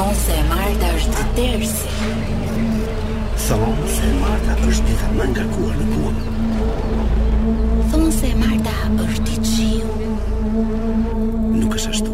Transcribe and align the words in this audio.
Thonë 0.00 0.16
se 0.24 0.32
e 0.40 0.44
Marta 0.50 0.88
është 1.00 1.10
të 1.12 1.24
tërsi. 1.36 1.88
Thonë 3.44 3.88
se 3.94 4.06
e 4.06 4.12
Marta 4.20 4.54
është 4.64 4.80
dita 4.86 5.08
më 5.18 5.26
nga 5.32 5.42
kuar 5.54 5.74
në 5.76 5.86
kuar. 5.90 6.16
Thonë 7.92 8.12
se 8.20 8.30
e 8.30 8.36
Marta 8.40 8.72
është 9.06 9.24
të 9.28 9.32
qiu. 9.50 9.90
Nuk 11.60 11.68
është 11.76 11.90
ashtu. 11.98 12.12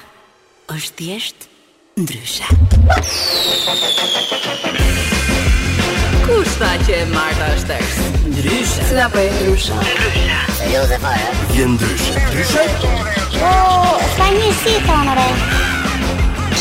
është 0.76 0.94
thjesht 1.02 1.40
ndryshe. 1.98 2.46
Kush 6.32 6.52
tha 6.60 6.68
që 6.86 6.92
e 6.98 7.04
Marta 7.12 7.48
është 7.54 7.66
tërës? 7.68 7.96
Ndryshe 8.32 8.84
Cila 8.88 9.04
për 9.12 9.18
po 9.18 9.24
e 9.24 9.32
ndryshe? 9.34 9.80
Ndryshe 9.82 10.68
Jo 10.70 10.84
dhe 10.92 10.98
fare 11.02 11.26
po 11.40 11.56
Jë 11.58 11.66
ndryshe 11.74 12.22
Ndryshe? 12.30 12.64
O, 13.36 13.52
s'ka 14.14 14.28
një 14.38 14.48
si 14.62 14.72
thonë 14.86 15.16
re 15.20 15.26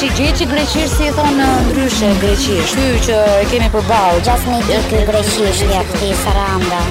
Që 0.02 0.10
gjithë 0.18 0.60
që 0.74 0.84
si 0.98 1.10
thonë 1.20 1.48
ndryshe 1.70 2.12
greqirë 2.26 2.68
Shtu 2.74 2.90
që 3.10 3.20
e 3.38 3.48
kemi 3.54 3.72
përballë, 3.78 4.22
Gjas 4.28 4.46
një 4.52 4.62
ditë 4.72 5.06
greqirë 5.12 5.76
ja, 5.76 5.86
këti 5.94 6.12
saranda 6.26 6.82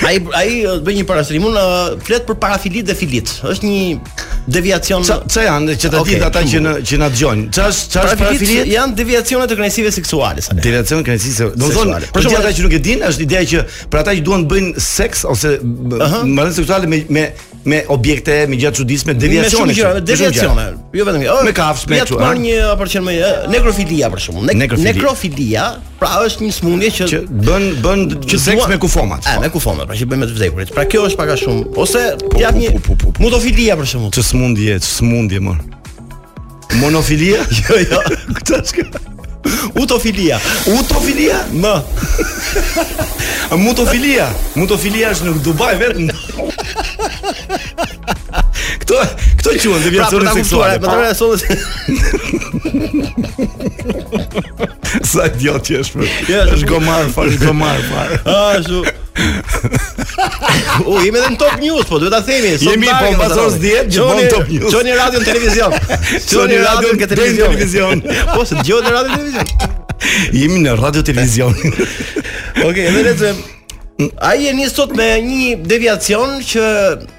Ai 0.04 0.20
ai 0.32 0.50
bën 0.84 0.98
një 1.00 1.04
parashtrim, 1.08 1.46
unë 1.48 1.62
flet 2.04 2.26
për 2.28 2.36
parafilit 2.40 2.86
dhe 2.88 2.94
filit. 2.96 3.30
Është 3.48 3.68
një 3.68 3.80
deviacion. 4.54 5.04
Çfarë 5.06 5.46
janë 5.48 5.74
që 5.80 5.90
të 5.94 6.00
okay, 6.02 6.12
ditë 6.18 6.28
ata 6.28 6.42
që 6.52 6.60
në, 6.66 6.74
që 6.86 6.98
na 7.00 7.08
dëgjojnë? 7.14 7.46
Çfarë 7.56 7.74
çfarë 7.94 8.10
është 8.10 8.22
parafilit? 8.22 8.70
Janë 8.74 8.96
deviacionet 9.00 9.54
e 9.54 9.58
kënaqësive 9.58 9.92
seksuale. 9.96 10.44
Deviacion 10.60 11.02
kënaqësive. 11.06 11.50
Do 11.56 11.70
të 11.70 11.76
thonë, 11.78 12.00
për 12.14 12.26
shembull 12.26 12.40
ata 12.42 12.54
që 12.58 12.66
nuk 12.68 12.76
e 12.76 12.82
dinë, 12.86 13.10
është 13.14 13.26
ideja 13.26 13.50
që 13.54 13.66
për 13.94 14.02
ata 14.04 14.16
që 14.20 14.24
duan 14.28 14.44
të 14.46 14.52
bëjnë 14.52 14.86
seks 14.90 15.24
ose 15.32 15.54
uh 15.64 16.06
-huh. 16.06 16.46
seksuale 16.60 16.86
me 16.86 17.04
me 17.08 17.24
me 17.70 17.82
objekte 17.88 18.46
me 18.46 18.56
gjatë 18.56 18.76
çuditshme 18.76 19.14
deviacione. 19.20 19.72
Me 19.72 19.72
shumë 19.72 19.76
gjëra, 19.80 20.00
deviacione. 20.12 20.66
Jo 20.94 21.04
vetëm 21.04 21.22
kjo. 21.24 21.34
Me 21.44 21.52
kafsh 21.52 21.86
me 21.90 21.98
çu. 22.06 22.20
Ja 22.20 22.34
një 22.46 22.56
apo 22.72 22.84
që 22.92 22.98
më 23.06 23.14
nekrofilia 23.54 24.06
për 24.12 24.20
shkakun. 24.20 24.54
nekrofilia. 24.84 25.74
pra 26.00 26.10
është 26.26 26.40
një 26.46 26.52
smundje 26.60 26.88
që 27.10 27.18
bën 27.46 27.64
bën 27.84 27.98
seks 28.38 28.64
me 28.68 28.76
kufomat. 28.78 29.22
me 29.40 29.48
kufomat 29.48 29.85
pra 29.86 29.94
që 29.96 30.06
bëjmë 30.10 30.26
të 30.32 30.36
vdekurit. 30.36 30.72
Pra 30.74 30.84
kjo 30.90 31.04
është 31.06 31.18
pak 31.20 31.32
a 31.32 31.36
shumë 31.40 31.66
ose 31.78 32.02
po, 32.26 32.40
një 32.58 32.74
mutofilia 33.22 33.76
për 33.78 33.88
shembull. 33.92 34.12
Ç's 34.16 34.32
mund 34.38 34.58
je, 34.60 34.78
ç's 34.82 35.02
mund 35.06 35.32
je 35.36 35.42
Monofilia? 36.76 37.44
jo, 37.62 37.76
jo. 37.78 38.00
Këtë 38.36 38.56
është 38.58 38.86
Utofilia. 39.80 40.36
Utofilia? 40.74 41.38
Më. 41.54 41.74
mutofilia. 43.64 44.26
Mutofilia 44.58 45.14
është 45.14 45.30
në 45.30 45.44
Dubai 45.46 45.70
vetëm. 45.80 46.10
Këto 48.86 49.00
këto 49.40 49.52
quhen 49.56 49.72
pra, 49.72 49.80
deviacionin 49.82 50.28
seksuale. 50.36 50.78
Pra, 50.78 50.88
më 51.00 51.08
duhet 51.34 51.58
Sa 55.06 55.26
idiot 55.26 55.62
që 55.66 55.76
është. 55.82 55.98
Ja, 56.30 56.44
është 56.54 56.66
gomar, 56.70 57.08
fal, 57.14 57.26
gomar, 57.42 57.80
fal. 57.90 58.08
Ah, 59.18 60.72
U, 60.84 60.98
jemi 61.00 61.16
edhe 61.18 61.28
në 61.32 61.38
Top 61.40 61.54
News, 61.60 61.86
po 61.88 61.96
duhet 61.98 62.12
ta 62.12 62.20
themi, 62.24 62.48
jemi 62.60 62.86
po 62.90 63.14
pasor 63.16 63.48
10 63.56 63.86
që 63.94 64.02
bën 64.10 64.28
Top 64.34 64.48
News. 64.52 64.68
Çoni 64.74 64.90
në 64.92 64.96
televizion. 65.24 65.72
Çoni 66.28 66.56
radio 66.66 66.88
në 66.92 67.08
televizion. 67.14 68.02
Po 68.34 68.44
se 68.44 68.54
dëgjohet 68.60 68.84
në 68.92 69.02
televizion. 69.10 69.44
Jemi 70.36 70.58
në 70.68 70.72
radio 70.78 71.02
televizion. 71.08 71.54
Okej, 71.56 72.64
okay, 72.64 72.84
edhe 72.92 73.02
lecem. 73.08 73.34
Ai 74.20 74.48
e 74.52 74.68
sot 74.68 74.92
me 74.96 75.08
një 75.24 75.56
deviacion 75.64 76.38
që 76.44 76.62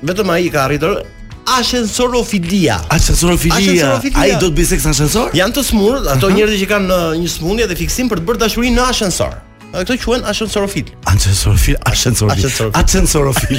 vetëm 0.06 0.30
ai 0.36 0.50
ka 0.54 0.60
arritur, 0.68 0.94
ashensorofilia. 1.48 2.82
Ashensorofilia. 2.92 3.96
Ai 4.20 4.36
do 4.40 4.50
të 4.52 4.56
bëj 4.60 4.70
seks 4.74 4.86
në 4.88 4.94
ashensor? 4.96 5.36
Janë 5.38 5.56
të 5.60 5.64
smurë, 5.72 6.02
ato 6.12 6.28
uh 6.28 6.32
-huh. 6.32 6.38
njerëz 6.38 6.62
që 6.62 6.70
kanë 6.74 6.94
uh, 6.94 7.12
një 7.24 7.30
smundje 7.38 7.68
dhe 7.68 7.76
fiksim 7.84 8.10
për 8.12 8.22
të 8.22 8.28
bërë 8.30 8.42
dashuri 8.44 8.74
në 8.78 8.84
ashensor. 8.94 9.34
këto 9.78 9.94
quhen 10.04 10.24
ashensorofil. 10.26 10.86
Ashensorofil, 11.06 11.76
ashensorofil. 11.92 12.50
Ashensorofil. 12.74 13.58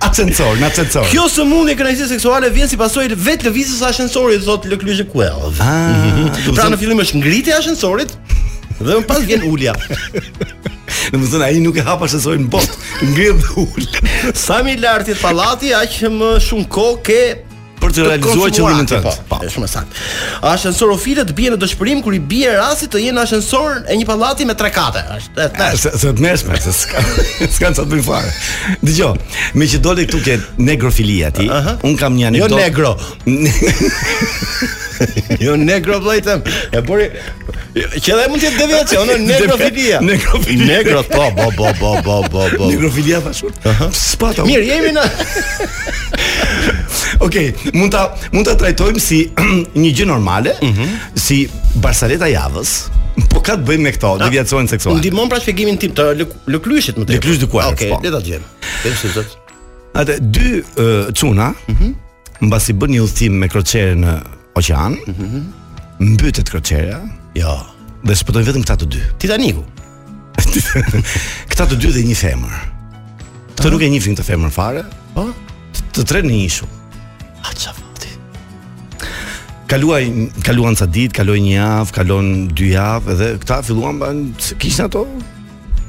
Ashensor, 0.00 0.52
në 0.60 0.66
ashensor. 0.70 1.04
Kjo 1.12 1.28
smundje 1.28 1.74
kënaqësie 1.78 2.08
seksuale 2.08 2.50
vjen 2.50 2.68
si 2.68 2.76
pasojë 2.76 3.14
vetë 3.26 3.44
lëvizjes 3.48 3.80
së 3.82 3.88
ashensorit, 3.94 4.42
thotë 4.46 4.70
Lëkëlyshë 4.74 5.06
Kuell. 5.14 5.40
Ah. 5.60 5.74
Mhm. 6.10 6.54
Pra 6.54 6.70
në 6.70 6.78
fillim 6.82 6.98
është 7.06 7.18
ngritja 7.22 7.54
e 7.54 7.58
ashensorit, 7.62 8.10
Dhe 8.80 8.94
më 8.96 9.04
pas 9.08 9.24
vjen 9.28 9.44
ulja. 9.44 9.74
Në 11.12 11.18
më 11.20 11.26
thënë, 11.28 11.44
aji 11.44 11.60
nuk 11.64 11.78
e 11.80 11.84
hapa 11.84 12.08
shesoj 12.08 12.38
në 12.40 12.48
botë, 12.54 12.78
ngrim 13.10 13.40
dhe 13.42 13.64
ullë. 13.66 14.32
Sa 14.40 14.60
mi 14.64 14.76
lartit 14.80 15.20
palati, 15.20 15.74
aq 15.76 16.00
më 16.16 16.32
shumë 16.46 16.68
ko 16.76 16.86
ke 17.06 17.22
për 17.80 17.94
të 17.96 18.04
realizuar 18.06 18.52
qëllimin 18.54 18.88
tënd. 18.88 19.08
Po, 19.30 19.38
është 19.40 19.52
shumë 19.56 19.68
saktë. 19.74 20.04
Ashensorofilët 20.50 21.32
bien 21.36 21.54
në 21.54 21.58
dëshpërim 21.62 22.02
kur 22.04 22.16
i 22.16 22.20
bie 22.32 22.50
rasti 22.56 22.88
të 22.92 23.02
jenë 23.06 23.24
ashensor 23.24 23.82
e 23.90 23.96
një 23.98 24.08
pallati 24.08 24.46
me 24.48 24.56
tre 24.60 24.70
kate. 24.74 25.02
Është 25.16 25.48
thjesht. 25.56 25.88
Është 25.92 26.14
të 26.18 26.26
mëshme, 26.26 26.58
është 26.58 26.74
ska. 26.80 27.06
Ska 27.56 27.72
të 27.80 27.86
bëj 27.94 28.04
fare. 28.06 28.34
Dgjoj, 28.84 29.14
me 29.60 29.70
që 29.72 29.82
doli 29.86 30.06
këtu 30.08 30.22
ke 30.26 30.36
negrofilia 30.68 31.32
ti. 31.36 31.48
Un 31.86 31.96
kam 32.00 32.18
një 32.20 32.36
jo 32.42 32.50
anekdotë. 32.50 33.08
Jo 35.00 35.06
negro. 35.06 35.38
Jo 35.40 35.52
negro 35.56 35.94
vëllajtem. 36.04 36.42
E 36.76 36.80
bëri 36.84 37.06
që 38.04 38.16
dhe 38.18 38.24
mund 38.28 38.42
të 38.42 38.50
jetë 38.50 38.58
deviacion, 38.60 39.08
në 39.08 39.22
negrofilia. 39.32 40.00
Negrofilia. 40.04 40.66
Negro, 40.74 41.00
po, 41.08 41.30
po, 41.38 41.46
po, 41.56 41.70
po, 41.78 41.92
po, 42.04 42.16
po, 42.34 42.42
po. 42.58 42.68
Negrofilia 42.68 43.22
fashur. 43.24 43.54
Spata. 43.96 44.44
Mirë, 44.44 44.68
jemi 44.68 44.92
në 44.98 45.06
Okej, 47.20 47.48
okay, 47.50 47.69
mund 47.72 47.90
ta 47.94 48.06
mund 48.34 48.46
ta 48.48 48.54
trajtojmë 48.58 49.02
si 49.02 49.18
një 49.82 49.92
gjë 49.96 50.06
normale, 50.10 50.54
mm 50.60 50.72
-hmm. 50.74 51.20
si 51.26 51.42
barsaleta 51.82 52.26
javës, 52.30 52.76
po 53.30 53.40
ka 53.42 53.56
të 53.58 53.64
bëjmë 53.68 53.82
me 53.88 53.92
këto, 53.94 54.14
Dhe 54.18 54.24
deviacionin 54.30 54.68
seksual. 54.68 54.96
Ndihmon 54.98 55.28
pra 55.30 55.40
shpjegimin 55.42 55.78
tim 55.80 55.92
të 55.96 56.02
lëklyshit 56.46 56.96
më 57.00 57.04
të 57.06 57.12
Lëklysh 57.18 57.40
di 57.44 57.46
ku 57.46 57.58
është. 57.58 57.66
Ah, 57.66 57.72
okej, 57.72 57.90
po. 57.90 58.00
le 58.02 58.10
ta 58.14 58.20
gjejmë. 58.28 58.46
Kemi 58.82 58.96
si 59.02 59.08
zot. 59.14 59.28
Atë 60.00 60.16
dy 60.30 60.62
çuna, 61.14 61.50
uh, 61.50 61.74
mhm. 61.74 61.94
mbasi 62.40 62.72
mm 62.72 62.78
-hmm. 62.78 62.86
bën 62.88 62.94
një 62.94 63.00
udhtim 63.04 63.32
me 63.38 63.48
kroqere 63.48 63.94
në 63.94 64.12
oqean, 64.54 64.92
mm 65.06 65.14
-hmm. 65.14 65.42
mbytet 65.98 66.50
kroqere 66.50 66.98
Jo. 67.34 67.58
Dhe 68.06 68.14
shpëtojnë 68.14 68.46
vetëm 68.46 68.62
këta 68.62 68.76
të 68.76 68.86
dy. 68.86 68.98
Titaniku. 69.18 69.64
këta 71.50 71.66
të 71.66 71.74
dy 71.76 71.88
dhe 71.94 72.00
një 72.02 72.14
femër. 72.14 72.54
Të 73.56 73.70
nuk 73.70 73.82
e 73.82 74.00
fin 74.00 74.16
të 74.16 74.22
femër 74.22 74.50
fare. 74.50 74.82
Po? 75.14 75.28
Të 75.92 76.04
tre 76.04 76.22
në 76.22 76.32
një 76.32 76.48
shumë 76.48 76.79
kaluaj 79.70 80.02
kaluan 80.46 80.74
ca 80.78 80.86
ditë, 80.90 81.14
kaloi 81.20 81.38
një 81.44 81.52
javë, 81.54 81.92
kalon 81.94 82.30
dy 82.58 82.72
javë 82.72 83.14
dhe 83.20 83.28
këta 83.44 83.60
filluan 83.68 84.00
ban 84.02 84.22
kishin 84.58 84.88
ato 84.88 85.04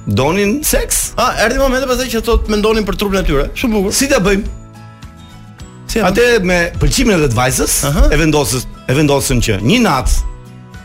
donin 0.05 0.59
seks. 0.67 0.99
Ah, 1.17 1.31
erdhi 1.45 1.57
momenti 1.61 1.89
pasaj 1.89 2.05
që 2.13 2.21
thotë 2.27 2.53
mendonin 2.53 2.85
për 2.85 2.99
trupin 3.01 3.21
e 3.23 3.25
tyre. 3.25 3.47
Shumë 3.57 3.79
bukur. 3.79 3.95
Si 3.97 4.09
ta 4.11 4.19
bëjmë? 4.21 4.57
Si 5.91 6.01
Atë 6.05 6.27
me 6.47 6.59
pëlqimin 6.81 7.17
e 7.17 7.23
vetë 7.25 7.37
vajzës, 7.39 7.73
uh 7.89 7.91
-huh. 7.95 8.13
e 8.13 8.15
vendosës, 8.21 8.67
e 8.87 8.93
vendosën 8.93 9.39
që 9.47 9.57
një 9.65 9.79
natë 9.87 10.19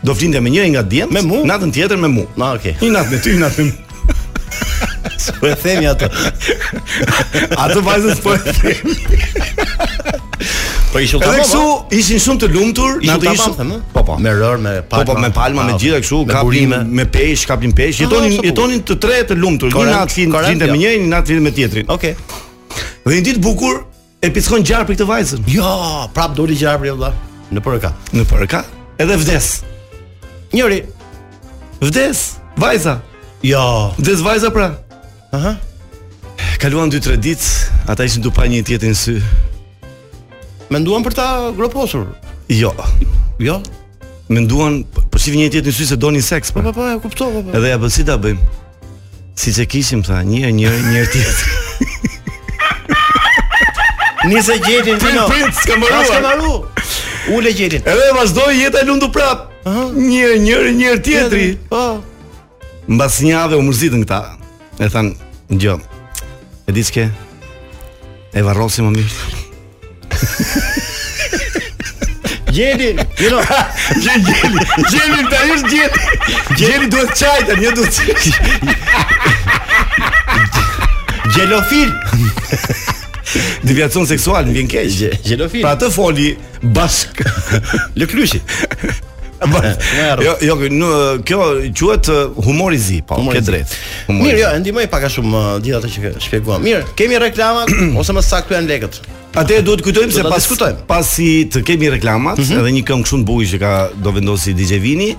do 0.03 0.13
flinte 0.15 0.39
me 0.41 0.49
njëri 0.49 0.69
nga 0.73 0.83
djemt, 0.83 1.11
me 1.11 1.21
mua, 1.21 1.43
natën 1.45 1.71
tjetër 1.73 1.97
me 1.97 2.07
mua. 2.07 2.25
Na, 2.35 2.47
okay. 2.57 2.75
Një 2.81 2.91
natë 2.97 3.11
me 3.13 3.19
ty, 3.23 3.29
një 3.37 3.43
natë 3.45 3.63
me 3.65 3.73
Po 5.39 5.47
e 5.47 5.55
themi 5.59 5.87
ato. 5.87 6.07
Ato 7.63 7.79
vajzës 7.81 8.19
po 8.23 8.33
e 8.33 8.39
themi. 8.39 8.93
Po 10.91 10.99
ishin 11.03 11.19
shumë. 11.19 11.27
Edhe 11.27 11.41
kështu 11.41 11.61
ishin 11.97 12.21
shumë 12.23 12.41
të 12.45 12.49
lumtur, 12.53 12.95
na 13.03 13.17
ishin. 13.27 13.55
Eh? 13.75 13.79
Po 13.93 14.03
po, 14.07 14.15
me 14.23 14.31
rër, 14.31 14.59
me 14.63 14.73
palma. 14.87 15.03
Po 15.05 15.09
po, 15.13 15.17
me 15.19 15.29
palma, 15.35 15.65
me 15.67 15.73
gjithë 15.81 15.99
kështu, 16.03 16.19
kapim 16.29 16.75
me 16.95 17.05
pesh, 17.11 17.43
kapim 17.49 17.73
pesh, 17.75 17.99
ah, 17.99 18.05
jetonin 18.05 18.37
jetonin 18.47 18.83
të 18.87 18.97
tre 19.03 19.19
të 19.31 19.37
lumtur, 19.41 19.73
një 19.73 19.95
natë 19.95 20.15
fitin 20.15 20.63
me 20.63 20.79
njërin, 20.79 21.03
një 21.03 21.11
natë 21.11 21.31
fitin 21.33 21.45
me 21.47 21.53
tjetrin. 21.57 21.89
Okej. 21.95 22.13
Dhe 23.03 23.13
një 23.17 23.25
ditë 23.27 23.43
bukur 23.43 23.81
e 24.23 24.31
pickon 24.37 24.63
gjar 24.67 24.87
për 24.87 24.95
këtë 24.99 25.09
vajzën. 25.11 25.43
Jo, 25.51 25.73
prap 26.15 26.37
doli 26.39 26.55
gjar 26.59 26.79
për 26.81 26.91
jo, 26.91 26.95
vëlla. 27.01 27.11
Në 27.57 27.65
përka. 27.67 27.91
Në 28.15 28.27
përka. 28.31 28.63
Edhe 29.03 29.19
vdes. 29.25 29.51
Njëri. 30.55 30.79
Vdes 31.83 32.23
vajza. 32.63 32.99
Jo. 33.45 33.67
Vdes 33.99 34.23
vajza 34.25 34.49
pra. 34.55 34.71
Aha. 35.35 35.57
Kaluan 36.61 36.89
2-3 36.89 37.19
ditë, 37.21 37.49
ata 37.91 38.05
ishin 38.07 38.23
dupa 38.25 38.47
një 38.49 38.63
tjetrin 38.65 38.95
në 38.95 39.03
sy. 39.03 39.17
Menduan 40.69 40.99
nduan 40.99 41.03
për 41.07 41.13
ta 41.15 41.25
groposur? 41.55 42.07
Jo 42.51 42.73
Jo? 43.39 43.59
Menduan 44.27 44.81
nduan 44.83 45.05
Po 45.09 45.21
si 45.21 45.31
vë 45.31 45.39
një 45.45 45.49
tjetë 45.53 45.69
një 45.71 45.75
sy 45.77 45.85
se 45.91 45.95
do 45.95 46.09
një 46.11 46.23
Po 46.53 46.61
po 46.63 46.71
po 46.75 46.87
e 46.87 46.99
kupto 46.99 47.25
po. 47.31 47.57
Edhe 47.57 47.69
ja 47.73 47.77
po 47.79 47.89
si 47.89 48.03
ta 48.03 48.17
bëjmë 48.17 48.39
Si 49.37 49.53
që 49.53 49.65
kishim 49.65 50.03
tha 50.03 50.19
Një 50.23 50.51
një 50.51 50.71
e 50.75 50.81
një 50.83 50.99
e 50.99 51.07
tjetë 51.13 51.43
Një 54.27 54.41
se 54.43 54.57
gjetin 54.59 54.99
Prin, 54.99 55.19
prin, 55.31 55.51
s'ke 55.55 55.77
mëru 55.79 56.03
S'ke 56.03 56.19
mëru 56.25 56.53
U 57.31 57.39
le 57.43 57.53
gjetin 57.55 57.81
Edhe 57.87 58.11
vazdoi 58.17 58.59
jeta 58.59 58.83
lundu 58.87 59.07
prap 59.09 59.47
Një 59.95 60.35
një 60.43 60.59
e 60.59 60.73
një 60.75 60.91
e 60.91 60.99
tjetëri 61.07 61.49
Po 61.71 61.83
Mbas 62.87 63.21
një 63.23 63.33
javë 63.39 63.55
u 63.55 63.63
mërzitën 63.69 64.03
këta 64.03 64.19
E 64.83 64.91
than 64.91 65.15
Gjo 65.55 65.79
E 66.67 66.75
diske 66.75 67.07
E 68.35 68.41
varrosim 68.43 68.91
mirë 68.91 69.46
Gjeni, 72.51 72.83
you 73.19 73.29
know. 73.29 73.41
Gjeni, 74.01 74.33
gjeni. 74.89 75.29
ta 75.29 75.41
ish 75.45 75.63
gjeni. 75.71 76.57
Gjeni 76.57 76.89
duhet 76.91 77.15
çaj 77.15 77.39
tani, 77.47 77.65
jo 77.65 77.75
duhet. 77.75 77.99
Gjelofil. 81.35 81.91
Deviacion 83.67 84.07
seksual, 84.09 84.47
më 84.49 84.55
vjen 84.59 84.71
keq. 84.71 84.89
Gjelofil. 85.27 85.65
Pra 85.67 85.75
të 85.77 85.91
foli 85.93 86.31
bashk. 86.63 87.21
Lëklyshi. 87.99 88.41
Jo, 90.21 90.35
jo, 90.41 90.55
nuk 90.73 91.23
kjo 91.23 91.43
quhet 91.77 92.09
uh, 92.09 92.45
humor 92.45 92.73
i 92.73 92.79
zi, 92.81 93.01
po, 93.05 93.19
ke 93.29 93.41
drejt. 93.45 93.75
Mirë, 94.09 94.39
jo, 94.41 94.49
ndihmoj 94.63 94.87
pak 94.89 95.05
a 95.07 95.11
shumë 95.13 95.43
ditat 95.61 95.85
uh, 95.85 95.91
që 95.93 96.23
shpjegova. 96.25 96.57
Mirë, 96.63 96.95
kemi 96.97 97.19
reklama 97.21 97.67
ose 98.01 98.15
më 98.17 98.23
saktë 98.25 98.55
janë 98.57 98.71
lekët. 98.73 98.97
Atë 99.37 99.59
duhet 99.61 99.83
të 99.83 99.85
kujtojmë 99.85 100.13
se 100.15 100.23
pas 100.25 100.47
kujtojmë. 100.49 100.79
Pasi 100.89 101.29
të 101.53 101.61
kemi 101.67 101.91
reklamat, 101.93 102.41
mhm. 102.41 102.63
edhe 102.63 102.71
një 102.79 102.83
këngë 102.87 103.09
shumë 103.11 103.27
bukur 103.29 103.49
që 103.51 103.59
ka 103.61 103.73
do 104.01 104.13
vendosi 104.15 104.55
DJ 104.57 104.79
Vini. 104.81 105.11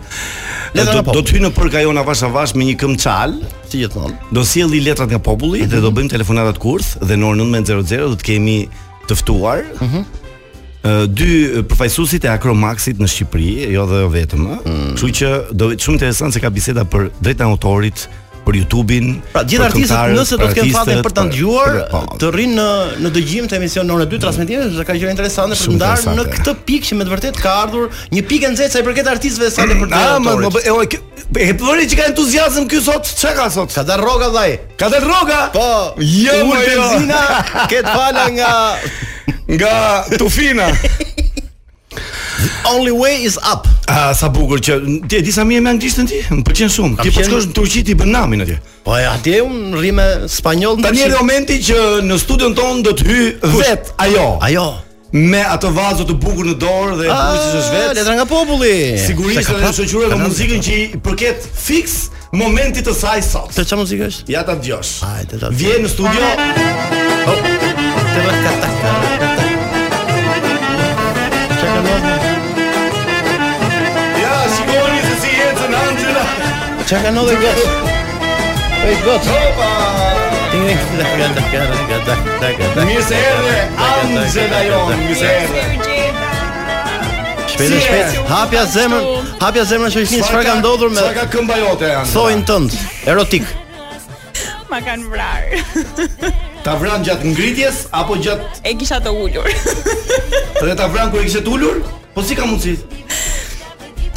Ne 0.75 0.87
do 1.07 1.21
të 1.23 1.37
hyjmë 1.37 1.47
në 1.47 1.53
për 1.55 1.71
kajon 1.77 2.03
avash 2.03 2.27
avash 2.27 2.57
me 2.59 2.67
një 2.67 2.75
këngë 2.83 3.03
çal, 3.05 3.39
si 3.71 3.85
gjithmonë. 3.85 4.17
Do 4.35 4.43
sjellim 4.49 4.83
letrat 4.89 5.13
nga 5.15 5.23
populli 5.23 5.63
dhe 5.67 5.79
do 5.79 5.93
mhm. 5.93 6.01
bëjmë 6.01 6.15
telefonata 6.17 6.57
të 6.59 6.65
kurth 6.67 6.97
dhe 7.07 7.15
në 7.23 7.31
orën 7.31 7.55
19:00 7.61 8.09
do 8.09 8.19
të 8.19 8.31
kemi 8.33 8.59
të 9.09 9.23
ftuar. 9.23 9.63
Mhm 9.85 10.09
dy 11.13 11.33
përfaqësuesit 11.67 12.27
e 12.29 12.31
Akromaxit 12.33 13.01
në 13.03 13.09
Shqipëri, 13.11 13.49
jo 13.75 13.87
dhe 13.91 14.05
vetëm, 14.15 14.45
mm. 14.55 14.89
kështu 14.95 15.11
që 15.21 15.31
do 15.59 15.73
shumë 15.75 15.99
interesant 15.99 16.35
se 16.37 16.41
ka 16.43 16.51
biseda 16.55 16.87
për 16.89 17.09
drejtën 17.21 17.45
e 17.47 17.51
autorit, 17.51 18.07
për 18.49 18.59
YouTube-in. 18.63 19.09
Pra 19.35 19.43
gjithë 19.47 19.67
artistët 19.67 20.15
nëse 20.17 20.37
do 20.41 20.47
të 20.47 20.57
kenë 20.57 20.73
fatin 20.75 21.03
për 21.05 21.15
ta 21.17 21.25
dëgjuar, 21.29 21.75
po. 21.93 22.01
të 22.23 22.31
rrinë 22.33 22.55
në 22.57 22.69
në 23.07 23.11
dëgjim 23.17 23.49
të 23.51 23.59
emisionit 23.59 23.91
në 23.91 23.97
orën 23.99 24.11
2 24.15 24.21
transmetimi, 24.23 24.61
sepse 24.69 24.87
ka 24.89 24.97
qenë 24.97 25.13
interesante 25.13 25.59
për 25.59 25.67
të 25.67 25.77
ndarë 25.77 26.15
në 26.19 26.25
këtë 26.37 26.55
pikë 26.71 26.89
që 26.89 26.99
me 26.99 27.07
të 27.07 27.15
vërtetë 27.15 27.45
ka 27.45 27.55
ardhur 27.67 28.01
një 28.15 28.25
pikë 28.31 28.53
nxehtë 28.55 28.77
sa 28.77 28.83
i 28.83 28.89
përket 28.89 29.13
artistëve 29.13 29.53
sa 29.53 29.69
le 29.69 29.77
për 29.83 29.93
ah, 29.99 30.17
të. 30.17 30.53
Po 30.55 30.63
e 30.63 31.45
e 31.45 31.53
po 31.61 31.77
që 31.77 32.01
ka 32.01 32.09
entuziazëm 32.15 32.69
këtu 32.71 32.83
sot, 32.89 33.13
çka 33.21 33.37
ka 33.39 33.51
sot? 33.53 33.75
Ka 33.77 33.85
dalë 33.89 34.07
rroga 34.07 34.31
dhaj. 34.33 34.57
Ka 34.81 34.91
dalë 34.95 35.07
rroga? 35.07 35.45
Po. 35.53 35.71
Jo, 36.01 36.41
jo. 36.41 36.51
benzina, 36.57 37.23
ket 37.73 37.85
fala 37.91 38.29
nga 38.33 38.53
nga 39.59 39.75
Tufina. 40.21 40.73
The 41.91 42.69
only 42.69 42.93
way 42.93 43.23
is 43.25 43.37
up. 43.43 43.65
A 43.89 44.13
sa 44.15 44.29
bukur 44.29 44.61
që 44.61 44.75
ti 45.09 45.17
e 45.19 45.23
di 45.25 45.33
sa 45.33 45.43
mirë 45.49 45.65
me 45.65 45.73
anglishtën 45.73 46.09
ti? 46.09 46.21
Më 46.31 46.45
pëlqen 46.45 46.71
shumë. 46.71 47.03
Ti 47.03 47.13
po 47.17 47.25
shkosh 47.25 47.49
në 47.49 47.55
Turqi 47.57 47.83
ti 47.89 47.97
bën 47.97 48.13
namin 48.13 48.45
atje. 48.45 48.59
Po 48.85 48.95
ja, 48.99 49.15
atje 49.17 49.41
un 49.45 49.73
rri 49.73 49.91
me 49.97 50.07
spanjoll 50.29 50.77
ndaj. 50.79 50.93
Tani 50.93 51.17
momenti 51.17 51.57
që 51.65 52.03
në 52.05 52.19
studion 52.21 52.55
ton 52.59 52.83
do 52.85 52.93
të 52.93 53.09
hy 53.09 53.23
vet. 53.63 53.93
Ajo. 54.05 54.37
Ajo. 54.45 54.67
Me 55.17 55.41
ato 55.41 55.71
vazo 55.73 56.05
të 56.05 56.19
bukur 56.21 56.45
në 56.51 56.59
dorë 56.61 56.99
dhe 57.01 57.07
të 57.09 57.61
është 57.63 57.75
vet. 57.75 57.91
Letra 57.97 58.19
nga 58.19 58.27
populli. 58.29 58.75
Sigurisht 59.01 59.49
të 59.49 59.73
shoqëruar 59.81 60.21
me 60.21 60.29
muzikën 60.29 60.63
që 60.67 60.77
i 60.83 60.85
përket 61.09 61.49
fix 61.65 62.03
momentit 62.37 62.85
të 62.85 62.93
saj 62.93 63.25
sot. 63.25 63.57
Të 63.57 63.65
çfarë 63.65 63.85
muzikë 63.87 64.11
është? 64.13 64.33
Ja 64.37 64.45
ta 64.45 64.59
djosh 64.61 64.99
Hajde 65.09 65.41
ta. 65.41 65.51
Vjen 65.59 65.89
në 65.89 65.93
studio. 65.97 66.35
Oh. 67.33 68.03
Të 68.15 68.19
vërtetë. 68.29 69.08
Çka 76.89 77.03
ka 77.05 77.11
ndodhur 77.13 77.35
gjatë? 77.37 77.67
Ej 78.89 78.95
gjatë. 79.05 79.29
Hopa. 79.35 79.67
Ti 80.49 80.57
nuk 80.63 80.71
e 80.73 81.09
gjatë 81.19 81.43
gjatë 81.51 81.89
gjatë 81.91 82.53
gjatë 82.61 82.85
Mirë 82.89 83.03
se 83.09 83.19
erdhe 83.21 83.57
Anxela 83.89 84.61
Jon, 84.65 85.03
Shpejt, 87.59 88.17
Hapja 88.31 88.63
zemrën, 88.71 89.07
hapja 89.43 89.65
zemrën 89.69 89.93
që 89.93 90.05
ishin 90.07 90.23
çfarë 90.25 90.47
ka 90.49 90.55
ndodhur 90.63 90.91
me. 90.95 91.03
Çfarë 91.03 91.27
ka 91.27 92.27
tënd, 92.49 92.73
erotik. 93.13 93.45
Ma 94.71 94.79
kanë 94.87 95.11
vrar. 95.11 96.33
Ta 96.65 96.79
vran 96.81 97.05
gjatë 97.05 97.35
ngritjes 97.35 97.85
apo 97.93 98.17
gjatë 98.17 98.63
E 98.65 98.73
kisha 98.81 98.97
të 99.05 99.13
ulur. 99.13 99.53
Dhe 100.65 100.77
ta 100.79 100.89
vran 100.89 101.13
kur 101.13 101.21
e 101.21 101.29
kisha 101.29 101.45
të 101.45 101.53
ulur? 101.53 101.83
Po 102.17 102.25
si 102.25 102.35
ka 102.39 102.49
mundësi? 102.49 102.79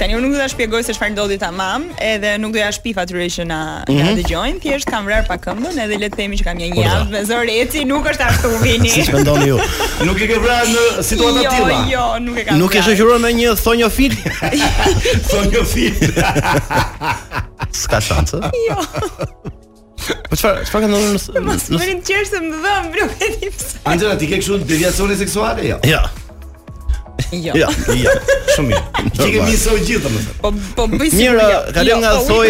Tani 0.02 0.16
unë 0.18 0.24
nuk 0.26 0.32
do 0.34 0.40
ta 0.42 0.48
shpjegoj 0.50 0.80
se 0.82 0.94
çfarë 0.98 1.14
ndodhi 1.14 1.36
tamam, 1.38 1.84
edhe 2.02 2.32
nuk 2.42 2.56
do 2.56 2.58
ja 2.58 2.72
shpif 2.74 2.98
atyre 2.98 3.28
që 3.36 3.44
na 3.46 3.58
mm 3.86 3.94
-hmm. 3.94 4.16
dëgjojnë, 4.18 4.60
thjesht 4.64 4.90
kam 4.90 5.06
vrarë 5.06 5.28
pa 5.28 5.38
këmbën, 5.38 5.78
edhe 5.84 5.98
le 6.02 6.10
të 6.10 6.16
themi 6.18 6.38
që 6.40 6.44
kam 6.48 6.58
një 6.58 6.70
po, 6.74 6.82
javë 6.82 7.12
me 7.12 7.20
po. 7.22 7.28
zor 7.30 7.46
eci, 7.54 7.84
nuk 7.86 8.06
është 8.10 8.26
ashtu 8.30 8.50
vini. 8.64 8.90
Siç 8.90 9.12
mendoni 9.14 9.48
ju. 9.52 9.60
nuk 10.08 10.22
e 10.22 10.26
ke 10.28 10.40
vrarë 10.44 10.74
në 10.74 11.04
situata 11.06 11.36
të 11.40 11.44
jo, 11.44 11.52
tilla. 11.56 11.86
Jo, 11.92 12.20
nuk 12.20 12.38
e 12.38 12.44
kam. 12.48 12.58
Nuk 12.58 12.76
e 12.76 12.82
shoqëruar 12.82 13.20
me 13.20 13.30
një 13.30 13.54
thonjofil. 13.64 14.14
thonjofil. 15.30 15.94
Ska 17.84 18.02
shanse. 18.02 18.38
jo. 18.70 18.78
Po 20.30 20.34
çfarë, 20.36 20.66
çfarë 20.66 20.82
kanë 20.82 20.98
ndonjë? 20.98 21.46
Mos 21.46 21.70
më 21.78 21.86
rin 21.92 22.00
të 22.10 22.42
më 22.48 22.64
dhëm, 22.64 22.86
nuk 22.98 23.16
e 23.26 23.28
di 23.40 23.48
Anxela, 23.86 24.16
ti 24.18 24.26
ke 24.28 24.38
kështu 24.42 24.64
deviacione 24.66 25.16
seksuale? 25.26 25.62
Jo. 25.70 25.78
Ja. 25.86 26.02
Jo. 27.32 27.54
Ja, 27.56 27.68
ja, 27.96 28.12
shumë 28.58 28.68
mirë. 28.68 29.04
Ti 29.16 29.28
ke 29.32 29.44
mirë 29.46 29.60
sot 29.60 29.84
gjithë 29.88 30.02
domethënë. 30.04 30.36
Po 30.44 30.52
po 30.78 30.86
bëj 30.92 31.12
si. 31.14 31.22
Mirë, 31.24 31.46
kalon 31.78 32.04
nga 32.04 32.14
soi. 32.28 32.50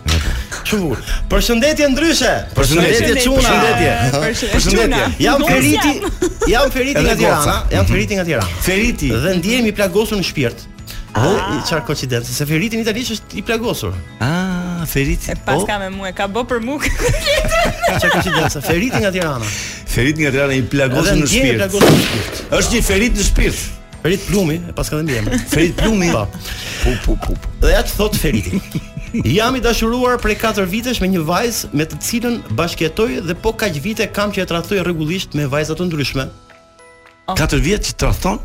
Çu. 0.68 0.78
Përshëndetje 1.30 1.86
ndryshe. 1.94 2.32
Përshëndetje 2.56 3.20
Çuna. 3.24 3.38
Përshëndetje. 3.64 4.48
Përshëndetje. 4.54 5.04
Jam 5.22 5.40
feriti, 5.46 5.92
jam 6.52 6.66
feriti 6.76 7.02
nga 7.06 7.14
Tirana, 7.18 7.56
jam 7.70 7.82
mhm. 7.84 7.90
feriti 7.92 8.14
nga 8.18 8.24
Tirana. 8.28 8.48
Feriti. 8.66 9.08
Dhe 9.24 9.34
ndihemi 9.38 9.72
plagosur 9.76 10.18
në 10.18 10.26
shpirt. 10.26 10.66
Po, 11.16 11.22
ah. 11.22 11.62
çfarë 11.64 11.86
koincidencë, 11.88 12.34
se 12.38 12.44
feriti 12.48 12.76
në 12.76 12.84
Itali 12.84 13.04
është 13.14 13.38
i 13.40 13.44
plagosur. 13.46 13.94
Ah, 14.20 14.82
feriti. 14.90 15.30
E 15.32 15.36
paska 15.46 15.78
me 15.80 15.86
mua, 15.94 16.10
ka 16.12 16.26
bë 16.28 16.42
për 16.50 16.60
mua. 16.66 16.82
Çfarë 16.90 18.10
koincidencë, 18.16 18.60
feriti 18.66 19.00
nga 19.04 19.12
Tirana. 19.14 19.48
Feriti 19.94 20.26
nga 20.26 20.34
Tirana 20.34 20.58
i 20.58 20.66
plagosur 20.66 21.22
në 21.22 21.30
shpirt. 21.30 22.44
Është 22.50 22.76
një 22.76 22.84
ferit 22.90 23.22
në 23.22 23.30
shpirt. 23.30 23.64
Ferit 24.02 24.22
plumi, 24.28 24.54
e 24.70 24.74
paska 24.76 24.98
dhe 25.00 25.06
mbjemë. 25.06 25.40
Ferit 25.52 25.72
plumi. 25.80 26.10
Po. 26.14 26.26
Pu, 26.84 26.92
pu, 27.02 27.16
pu. 27.24 27.38
Dhe 27.64 27.72
atë 27.78 27.96
thot 28.02 28.14
feriti. 28.18 28.60
Jam 29.24 29.56
i 29.56 29.60
dashuruar 29.60 30.18
prej 30.20 30.36
4 30.36 30.66
vitesh 30.68 31.00
me 31.00 31.08
një 31.08 31.22
vajzë 31.24 31.70
me 31.72 31.84
të 31.88 31.98
cilën 32.02 32.38
bashkëjetoj 32.58 33.08
dhe 33.26 33.36
po 33.40 33.52
kaq 33.56 33.78
vite 33.80 34.06
kam 34.12 34.32
që 34.34 34.44
e 34.44 34.48
tradhtoj 34.50 34.82
rregullisht 34.84 35.34
me 35.38 35.46
vajza 35.46 35.76
të 35.78 35.86
ndryshme. 35.88 36.26
Oh. 37.26 37.36
Ah. 37.36 37.46
4 37.46 37.62
vjet 37.62 37.86
që 37.88 37.94
tradhton? 38.02 38.40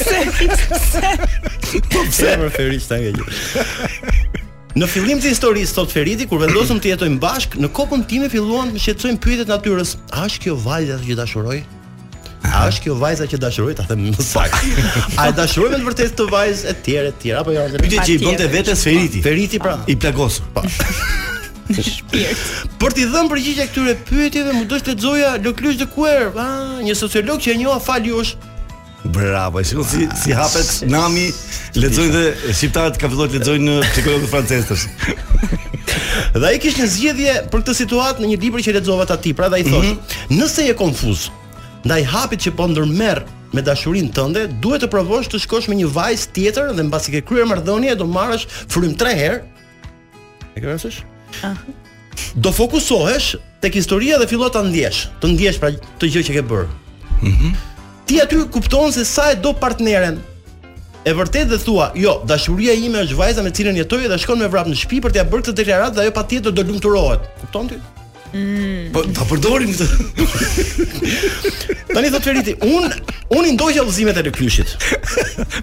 Pse? 0.00 1.80
Po 1.92 2.04
pse? 2.06 2.30
Më 2.30 2.46
referish 2.48 2.86
ta 2.88 2.96
ngjë. 2.96 4.80
Në 4.80 4.86
fillim 4.88 5.18
të 5.20 5.34
historisë 5.34 5.74
sot 5.76 5.92
Feriti 5.92 6.24
kur 6.30 6.40
vendosëm 6.40 6.78
të 6.80 6.92
jetojmë 6.94 7.18
bashk, 7.20 7.58
në 7.60 7.68
kopën 7.76 8.06
time 8.08 8.30
filluan 8.32 8.70
të 8.72 8.78
më 8.78 8.82
shqetësojnë 8.86 9.20
pyetjet 9.20 9.52
natyrës. 9.52 9.96
A 10.16 10.24
është 10.30 10.46
kjo 10.46 10.56
vajza 10.64 10.96
që 11.04 11.18
dashuroj? 11.18 11.58
A 12.42 12.64
është 12.70 12.86
kjo 12.86 12.94
vajza 12.96 13.26
që 13.28 13.38
dashuroj 13.42 13.74
ta 13.78 13.84
them 13.88 14.00
më 14.10 14.20
sakt. 14.24 14.62
A 15.20 15.22
e 15.28 15.30
dashuroj 15.36 15.70
me 15.72 15.76
të 15.82 15.86
vërtetë 15.90 16.14
të 16.20 16.24
vajzë 16.34 16.62
e 16.70 16.72
tjera 16.86 17.08
e 17.10 17.12
tjera 17.20 17.38
apo 17.44 17.50
jo? 17.52 17.60
Pyetje 17.76 18.00
që 18.08 18.12
i 18.14 18.16
bënte 18.22 18.46
vetes 18.54 18.80
Feriti. 18.86 19.18
Feriti 19.24 19.58
pra. 19.60 19.74
I 19.84 19.86
plagos. 20.00 20.34
Po. 20.54 20.60
për 22.80 22.92
t'i 22.96 23.04
dhënë 23.12 23.28
përgjigje 23.30 23.64
këtyre 23.70 23.94
pyetjeve, 24.08 24.50
më 24.56 24.64
dësh 24.72 24.84
të 24.86 24.90
lexoja 24.94 25.30
Loklysh 25.44 25.76
de 25.82 25.86
Quer, 25.92 26.22
ah, 26.34 26.80
një 26.82 26.94
sociolog 26.98 27.38
që 27.44 27.48
e 27.52 27.54
njoha 27.60 27.78
fal 27.84 28.02
jush. 28.08 28.32
Bravo, 29.04 29.54
e 29.60 29.62
si 29.64 29.74
si 30.20 30.28
ah, 30.32 30.36
hapet 30.40 30.68
nami, 30.90 31.26
lexoj 31.80 32.08
dhe 32.14 32.24
shqiptarët 32.50 32.96
ka 33.00 33.06
filluar 33.12 33.28
të 33.30 33.34
lexojnë 33.38 33.74
psikologët 33.92 34.30
francezët. 34.32 34.80
dhe 36.40 36.46
ai 36.50 36.58
kishte 36.62 36.80
një 36.82 36.88
zgjedhje 36.96 37.32
për 37.54 37.58
këtë 37.62 37.72
situatë 37.84 38.18
në 38.24 38.28
një 38.32 38.38
libër 38.46 38.60
që 38.66 38.70
lexova 38.80 39.04
ta 39.10 39.16
ti, 39.22 39.30
pra 39.38 39.46
dhe 39.54 39.58
thosh, 39.68 39.90
mm 39.92 39.98
-hmm. 40.00 40.10
nëse 40.42 40.60
je 40.68 40.74
konfuz, 40.78 41.18
Ndaj 41.84 42.04
hapit 42.12 42.44
që 42.44 42.52
po 42.58 42.66
ndërmerr 42.70 43.22
me 43.56 43.62
dashurinë 43.64 44.12
tënde, 44.14 44.44
duhet 44.62 44.82
të 44.84 44.88
provosh 44.92 45.30
të 45.32 45.40
shkosh 45.46 45.68
me 45.70 45.78
një 45.78 45.88
vajzë 45.94 46.32
tjetër 46.36 46.72
dhe 46.76 46.84
mbasi 46.86 47.14
ke 47.14 47.22
kryer 47.26 47.48
marrëdhënie 47.48 47.94
do 47.98 48.06
marrësh 48.08 48.44
frym 48.70 48.92
3 49.00 49.14
herë. 49.20 49.38
E 50.54 50.60
ke 50.60 50.66
vërsësh? 50.68 51.00
Ah. 51.48 51.56
Do 52.36 52.52
fokusohesh 52.52 53.32
tek 53.64 53.78
historia 53.80 54.18
dhe 54.20 54.28
fillo 54.28 54.50
ta 54.52 54.60
ndjesh, 54.66 55.06
të 55.22 55.32
ndjesh 55.34 55.60
pra 55.62 55.72
të 56.02 56.10
gjë 56.14 56.24
që 56.28 56.36
ke 56.40 56.46
bër. 56.52 56.70
Mhm. 57.20 57.30
Mm 57.34 57.58
Ti 58.10 58.16
aty 58.18 58.40
kupton 58.50 58.90
se 58.90 59.04
sa 59.06 59.28
e 59.30 59.36
do 59.38 59.52
partneren. 59.54 60.16
E 61.06 61.12
vërtet 61.14 61.46
dhe 61.48 61.58
thua, 61.62 61.92
jo, 61.94 62.16
dashuria 62.26 62.72
ime 62.74 62.98
është 63.04 63.14
vajza 63.16 63.42
me 63.46 63.50
cilën 63.54 63.76
jetoj 63.78 64.08
dhe 64.10 64.18
shkon 64.18 64.38
me 64.42 64.48
vrap 64.50 64.66
në 64.66 64.74
shtëpi 64.80 64.98
për 65.04 65.12
t'ia 65.14 65.24
bërë 65.30 65.44
këtë 65.46 65.54
deklaratë 65.60 65.94
dhe 65.94 66.02
ajo 66.08 66.14
patjetër 66.18 66.52
do 66.58 66.64
lumturohet. 66.66 67.30
Kupton 67.44 67.70
ti? 67.70 67.78
Mm. 68.30 68.90
Po 68.94 69.02
ta 69.10 69.24
përdorim 69.26 69.72
këtë. 69.74 70.24
Tani 71.94 72.10
thotë 72.14 72.24
Çeriti, 72.28 72.54
un 72.62 72.86
un 73.34 73.48
i 73.48 73.54
ndoqja 73.56 73.80
gjallëzimet 73.80 74.16
e 74.16 74.22
lëkyshit. 74.28 74.74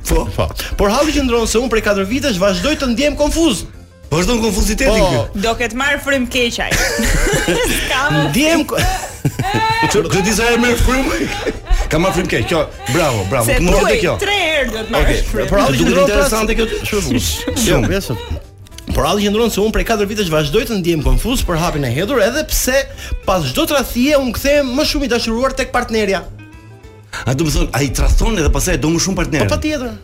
Po, 0.10 0.26
po. 0.36 0.48
Por 0.80 0.92
halli 0.92 1.16
që 1.16 1.24
ndron 1.28 1.48
se 1.48 1.60
un 1.62 1.70
prej 1.72 1.84
katër 1.86 2.08
vitesh 2.10 2.40
vazhdoj 2.42 2.76
të 2.82 2.90
ndjem 2.94 3.16
konfuz. 3.20 3.64
Po 4.12 4.20
është 4.20 4.36
një 4.36 4.44
konfuzitet 4.44 4.92
këtu. 4.92 5.42
do 5.44 5.54
ket 5.60 5.74
marr 5.80 6.00
frym 6.04 6.28
keqaj. 6.28 6.72
Kam. 7.92 8.18
Ndjem. 8.32 8.66
Ti 8.68 10.04
do 10.04 10.12
të 10.12 10.26
disa 10.28 10.44
herë 10.50 10.60
më 10.66 10.76
frym. 10.82 11.54
Kam 11.94 12.02
marr 12.04 12.14
frym 12.20 12.28
keq. 12.28 12.46
Kjo, 12.52 12.66
bravo, 12.94 13.24
bravo. 13.32 13.48
Nuk 13.64 13.80
do 13.80 13.88
të 13.88 13.96
kjo. 14.04 14.18
Tre 14.26 14.38
herë 14.44 14.68
do 14.76 14.84
të 14.84 14.92
marr 14.98 15.14
frym. 15.14 15.24
Okej, 15.24 15.50
por 15.54 15.64
halli 15.64 15.78
që 15.84 15.88
ndron 15.92 16.04
interesante 16.12 16.56
kjo. 16.60 16.68
Shumë. 16.92 17.24
Shumë, 17.64 17.96
jesot. 17.96 18.44
Por 18.96 19.04
që 19.06 19.20
qëndron 19.26 19.52
se 19.52 19.60
unë 19.62 19.74
prej 19.76 19.86
4 19.92 20.06
vitesh 20.10 20.30
vazhdoj 20.32 20.64
të 20.70 20.78
ndihem 20.80 21.02
konfuz 21.04 21.42
për 21.46 21.60
hapin 21.60 21.84
e 21.88 21.92
hedhur 21.92 22.22
edhe 22.24 22.44
pse 22.48 22.78
pas 23.28 23.44
çdo 23.52 23.66
tradhie 23.70 24.16
unë 24.22 24.34
kthehem 24.38 24.72
më 24.78 24.86
shumë 24.92 25.08
i 25.08 25.12
dashuruar 25.12 25.56
tek 25.60 25.74
partnerja. 25.76 26.24
A 27.28 27.36
do 27.36 27.48
të 27.48 27.54
thon, 27.58 27.70
ai 27.76 27.90
tradhon 27.98 28.38
edhe 28.40 28.52
pastaj 28.54 28.80
do 28.80 28.94
më 28.94 29.04
shumë 29.04 29.20
partnerë. 29.22 29.50
Po 29.50 29.56
patjetër. 29.58 29.98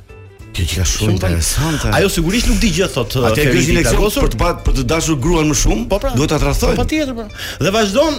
Kjo 0.53 0.65
që 0.69 0.75
ka 0.77 0.83
shumë 0.85 1.13
interesante. 1.15 1.89
Ajo 1.97 2.09
sigurisht 2.13 2.47
nuk 2.51 2.59
di 2.61 2.69
gjë 2.75 2.85
thot. 2.93 3.15
Atë 3.25 3.47
ky 3.49 3.57
është 3.63 3.75
leksion 3.79 4.11
për 4.25 4.33
të 4.33 4.49
për 4.67 4.75
të 4.77 4.83
dashur 4.89 5.17
gruan 5.21 5.47
më 5.49 5.55
shumë. 5.57 5.83
Po 5.89 5.97
pra, 6.01 6.11
duhet 6.13 6.29
ta 6.29 6.37
tradhoj. 6.41 6.73
Po, 6.77 6.83
patjetër 6.83 7.13
po. 7.17 7.25
Dhe 7.65 7.71
vazhdon, 7.73 8.17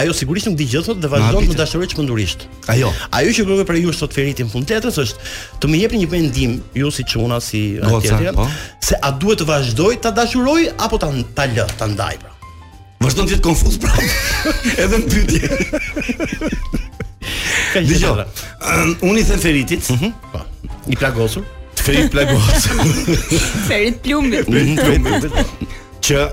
ajo 0.00 0.14
sigurisht 0.18 0.48
nuk 0.50 0.56
di 0.58 0.66
gjë 0.72 0.82
thot 0.88 0.98
dhe 1.04 1.10
vazhdon 1.12 1.46
të 1.52 1.58
dashurojë 1.60 1.92
çmendurisht. 1.92 2.48
Ajo. 2.74 2.90
Ajo 3.14 3.34
që 3.36 3.46
kërkoj 3.46 3.66
për 3.68 3.78
ju 3.84 3.94
sot 3.94 4.16
Feritin 4.16 4.50
në 4.50 4.54
fund 4.54 4.72
është 4.86 5.26
të 5.62 5.70
më 5.70 5.82
jepni 5.82 6.00
një 6.02 6.08
mendim 6.10 6.56
ju 6.74 6.90
si 6.90 7.04
çuna 7.06 7.38
si 7.40 7.62
atje 7.98 8.32
po? 8.34 8.48
se 8.82 8.98
a 9.02 9.10
duhet 9.10 9.42
të 9.42 9.46
vazhdoj 9.48 9.96
ta 10.04 10.10
dashuroj 10.16 10.66
apo 10.82 10.98
ta 10.98 11.08
ta 11.36 11.44
lë, 11.46 11.66
ta 11.78 11.86
ndaj 11.86 12.16
pra. 12.22 12.32
Vazhdon 13.04 13.28
të 13.28 13.36
jetë 13.36 13.44
konfuz 13.44 13.76
pra. 13.78 13.94
Edhe 14.82 14.96
në 14.96 15.06
pyetje. 15.12 15.50
Dëgjoj. 17.76 18.26
Unë 19.06 19.20
i 19.22 19.26
them 19.28 19.40
Feritit. 19.42 19.86
Mhm. 19.94 20.10
po. 20.32 20.42
I 20.90 20.94
plagosur. 20.98 21.44
Feri 21.86 22.08
plagos. 22.10 22.42
Feri 23.70 23.94
plumbit. 24.02 24.44
Feri 24.50 25.46
Që 26.02 26.26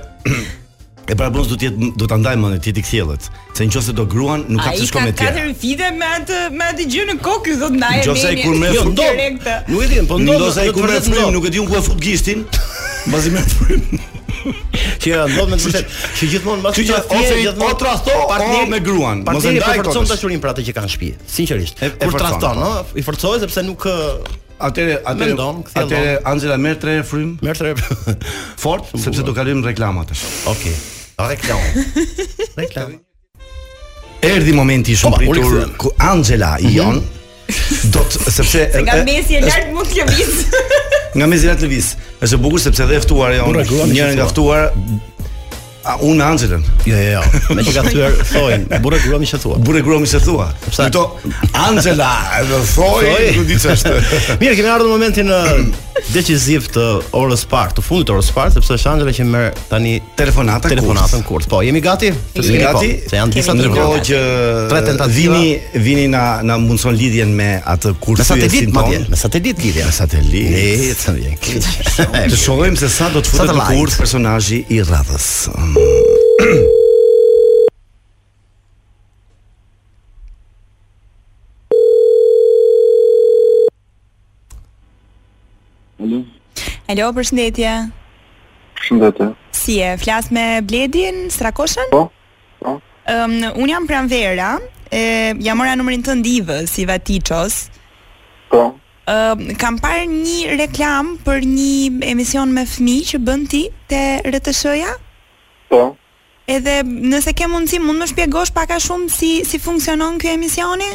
E 1.03 1.17
para 1.19 1.27
bonus 1.29 1.49
do 1.51 1.57
të 1.59 1.65
jetë 1.67 1.87
do 1.99 2.07
ta 2.07 2.15
ndajmë 2.15 2.39
mendin, 2.41 2.61
ti 2.63 2.71
ti 2.71 2.79
kthjellët. 2.79 3.25
Se 3.51 3.65
nëse 3.67 3.91
do 3.91 4.05
gruan, 4.07 4.45
nuk 4.47 4.61
ka 4.63 4.71
të 4.71 4.85
shkojmë 4.87 5.09
tjetër. 5.09 5.25
Ai 5.25 5.27
ka 5.27 5.33
katër 5.35 5.55
fide 5.59 5.89
me 5.99 6.07
atë 6.17 6.37
me 6.55 6.65
atë 6.71 6.85
gjë 6.93 7.03
në 7.09 7.15
kokë, 7.25 7.55
do 7.59 7.67
të 7.73 7.75
ndaje. 7.75 8.05
Nëse 8.07 8.29
ai 8.31 8.37
kur 8.39 8.53
më 8.61 8.69
fut 8.77 8.93
direkt. 9.01 9.49
Jo, 9.51 9.57
nuk 9.67 9.83
e 9.83 9.89
di, 9.91 9.97
po 10.07 10.19
ndoshta 10.23 10.63
ai 10.63 10.71
kur 10.77 10.87
më 10.87 11.01
frym, 11.09 11.27
nuk 11.35 11.47
e 11.49 11.51
di 11.51 11.59
un 11.61 11.67
ku 11.67 11.75
e 11.75 11.81
fut 11.89 11.99
gishtin. 12.07 12.45
Mbazi 13.11 13.33
më 13.35 13.43
frym. 13.51 13.83
Që 15.03 15.11
ja 15.11 15.25
ndodh 15.27 15.51
me 15.53 15.59
vërtet, 15.63 15.93
që 16.19 16.27
gjithmonë 16.33 16.61
mbas 16.63 16.75
të 16.79 16.97
ofë 17.01 17.33
gjithmonë 17.41 17.77
trahto 17.79 18.15
partner 18.31 18.65
me 18.71 18.79
gruan, 18.83 19.21
mos 19.27 19.43
e 19.47 19.53
ndaj 19.57 19.77
kokën. 19.81 19.83
Po 19.83 19.91
forcon 19.93 20.07
dashurinë 20.09 20.41
për 20.43 20.51
atë 20.53 20.65
që 20.69 20.75
kanë 20.79 20.91
shtëpi, 20.95 21.09
sinqerisht. 21.35 21.83
Kur 22.01 22.15
trahton, 22.19 22.63
ë, 22.63 22.79
i 22.99 23.03
forcohet 23.07 23.43
sepse 23.45 23.63
nuk 23.67 23.85
Atëre, 24.63 24.99
atëre, 25.03 25.35
atëre 25.75 26.19
Angela 26.23 26.57
merr 26.57 26.77
tre 26.79 26.93
frym. 27.05 27.33
Merr 27.43 27.57
tre. 27.59 27.73
Fort, 28.63 28.87
sepse 28.95 29.23
do 29.27 29.33
kalojmë 29.35 29.65
reklamat. 29.73 30.13
Okej. 30.47 30.71
Okay. 30.71 31.33
Reklam. 31.33 32.05
Reklam. 32.61 32.93
Erdi 34.23 34.55
momenti 34.55 34.95
i 34.95 34.95
shumë 34.97 35.19
pritur 35.19 35.65
ku 35.81 35.91
Angela 36.03 36.55
i 36.63 36.69
mhm. 36.69 36.77
jon 36.77 36.95
mm 36.95 37.07
-hmm. 37.47 37.91
do 37.91 37.99
të 37.99 38.31
sepse 38.31 38.61
Se 38.71 38.81
nga 38.81 39.03
mesi 39.05 39.35
e 39.35 39.41
lart 39.43 39.67
mund 39.75 39.87
të 39.87 40.07
lëviz. 40.07 40.33
nga 41.17 41.25
mesi 41.27 41.45
e 41.45 41.49
lart 41.49 41.61
lëviz. 41.63 41.87
Është 42.23 42.37
bukur 42.39 42.59
sepse 42.59 42.83
dhe 42.87 42.99
ftuar 43.03 43.31
jon, 43.35 43.59
njëra 43.91 44.11
nga 44.15 44.27
ftuar 44.31 44.71
A 45.83 45.97
unë 45.99 46.15
me 46.15 46.23
Anxhelën. 46.31 46.61
Jo, 46.87 46.95
jo, 46.95 47.13
jo. 47.13 47.55
Me 47.57 47.63
të 47.65 47.73
gatyr 47.75 48.13
thoin, 48.31 48.61
burrë 48.83 49.01
gurë 49.03 49.17
mi 49.19 49.27
se 49.27 49.37
thua. 49.43 49.57
Burrë 49.67 49.81
gurë 49.83 49.99
mi 49.99 50.07
se 50.07 50.21
thua. 50.23 50.45
Sepse 50.69 50.85
to 50.95 51.01
Anxela 51.59 52.11
e 52.39 52.43
do 52.47 52.61
thoi, 52.71 53.09
do 53.35 53.43
di 53.49 53.57
çështë. 53.59 53.91
Mirë, 54.41 54.55
kemi 54.61 54.71
ardhur 54.71 54.87
në 54.87 54.93
momentin 54.93 55.27
e 55.33 55.39
uh, 55.39 55.97
deciziv 56.13 56.69
të 56.73 56.85
orës 57.19 57.43
së 57.43 57.49
parë, 57.51 57.75
të 57.75 57.83
fundit 57.83 58.07
të 58.07 58.15
orës 58.15 58.29
së 58.31 58.35
parë, 58.37 58.53
sepse 58.61 58.75
është 58.77 58.93
Anxela 58.93 59.15
që 59.17 59.25
merr 59.33 59.51
tani 59.73 59.91
telefonata, 60.17 60.71
telefonatën 60.71 61.25
kurt. 61.27 61.49
Po, 61.51 61.59
jemi 61.67 61.83
gati? 61.83 62.13
Jemi 62.39 62.55
po, 62.55 62.79
gati. 62.79 62.93
Se 63.11 63.19
janë 63.19 63.35
disa 63.41 63.57
ndërkohë 63.59 63.99
që 64.07 65.03
vini 65.17 65.83
vini 65.83 66.07
na 66.15 66.23
na 66.47 66.55
mundson 66.63 66.95
lidhjen 66.95 67.35
me 67.37 67.57
atë 67.67 67.95
kurs 68.01 68.23
që 68.31 68.39
si 68.53 68.63
Madje, 68.73 69.03
Me 69.11 69.19
sa 69.19 69.27
të 69.31 69.39
ditë 69.49 69.67
lidhja, 69.67 69.91
sa 69.93 70.07
të 70.09 70.23
lidh. 70.31 70.55
Ne, 70.55 70.95
të 71.03 71.17
vjen 71.19 72.31
Të 72.33 72.39
shohim 72.39 72.79
se 72.79 72.87
sa 72.91 73.11
do 73.13 73.19
të 73.23 73.33
futet 73.33 73.55
në 73.57 73.67
kurs 73.73 73.99
personazhi 73.99 74.63
i 74.73 74.79
radhës. 74.87 75.29
Alo. 75.75 75.85
Alo, 86.85 87.13
përshëndetje. 87.13 87.69
Përshëndetje. 88.77 89.29
Si 89.49 89.79
e, 89.79 89.95
flas 89.97 90.29
me 90.29 90.61
Bledin 90.65 91.25
srakoshen? 91.33 91.89
Po. 91.89 92.05
Po. 92.59 92.77
Ëm, 93.09 93.33
um, 93.33 93.55
un 93.63 93.71
jam 93.73 93.87
pranvera, 93.89 94.51
e 94.93 95.33
jam 95.41 95.57
marrë 95.57 95.79
numrin 95.79 96.05
të 96.05 96.17
Ivës, 96.35 96.75
Iva 96.85 96.99
Tiços. 97.01 97.63
Po. 98.51 98.75
Ëm, 99.07 99.49
um, 99.49 99.57
kam 99.57 99.79
parë 99.81 100.05
një 100.21 100.57
reklam 100.61 101.15
për 101.25 101.41
një 101.47 102.03
emision 102.11 102.53
me 102.53 102.65
fëmijë 102.67 103.09
që 103.13 103.21
bën 103.25 103.47
ti 103.49 103.63
te 103.89 104.03
rts 104.29 104.63
Po. 104.69 104.99
Po. 105.73 105.95
Edhe 106.47 106.81
nëse 106.85 107.31
ke 107.37 107.47
mundësi 107.49 107.79
mund 107.81 108.03
më 108.03 108.09
shpjegosh 108.11 108.51
pak 108.53 108.75
a 108.75 108.79
shumë 108.83 109.07
si 109.17 109.31
si 109.49 109.59
funksionon 109.63 110.17
ky 110.21 110.33
emisioni? 110.35 110.89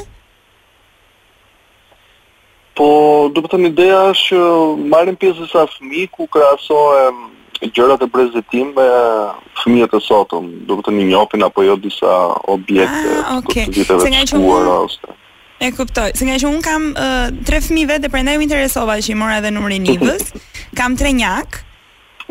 Po, 2.78 2.86
do 3.34 3.42
të 3.42 3.48
them 3.56 3.64
ideja 3.72 4.02
është 4.12 4.28
që 4.28 4.42
marrim 4.92 5.16
pjesë 5.18 5.48
sa 5.50 5.64
fëmijë 5.72 6.12
ku 6.14 6.28
krahasohen 6.30 7.18
gjërat 7.74 8.04
e 8.06 8.10
prezantim 8.12 8.68
me 8.76 8.84
fëmijët 9.58 9.96
e 9.98 10.00
sotëm, 10.04 10.44
do 10.68 10.76
të 10.86 10.92
një 10.94 11.06
i 11.10 11.40
apo 11.48 11.64
jo 11.66 11.74
disa 11.88 12.12
objekte. 12.54 13.16
Ah, 13.26 13.38
Okej. 13.40 13.66
Okay. 13.72 13.86
Se 14.04 14.12
nga 14.14 14.22
që 14.30 14.38
unë 14.38 15.16
E 15.66 15.72
kuptoj. 15.74 16.12
Se 16.14 16.22
nga 16.28 16.36
që 16.38 16.46
un 16.46 16.60
kam 16.62 16.84
uh, 16.94 17.32
tre 17.48 17.58
fëmijë 17.64 17.88
vetë 17.90 18.04
dhe 18.04 18.12
prandaj 18.14 18.36
u 18.38 18.44
interesova 18.46 19.00
që 19.02 19.10
i 19.10 19.18
mora 19.18 19.40
edhe 19.40 19.50
numrin 19.50 19.88
i 19.90 19.96
Ivës. 19.96 20.28
Kam 20.78 20.94
tre 21.00 21.10
njak. 21.18 21.58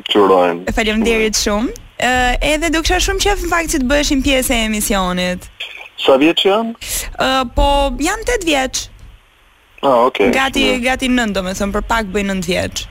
Qërojnë. 0.08 0.64
E 0.72 0.76
falem 0.78 1.04
derit 1.04 1.36
shumë. 1.36 1.76
Uh, 2.00 2.36
edhe 2.54 2.70
do 2.74 2.84
kisha 2.86 3.00
shumë 3.06 3.24
qef 3.26 3.40
në 3.44 3.48
fakt 3.52 3.72
që 3.74 3.80
të 3.82 3.88
bëheshin 3.92 4.20
pjesë 4.26 4.54
e 4.54 4.66
emisionit. 4.68 5.46
Sa 6.04 6.18
vjeç 6.22 6.44
jam? 6.46 6.68
Uh, 6.78 7.42
po 7.58 7.64
jam 8.06 8.20
8 8.30 8.44
vjeç. 8.46 8.84
Ah, 9.82 10.04
okay. 10.10 10.30
Gati 10.36 10.62
shumë. 10.68 10.84
gati 10.86 11.10
9, 11.10 11.34
domethënë 11.38 11.74
për 11.78 11.84
pak 11.90 12.12
bëj 12.14 12.28
9 12.30 12.46
vjeç. 12.52 12.84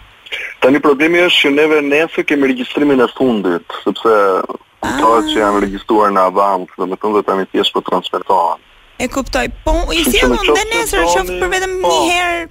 Tani 0.62 0.81
problemi 0.83 1.21
është 1.23 1.45
që 1.45 1.53
neve 1.59 1.79
nesër 1.87 2.27
kemi 2.27 2.51
regjistrimin 2.51 3.03
e 3.05 3.07
fundit, 3.16 3.77
sepse 3.85 4.16
ato 4.16 5.12
ah. 5.12 5.23
që 5.31 5.38
janë 5.38 5.62
regjistruar 5.69 6.11
në 6.16 6.25
avant, 6.33 6.66
domethënë 6.81 7.19
do 7.21 7.25
tani 7.31 7.47
pjesë 7.55 7.77
po 7.77 7.85
transmetohen. 7.90 8.59
E 8.99 9.07
kuptoj. 9.12 9.45
Po 9.64 9.77
i 9.95 10.03
sjellon 10.09 10.51
dhe 10.51 10.66
nesër 10.73 11.07
qoftë 11.12 11.38
për 11.45 11.55
vetëm 11.59 11.79
po. 11.85 11.95
një 12.03 12.11
herë 12.19 12.45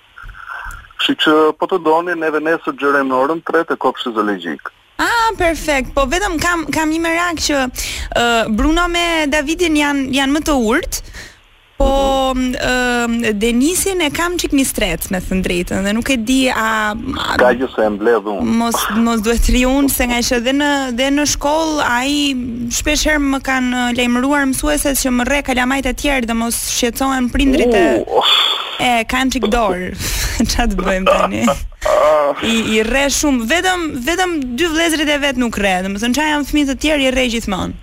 Kështu 1.02 1.14
që 1.22 1.32
po 1.58 1.68
të 1.70 1.80
doni 1.86 2.14
neve 2.18 2.42
nesër 2.42 2.76
gjërem 2.78 3.08
në 3.10 3.18
orën 3.24 3.40
3 3.50 3.64
të 3.70 3.78
kopshtit 3.82 4.14
zoologjik. 4.18 4.68
Ah, 5.02 5.30
perfekt. 5.38 5.90
Po 5.96 6.04
vetëm 6.06 6.36
kam 6.42 6.62
kam 6.74 6.92
një 6.94 7.00
merak 7.02 7.40
që 7.42 7.60
uh, 7.64 8.52
Bruno 8.54 8.84
me 8.92 9.06
Davidin 9.32 9.78
janë 9.82 10.06
janë 10.18 10.36
më 10.38 10.42
të 10.46 10.58
urtë 10.70 11.12
po 11.82 12.34
um, 12.36 13.12
Denisin 13.40 14.00
e 14.06 14.10
kam 14.16 14.36
qik 14.40 14.54
një 14.56 14.64
stres 14.68 15.08
me 15.12 15.20
thëndritën 15.22 15.66
drejtën 15.68 15.86
dhe 15.86 15.92
nuk 15.96 16.10
e 16.14 16.18
di 16.30 16.40
a 16.52 16.66
ka 17.40 17.50
gjë 17.58 17.68
se 17.74 17.86
mbledhë 17.94 18.34
unë. 18.38 18.56
Mos 18.60 18.78
mos 19.06 19.22
duhet 19.26 19.42
të 19.46 19.54
riun 19.56 19.88
se 19.92 20.06
nga 20.10 20.20
që 20.28 20.38
dhe 20.46 20.54
në 20.60 20.70
dhe 20.98 21.08
në 21.16 21.26
shkollë 21.34 21.86
ai 21.86 22.14
shpesh 22.78 23.06
herë 23.10 23.24
më 23.34 23.40
kanë 23.48 23.82
lajmëruar 23.98 24.46
mësueset 24.52 25.00
që 25.02 25.12
më 25.18 25.28
re 25.30 25.40
kalamajt 25.48 25.90
e 25.90 25.94
tjerë 26.04 26.30
dhe 26.30 26.38
mos 26.42 26.60
shqetësohen 26.76 27.30
prindrit 27.34 27.76
e 27.80 27.84
oh. 28.06 28.34
e 28.86 28.92
kanë 29.12 29.34
çik 29.38 29.48
dorë. 29.52 29.92
Ça 30.52 30.66
të 30.70 30.78
bëjmë 30.80 31.06
tani? 31.10 31.44
I 32.48 32.54
i 32.76 32.82
re 32.86 33.06
shumë, 33.12 33.46
vetëm 33.50 33.88
vetëm 34.10 34.36
dy 34.58 34.70
vlezrit 34.74 35.08
e 35.16 35.20
vet 35.26 35.40
nuk 35.40 35.58
rre, 35.60 35.76
domethënë 35.86 36.16
çaja 36.18 36.36
janë 36.36 36.50
fëmijët 36.50 36.76
të 36.76 36.82
tjerë 36.86 37.08
i 37.08 37.12
rre 37.16 37.30
gjithmonë. 37.34 37.80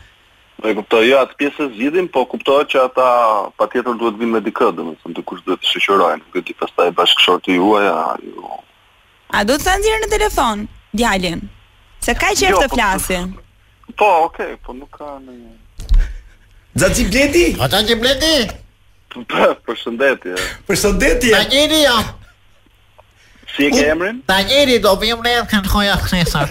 Po 0.61 0.67
e 0.67 0.75
kuptoj, 0.75 1.05
jo 1.07 1.19
atë 1.23 1.37
pjesë 1.39 1.65
zgjidhim, 1.71 2.07
po 2.11 2.25
kuptohet 2.27 2.71
që 2.73 2.79
ata 2.89 3.05
patjetër 3.59 3.95
duhet 3.99 4.17
vinë 4.19 4.33
me 4.35 4.39
dikë, 4.43 4.67
domethënë 4.75 5.15
dikush 5.15 5.43
duhet 5.45 5.61
të 5.63 5.69
shoqërojnë, 5.85 6.23
që 6.33 6.41
di 6.49 6.55
pastaj 6.59 6.89
bashkëshorti 6.97 7.55
juaj 7.55 7.85
a 7.91 8.01
ju. 8.23 8.49
A 9.39 9.43
do 9.47 9.55
të 9.55 9.65
thënë 9.69 9.85
dhe 9.87 10.01
në 10.03 10.09
telefon 10.15 10.65
djalin? 10.99 11.43
Se 12.03 12.15
ka 12.19 12.33
qejf 12.35 12.51
jo, 12.55 12.59
të 12.59 12.67
po- 12.71 12.75
flasin. 12.75 13.29
Po, 14.01 14.09
okay, 14.25 14.57
po 14.65 14.75
nuk 14.75 14.91
ka 14.99 15.13
në. 15.23 15.37
Zati 16.83 17.05
bleti? 17.13 17.45
Ata 17.53 17.63
po, 17.63 17.71
ta 17.75 17.81
ke 17.87 17.97
bleti? 18.03 18.35
Po, 19.13 19.23
përshëndetje. 19.69 20.35
Përshëndetje. 20.67 21.37
Ta 21.39 21.45
jeni 21.55 21.83
ja. 21.85 21.95
Si 23.53 23.69
e 23.69 23.71
ke 23.77 23.87
emrin? 23.95 24.19
Ta 24.27 24.41
jeni 24.51 24.75
do 24.83 24.91
vim 24.99 25.23
në 25.23 25.37
kan 25.53 25.63
xhoja 25.71 25.95
xhesa. 26.03 26.43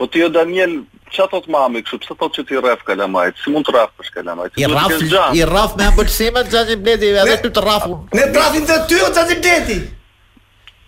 Po 0.00 0.08
ti 0.08 0.24
o 0.24 0.32
Daniel, 0.32 0.80
Qa 1.12 1.26
të 1.28 1.40
të 1.44 1.50
mami, 1.52 1.82
kështu, 1.84 1.98
pësë 1.98 2.08
të 2.08 2.26
të 2.26 2.34
që 2.38 2.44
ti 2.50 2.60
rraf 2.62 2.84
kalamajt, 2.88 3.40
si 3.42 3.52
mund 3.52 3.66
të 3.68 3.72
rraf 3.76 3.90
për 3.98 4.06
shkalamajt? 4.08 4.54
I 4.64 4.68
rraf, 4.72 4.94
i 5.36 5.42
rraf 5.44 5.74
me 5.76 5.88
ambëllësime 5.90 6.44
të 6.48 6.54
gjatë 6.54 6.72
i 6.72 6.78
bleti, 6.86 7.10
e 7.20 7.36
ty 7.42 7.50
të 7.52 7.64
rrafu. 7.66 7.98
Ne 8.16 8.24
të 8.32 8.38
rrafin 8.38 8.64
dhe 8.70 8.78
ty 8.88 9.00
o 9.06 9.10
të 9.10 9.12
gjatë 9.20 9.34
i 9.36 9.42
bleti! 9.44 9.76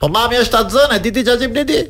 Po 0.01 0.09
mami 0.17 0.41
është 0.41 0.63
të 0.69 0.75
zënë, 0.79 0.97
e 0.97 1.03
ti 1.05 1.13
ti 1.19 1.27
gjatë 1.29 1.47
i 1.47 1.51
bleti? 1.59 1.83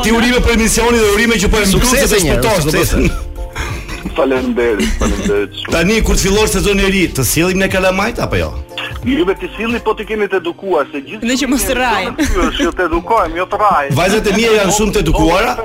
Ti 0.04 0.15
urime 0.15 0.39
për 0.39 0.58
emisionin 0.58 0.99
dhe 1.04 1.13
urime 1.15 1.39
që 1.43 1.52
po 1.54 1.62
e 1.63 1.67
mbledhësh 1.73 2.30
për 2.34 2.43
tosh, 2.47 2.67
do 2.69 2.76
të 2.78 3.08
Faleminderit, 4.11 4.89
faleminderit. 4.99 5.51
Tani 5.71 6.01
kur 6.05 6.17
të 6.17 6.25
fillosh 6.27 6.53
sezon 6.57 6.79
e 6.83 6.89
ri, 6.91 7.05
të 7.15 7.23
sillim 7.27 7.61
ne 7.61 7.69
kalamajt 7.71 8.19
apo 8.23 8.39
jo? 8.39 8.49
Ju 9.03 9.23
vetë 9.27 9.39
të 9.43 9.49
sillni, 9.57 9.79
po 9.83 9.93
të 9.99 10.05
keni 10.09 10.29
të 10.31 10.37
edukuar 10.41 10.87
se 10.91 11.01
gjithë. 11.03 11.27
Ne 11.27 11.35
që 11.39 11.47
mos 11.51 11.63
të 11.67 11.73
rrajmë. 11.75 12.25
Ne 12.37 12.45
që 12.55 12.69
të 12.77 12.85
edukojmë, 12.87 13.37
jo 13.39 13.45
të 13.51 13.57
rrajmë. 13.61 13.95
Vajzat 13.99 14.29
e 14.31 14.35
mia 14.37 14.53
janë 14.59 14.75
shumë 14.77 14.93
të 14.95 15.01
edukuara. 15.03 15.55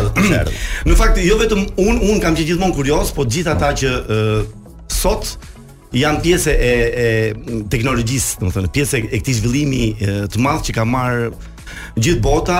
Në 0.89 0.97
fakt 0.99 1.17
jo 1.23 1.37
vetëm 1.39 1.63
un 1.81 1.99
un 2.11 2.21
kam 2.23 2.37
që 2.37 2.45
gjithmonë 2.49 2.77
kurioz, 2.77 3.11
po 3.17 3.25
gjithë 3.25 3.55
ata 3.55 3.71
që 3.81 3.95
sot 4.93 5.33
jam 5.97 6.19
pjesë 6.21 6.53
e 6.67 6.69
e 7.05 7.09
teknologjisë, 7.73 8.37
domethënë 8.43 8.69
pjesë 8.77 9.01
e 9.01 9.23
këtij 9.23 9.39
zhvillimi 9.39 9.81
të 10.29 10.41
madh 10.45 10.61
që 10.69 10.77
ka 10.77 10.85
marr 10.85 11.29
gjithë 11.97 12.21
bota, 12.21 12.59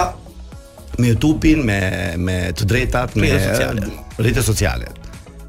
me 1.00 1.08
YouTube-in, 1.14 1.64
me 1.66 1.80
me 2.28 2.36
të 2.56 2.68
drejtat, 2.70 3.16
me 3.20 3.32
rritje 4.20 4.44
sociale. 4.46 4.92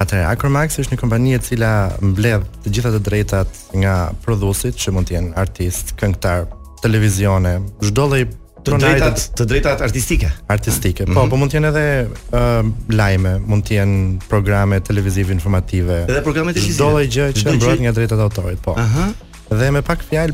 Atëherë, 0.00 0.30
Akromax 0.32 0.78
është 0.80 0.94
një 0.96 1.00
kompani 1.02 1.34
e 1.36 1.42
cila 1.44 1.72
mbledh 2.00 2.46
të 2.64 2.72
gjitha 2.76 2.94
të 2.96 3.02
drejtat 3.10 3.58
nga 3.82 3.96
prodhuesit, 4.24 4.78
që 4.80 4.94
mund 4.96 5.10
të 5.10 5.18
jenë 5.18 5.34
artist, 5.42 5.92
këngëtar, 6.00 6.46
televizione, 6.80 7.58
çdo 7.84 8.08
lloj 8.08 8.22
të 8.66 8.78
drejtat 8.80 9.22
të 9.38 9.46
drejtat 9.48 9.82
artistike. 9.84 10.28
Artistike. 10.52 11.04
Mm 11.04 11.08
-hmm. 11.10 11.14
Po, 11.14 11.20
mhm. 11.24 11.30
po 11.32 11.36
mund 11.40 11.52
të 11.52 11.58
jenë 11.58 11.68
edhe 11.68 11.86
uh, 12.08 12.94
lajme, 12.94 13.34
mund 13.48 13.64
të 13.64 13.76
jenë 13.78 14.28
programe 14.28 14.80
televizive 14.80 15.32
informative. 15.32 16.00
Edhe 16.08 16.22
programe 16.26 16.52
televizive. 16.52 16.76
Çdo 16.76 16.90
lloj 16.94 17.06
gjë 17.08 17.26
që 17.40 17.56
mbrohet 17.56 17.80
nga 17.86 17.92
drejtat 17.92 18.18
e 18.18 18.22
autorit, 18.22 18.60
po. 18.60 18.74
Aha. 18.78 19.00
Uh 19.00 19.06
-huh. 19.06 19.58
Dhe 19.62 19.70
me 19.70 19.82
pak 19.82 20.04
fjalë 20.12 20.32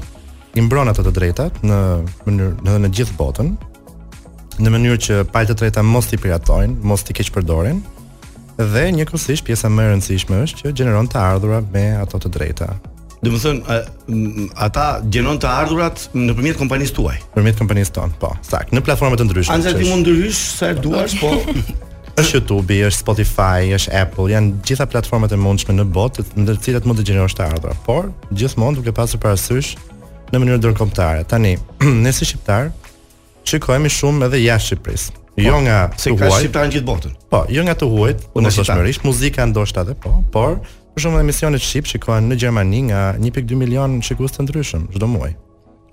i 0.55 0.61
mbron 0.61 0.89
ato 0.89 1.03
të 1.03 1.11
drejtat 1.12 1.53
në 1.62 1.81
mënyrë 2.27 2.55
në, 2.65 2.75
në 2.87 2.91
gjithë 2.97 3.17
botën 3.21 3.53
në 4.59 4.71
mënyrë 4.73 5.01
që 5.07 5.25
palë 5.35 5.49
të 5.51 5.55
drejta 5.55 5.83
mos 5.83 6.07
t'i 6.07 6.17
piratojnë, 6.17 6.77
mos 6.83 7.01
t'i 7.03 7.12
keq 7.12 7.29
përdorin, 7.35 7.81
dhe 8.57 8.85
njëkohësisht 8.93 9.45
pjesa 9.45 9.69
më 9.69 9.83
e 9.85 9.91
rëndësishme 9.93 10.37
është 10.43 10.57
që 10.62 10.73
gjeneron 10.77 11.09
të 11.09 11.19
ardhurat 11.21 11.65
me 11.73 11.97
ato 12.01 12.19
të 12.19 12.29
drejta 12.29 12.67
Dhe 13.25 13.31
më 13.33 13.39
thënë, 13.41 14.55
ata 14.67 14.85
gjenon 15.09 15.39
të 15.41 15.49
ardhurat 15.49 16.03
në 16.15 16.35
përmjet 16.37 16.59
kompanisë 16.61 16.97
tuaj. 16.99 17.15
Përmjet 17.37 17.59
kompanisë 17.63 17.95
tonë, 17.97 18.17
po, 18.21 18.33
sakë, 18.45 18.75
në 18.77 18.83
platformet 18.85 19.21
të 19.23 19.27
ndryshme. 19.31 19.55
Anëzër 19.57 19.77
ti 19.81 19.89
mund 19.89 20.05
ndryshë, 20.05 20.49
sa 20.61 20.71
e 20.75 20.77
duash, 20.85 21.15
po... 21.21 21.31
është 22.21 22.39
YouTube, 22.41 22.77
është 22.91 23.03
Spotify, 23.03 23.69
është 23.77 23.93
Apple, 24.03 24.29
janë 24.33 24.61
gjitha 24.69 24.87
platformat 24.93 25.33
e 25.33 25.41
mundshme 25.41 25.75
në 25.77 25.85
botë 25.97 26.25
në 26.39 26.49
të 26.49 26.61
cilat 26.65 26.87
mund 26.89 27.01
të 27.01 27.05
gjenerosh 27.11 27.35
të 27.37 27.45
ardhur. 27.51 27.75
Por 27.89 28.07
gjithmonë 28.41 28.79
duke 28.81 28.95
pasur 28.97 29.21
parasysh 29.21 29.75
në 30.33 30.41
mënyrë 30.43 30.61
ndërkombëtare. 30.63 31.27
Tani, 31.29 31.57
ne 32.07 32.13
si 32.17 32.25
shqiptar 32.29 32.71
kojemi 33.65 33.93
shumë 33.93 34.29
edhe 34.31 34.41
jashtë 34.45 34.77
Shqipërisë. 34.77 35.13
Po, 35.37 35.39
jo 35.45 35.59
nga 35.61 35.83
të 35.93 36.09
huaj. 36.09 36.09
Se 36.09 36.17
ka 36.17 36.41
shqiptar 36.41 36.69
në 36.71 36.75
gjithë 36.79 36.89
botën. 36.89 37.17
Po, 37.33 37.43
jo 37.53 37.67
nga 37.69 37.75
të 37.77 37.91
huajt, 37.93 38.25
po, 38.33 38.41
unë 38.41 38.55
sot 38.57 39.05
muzika 39.11 39.45
ndoshta 39.51 39.85
dhe 39.91 39.95
po, 40.05 40.17
por 40.33 40.57
Për 40.97 41.05
shumë 41.05 41.19
dhe 41.19 41.23
emisionit 41.27 41.61
Shqip 41.61 41.89
që 41.91 41.99
kohen 42.01 42.31
në 42.33 42.37
Gjermani 42.41 42.79
nga 42.89 43.01
1.2 43.21 43.57
milion 43.61 43.99
në 43.99 44.15
të 44.39 44.45
ndryshëm, 44.47 44.85
zdo 44.97 45.07
muaj. 45.13 45.35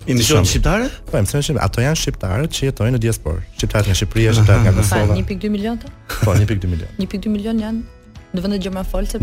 Emisionit 0.08 0.48
Shqiptare? 0.48 0.86
Po, 1.10 1.18
emisionit 1.18 1.44
Shqiptare. 1.44 1.66
Ato 1.66 1.82
janë 1.84 1.98
Shqiptare 2.00 2.46
që 2.48 2.70
jetojnë 2.70 2.94
në 2.96 3.00
Diaspor. 3.04 3.42
Shqiptare 3.58 3.92
në 3.92 3.96
Shqipria, 4.00 4.32
Shqiptare 4.36 4.64
nga 4.64 4.72
Kosova. 4.78 5.18
1.2 5.20 5.50
milion 5.52 5.76
të? 5.80 5.90
Po, 6.22 6.32
1.2 6.38 6.70
milion. 6.72 6.96
1.2 7.04 7.34
milion 7.34 7.60
janë? 7.60 7.84
Në 8.34 8.44
vendet 8.46 8.64
gjerman 8.64 8.88
folse 8.88 9.18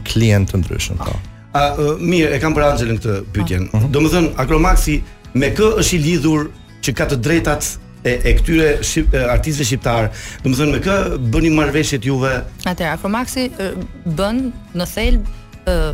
klient 0.09 0.53
të 0.55 0.61
ndryshëm. 0.63 1.01
Po. 1.03 1.17
uh, 1.17 1.83
mirë, 2.01 2.31
e 2.37 2.41
kam 2.41 2.55
për 2.57 2.65
Angelën 2.71 3.01
këtë 3.01 3.17
pyetjen. 3.35 3.67
Uh 3.67 3.67
mhm, 3.67 3.73
-huh. 3.73 3.83
Mhm. 3.87 3.93
Domethën 3.97 4.29
Akromaxi 4.41 4.97
me 5.35 5.51
kë 5.55 5.69
është 5.83 5.97
i 5.97 5.99
lidhur 6.07 6.47
që 6.85 6.95
ka 6.99 7.05
të 7.11 7.17
drejtat 7.27 7.63
e, 8.09 8.13
e 8.29 8.33
këtyre 8.39 8.69
shqip, 8.89 9.15
artistëve 9.35 9.67
shqiptar. 9.69 10.09
Domethën 10.45 10.73
me 10.75 10.81
kë 10.87 10.97
bëni 11.33 11.53
marrveshjet 11.59 12.05
juve? 12.09 12.33
Atëra 12.73 12.97
Akromaxi 12.97 13.51
bën 14.17 14.37
në 14.77 14.85
thelb 14.95 15.23
uh, 15.69 15.93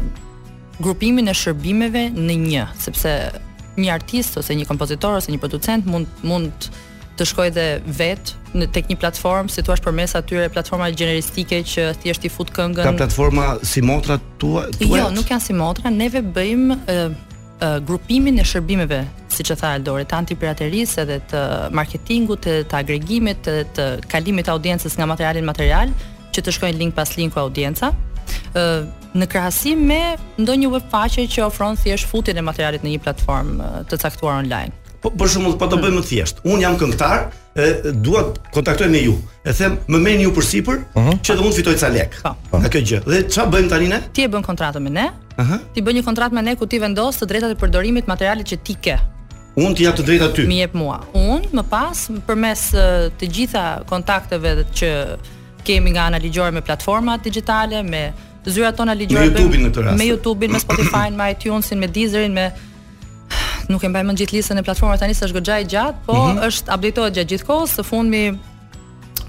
grupimin 0.82 1.26
e 1.28 1.34
shërbimeve 1.34 2.04
në 2.14 2.34
një, 2.46 2.64
sepse 2.86 3.10
një 3.82 3.90
artist 3.98 4.36
ose 4.38 4.52
një 4.54 4.68
kompozitor 4.70 5.16
ose 5.18 5.32
një 5.32 5.40
producent 5.42 5.86
mund 5.88 6.06
mund 6.22 6.52
të 6.60 6.70
të 7.18 7.26
shkoj 7.28 7.46
dhe 7.56 7.64
vetë 7.98 8.56
në 8.60 8.66
tek 8.72 8.88
një 8.92 8.96
platformë, 9.00 9.52
si 9.52 9.64
thua 9.64 9.76
përmes 9.84 10.14
atyre 10.18 10.48
platforma 10.52 10.90
gjeneristike 10.94 11.62
që 11.72 11.84
thjesht 12.02 12.26
i 12.28 12.30
fut 12.32 12.52
këngën. 12.56 12.84
Ka 12.86 12.94
platforma 12.98 13.56
si 13.64 13.82
motra 13.84 14.18
tua? 14.40 14.66
Tuet? 14.76 14.88
Jo, 14.92 15.10
nuk 15.12 15.28
janë 15.32 15.46
si 15.46 15.56
motra, 15.58 15.92
neve 15.92 16.22
bëjmë 16.22 16.76
uh, 16.76 17.02
uh, 17.08 17.76
grupimin 17.86 18.40
e 18.42 18.46
shërbimeve, 18.48 19.02
siç 19.32 19.52
e 19.54 19.58
tha 19.60 19.74
Aldore, 19.78 20.06
të 20.08 20.18
antipiraterisë 20.22 21.04
edhe 21.04 21.20
të 21.32 21.42
marketingut, 21.76 22.48
edhe 22.52 22.64
të 22.72 22.80
agregimit, 22.82 23.48
edhe 23.48 23.68
të 23.76 23.88
kalimit 24.12 24.48
të 24.48 24.56
audiencës 24.56 24.98
nga 25.00 25.10
materialin 25.12 25.46
në 25.46 25.52
material, 25.52 25.94
që 26.32 26.44
të 26.46 26.56
shkojnë 26.58 26.80
link 26.82 26.96
pas 26.96 27.16
linku 27.20 27.40
audienca. 27.44 27.92
në 29.14 29.26
krahasim 29.28 29.78
me 29.88 29.96
ndonjë 30.40 30.68
webfaqe 30.72 31.24
që 31.28 31.42
ofron 31.44 31.76
thjesht 31.76 32.06
futjen 32.08 32.38
e 32.38 32.42
materialit 32.42 32.84
në 32.84 32.92
një 32.94 33.00
platformë 33.04 33.84
të 33.90 33.98
caktuar 34.00 34.38
online. 34.40 34.72
Po, 35.02 35.10
për 35.18 35.30
shembull, 35.32 35.56
po 35.58 35.66
ta 35.66 35.76
bëjmë 35.82 35.96
më 35.98 36.00
të 36.04 36.08
thjeshtë. 36.12 36.42
Un 36.52 36.60
jam 36.62 36.76
këngëtar, 36.78 37.22
e 37.58 37.64
dua 38.06 38.20
të 38.28 38.44
kontaktoj 38.54 38.86
me 38.92 39.00
ju. 39.02 39.16
E 39.42 39.50
them, 39.58 39.74
më 39.90 39.98
merrni 39.98 40.28
ju 40.28 40.32
për 40.36 40.46
sipër, 40.46 40.76
uh 40.78 41.00
mhm. 41.00 41.10
-huh. 41.10 41.16
që 41.26 41.36
do 41.36 41.42
mund 41.42 41.54
fitoj 41.56 41.74
ca 41.80 41.88
lek. 41.90 42.14
Nga 42.24 42.34
po. 42.50 42.58
kjo 42.70 42.80
gjë. 42.88 43.00
Dhe 43.10 43.18
ç'a 43.34 43.48
bëjmë 43.50 43.68
tani 43.72 43.88
ne? 43.90 43.98
Ti 44.14 44.22
e 44.22 44.28
bën 44.30 44.42
kontratën 44.46 44.82
me 44.86 44.90
ne? 44.90 45.08
Ëhë. 45.36 45.42
Uh 45.42 45.48
-huh. 45.50 45.60
Ti 45.74 45.82
bën 45.82 45.94
një 45.98 46.04
kontratë 46.06 46.32
me 46.38 46.42
ne 46.42 46.54
ku 46.56 46.66
ti 46.66 46.78
vendos 46.78 47.16
të 47.20 47.26
drejtat 47.26 47.50
e 47.50 47.54
përdorimit 47.62 48.06
materialit 48.06 48.46
që 48.52 48.56
ti 48.62 48.74
ke. 48.84 48.96
Unë 49.56 49.74
t'i 49.76 49.82
jap 49.84 49.96
të 49.98 50.02
drejtat 50.06 50.30
ty. 50.36 50.46
Mi 50.46 50.60
jep 50.62 50.74
mua. 50.74 51.00
Unë 51.14 51.50
më 51.58 51.62
pas 51.70 52.06
përmes 52.26 52.60
të 53.18 53.26
gjitha 53.34 53.66
kontakteve 53.86 54.64
që 54.78 54.90
kemi 55.66 55.90
nga 55.90 56.02
ana 56.08 56.18
ligjore 56.18 56.50
me 56.52 56.60
platformat 56.62 57.22
digjitale, 57.24 57.82
me 57.82 58.12
zyrat 58.46 58.76
tona 58.76 58.92
ligjore 58.94 59.20
me 59.26 59.30
YouTube-in 59.30 59.60
në 59.66 59.70
këtë 59.72 59.82
rast. 59.84 59.98
Me 59.98 60.04
YouTube-in, 60.06 60.50
me 60.52 60.58
Spotify-n, 60.66 61.16
me 61.16 61.30
iTunes-in, 61.32 61.78
me 61.78 61.86
Deezer-in, 61.86 62.32
me 62.34 62.46
Nuk 63.70 63.82
e 63.84 63.88
mbaj 63.90 64.04
mend 64.06 64.18
gjithë 64.18 64.38
listën 64.40 64.58
e 64.60 64.64
platformave 64.66 65.00
tani 65.02 65.14
se 65.14 65.26
është 65.28 65.36
goxha 65.38 65.58
e 65.62 65.66
gjatë, 65.72 66.00
po 66.06 66.14
mm 66.14 66.30
-hmm. 66.30 66.46
është 66.48 66.72
updatohet 66.76 67.12
gjatë 67.18 67.30
gjithkohës. 67.32 67.70
Së 67.78 67.84
fundmi 67.90 68.22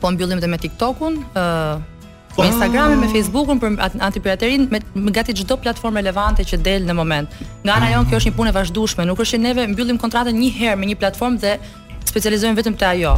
po 0.02 0.08
mbyllim 0.12 0.38
edhe 0.40 0.50
me 0.54 0.58
TikTok-un, 0.58 1.14
ë 1.20 1.44
uh, 1.44 1.76
me 2.38 2.44
ah. 2.46 2.50
Instagramin, 2.50 2.98
me 3.04 3.08
Facebook-un 3.16 3.58
për 3.64 3.70
antipiraterin, 4.08 4.62
me, 4.72 4.78
me 5.06 5.12
gati 5.18 5.32
çdo 5.40 5.56
platformë 5.66 5.98
relevante 6.02 6.42
që 6.50 6.56
del 6.68 6.82
në 6.90 6.94
moment. 7.02 7.28
Nga 7.64 7.74
ana 7.78 7.88
jonë 7.94 8.10
kjo 8.10 8.18
është 8.20 8.30
një 8.32 8.36
punë 8.40 8.50
e 8.50 8.56
vazhdueshme, 8.60 9.02
nuk 9.10 9.20
është 9.20 9.32
që 9.38 9.42
neve 9.48 9.62
mbyllim 9.74 9.98
kontratën 10.04 10.36
një 10.42 10.50
herë 10.60 10.76
me 10.80 10.86
një 10.90 10.96
platformë 11.02 11.38
dhe 11.44 11.54
specializohemi 12.12 12.58
vetëm 12.62 12.76
te 12.80 12.86
ajo. 12.86 13.14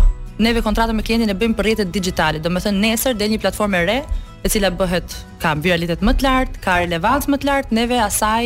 Neve 0.45 0.59
kontratën 0.67 0.95
me 0.97 1.03
klientin 1.07 1.29
e 1.29 1.35
bëjmë 1.39 1.55
për 1.57 1.63
rrjetet 1.65 1.91
digjitale. 1.95 2.37
Domethënë 2.43 2.79
nesër 2.85 3.13
del 3.19 3.29
një 3.33 3.39
platformë 3.43 3.77
e 3.81 3.85
re, 3.89 3.99
e 4.45 4.49
cila 4.53 4.69
bëhet 4.79 5.09
ka 5.41 5.49
viralitet 5.63 5.99
më 6.07 6.11
të 6.17 6.23
lartë, 6.27 6.55
ka 6.65 6.71
relevancë 6.83 7.29
më 7.31 7.37
të 7.37 7.45
lartë, 7.49 7.71
neve 7.79 7.97
asaj 8.09 8.43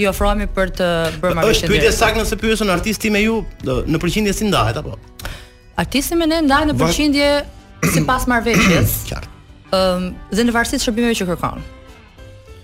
i 0.00 0.06
ofrohemi 0.08 0.46
për 0.54 0.70
të 0.78 0.86
bërë 1.22 1.36
marrëveshje. 1.38 1.64
Është 1.66 1.72
pyetja 1.72 1.90
saktë 1.96 2.20
nëse 2.22 2.38
pyetën 2.40 2.72
artisti 2.72 3.10
me 3.14 3.22
ju 3.24 3.40
në 3.66 4.00
përqindje 4.02 4.34
si 4.36 4.48
ndahet 4.48 4.78
apo? 4.80 4.96
Artisti 5.80 6.18
me 6.20 6.26
ne 6.30 6.40
ndahet 6.46 6.72
në 6.72 6.78
përqindje 6.80 7.28
sipas 7.96 8.26
marrëveshjes. 8.30 8.96
Qartë. 9.10 9.36
Ëm 9.76 10.08
dhe 10.34 10.46
në 10.48 10.56
varësi 10.56 10.78
të 10.78 10.84
shërbimeve 10.86 11.16
që 11.20 11.28
kërkon. 11.32 11.62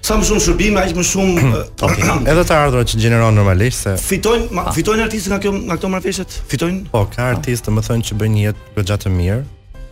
Sa 0.07 0.15
më 0.21 0.27
shumë 0.29 0.43
shërbime, 0.45 0.83
aq 0.85 0.95
më 0.99 1.05
shumë 1.11 1.49
Edhe 2.31 2.47
të 2.47 2.57
ardhurat 2.57 2.93
që 2.93 3.03
gjeneron 3.05 3.35
normalisht 3.37 3.87
se 3.89 3.97
fitojnë 4.05 4.67
fitojnë 4.77 5.07
artistët 5.09 5.35
nga 5.35 5.41
këto 5.43 5.61
nga 5.67 5.77
këto 5.81 5.93
marrëveshje? 5.97 6.29
Fitojnë? 6.53 6.87
Po, 6.95 7.05
ka 7.17 7.33
artistë, 7.35 7.75
më 7.75 7.87
thonë 7.89 8.11
që 8.11 8.19
bëjnë 8.23 8.37
një 8.41 8.45
jetë 8.51 8.87
gjatë 8.87 9.07
të 9.09 9.15
mirë, 9.19 9.43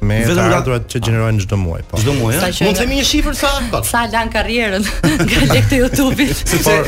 me 0.04 0.20
të 0.24 0.78
që 0.94 1.00
gjenerojnë 1.08 1.42
çdo 1.44 1.58
muaj, 1.60 1.82
po. 1.88 1.98
Çdo 2.02 2.14
muaj, 2.18 2.38
ëh. 2.38 2.60
Mund 2.66 2.76
të 2.78 2.82
themi 2.84 2.98
një 3.00 3.06
shifër 3.08 3.36
sa? 3.38 3.52
Sa 3.94 4.02
lan 4.12 4.30
karrierën 4.32 4.86
nga 5.24 5.42
lek 5.52 5.68
të 5.72 5.80
YouTube-it? 5.82 6.36
Sepse 6.54 6.78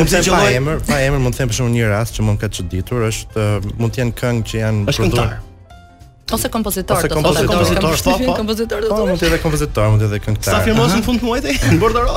sepse 0.00 0.24
pa 0.32 0.42
emër, 0.52 0.82
pa 0.88 1.00
emër 1.04 1.22
mund 1.26 1.36
të 1.36 1.44
them 1.44 1.52
për 1.54 1.58
shembull 1.60 1.76
një 1.78 1.90
rast 1.94 2.18
që 2.18 2.26
më 2.30 2.36
ka 2.42 2.50
çuditur, 2.58 3.06
është 3.12 3.48
uh, 3.48 3.72
mund 3.80 3.94
të 3.94 4.02
jenë 4.04 4.18
këngë 4.24 4.46
që 4.52 4.62
janë 4.64 4.86
prodhuar 4.98 5.40
Ose 6.32 6.48
kompozitor, 6.48 6.96
ose 6.96 7.08
kompozitor, 7.12 7.58
ose 7.60 7.74
kompozitor, 7.76 8.20
po. 8.24 8.34
Kompozitor 8.38 8.78
do 8.80 8.86
të 8.86 8.92
thotë. 8.94 9.08
Mund 9.10 9.20
të 9.20 9.26
jetë 9.26 9.38
kompozitor, 9.42 9.88
mund 9.92 10.00
të 10.00 10.06
jetë 10.06 10.20
këngëtar. 10.24 10.54
Sa 10.54 10.60
firmosin 10.64 11.02
në 11.02 11.04
fund 11.04 11.20
të 11.20 11.26
muajit? 11.28 11.66
Në 11.74 11.76
bordero. 11.82 12.14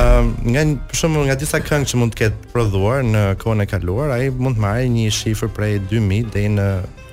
Ëm, 0.00 0.30
nga 0.54 0.62
për 0.92 1.00
shembull 1.02 1.28
nga 1.28 1.36
disa 1.42 1.60
këngë 1.60 1.90
që 1.90 2.00
mund 2.00 2.14
të 2.14 2.20
ketë 2.22 2.48
prodhuar 2.54 3.04
në 3.04 3.24
kohën 3.42 3.60
e 3.60 3.66
kaluar, 3.68 4.14
ai 4.16 4.30
mund 4.32 4.56
të 4.56 4.64
marrë 4.64 4.88
një 4.94 5.10
shifër 5.18 5.52
prej 5.58 5.74
2000 5.92 6.32
deri 6.32 6.54
në 6.54 6.68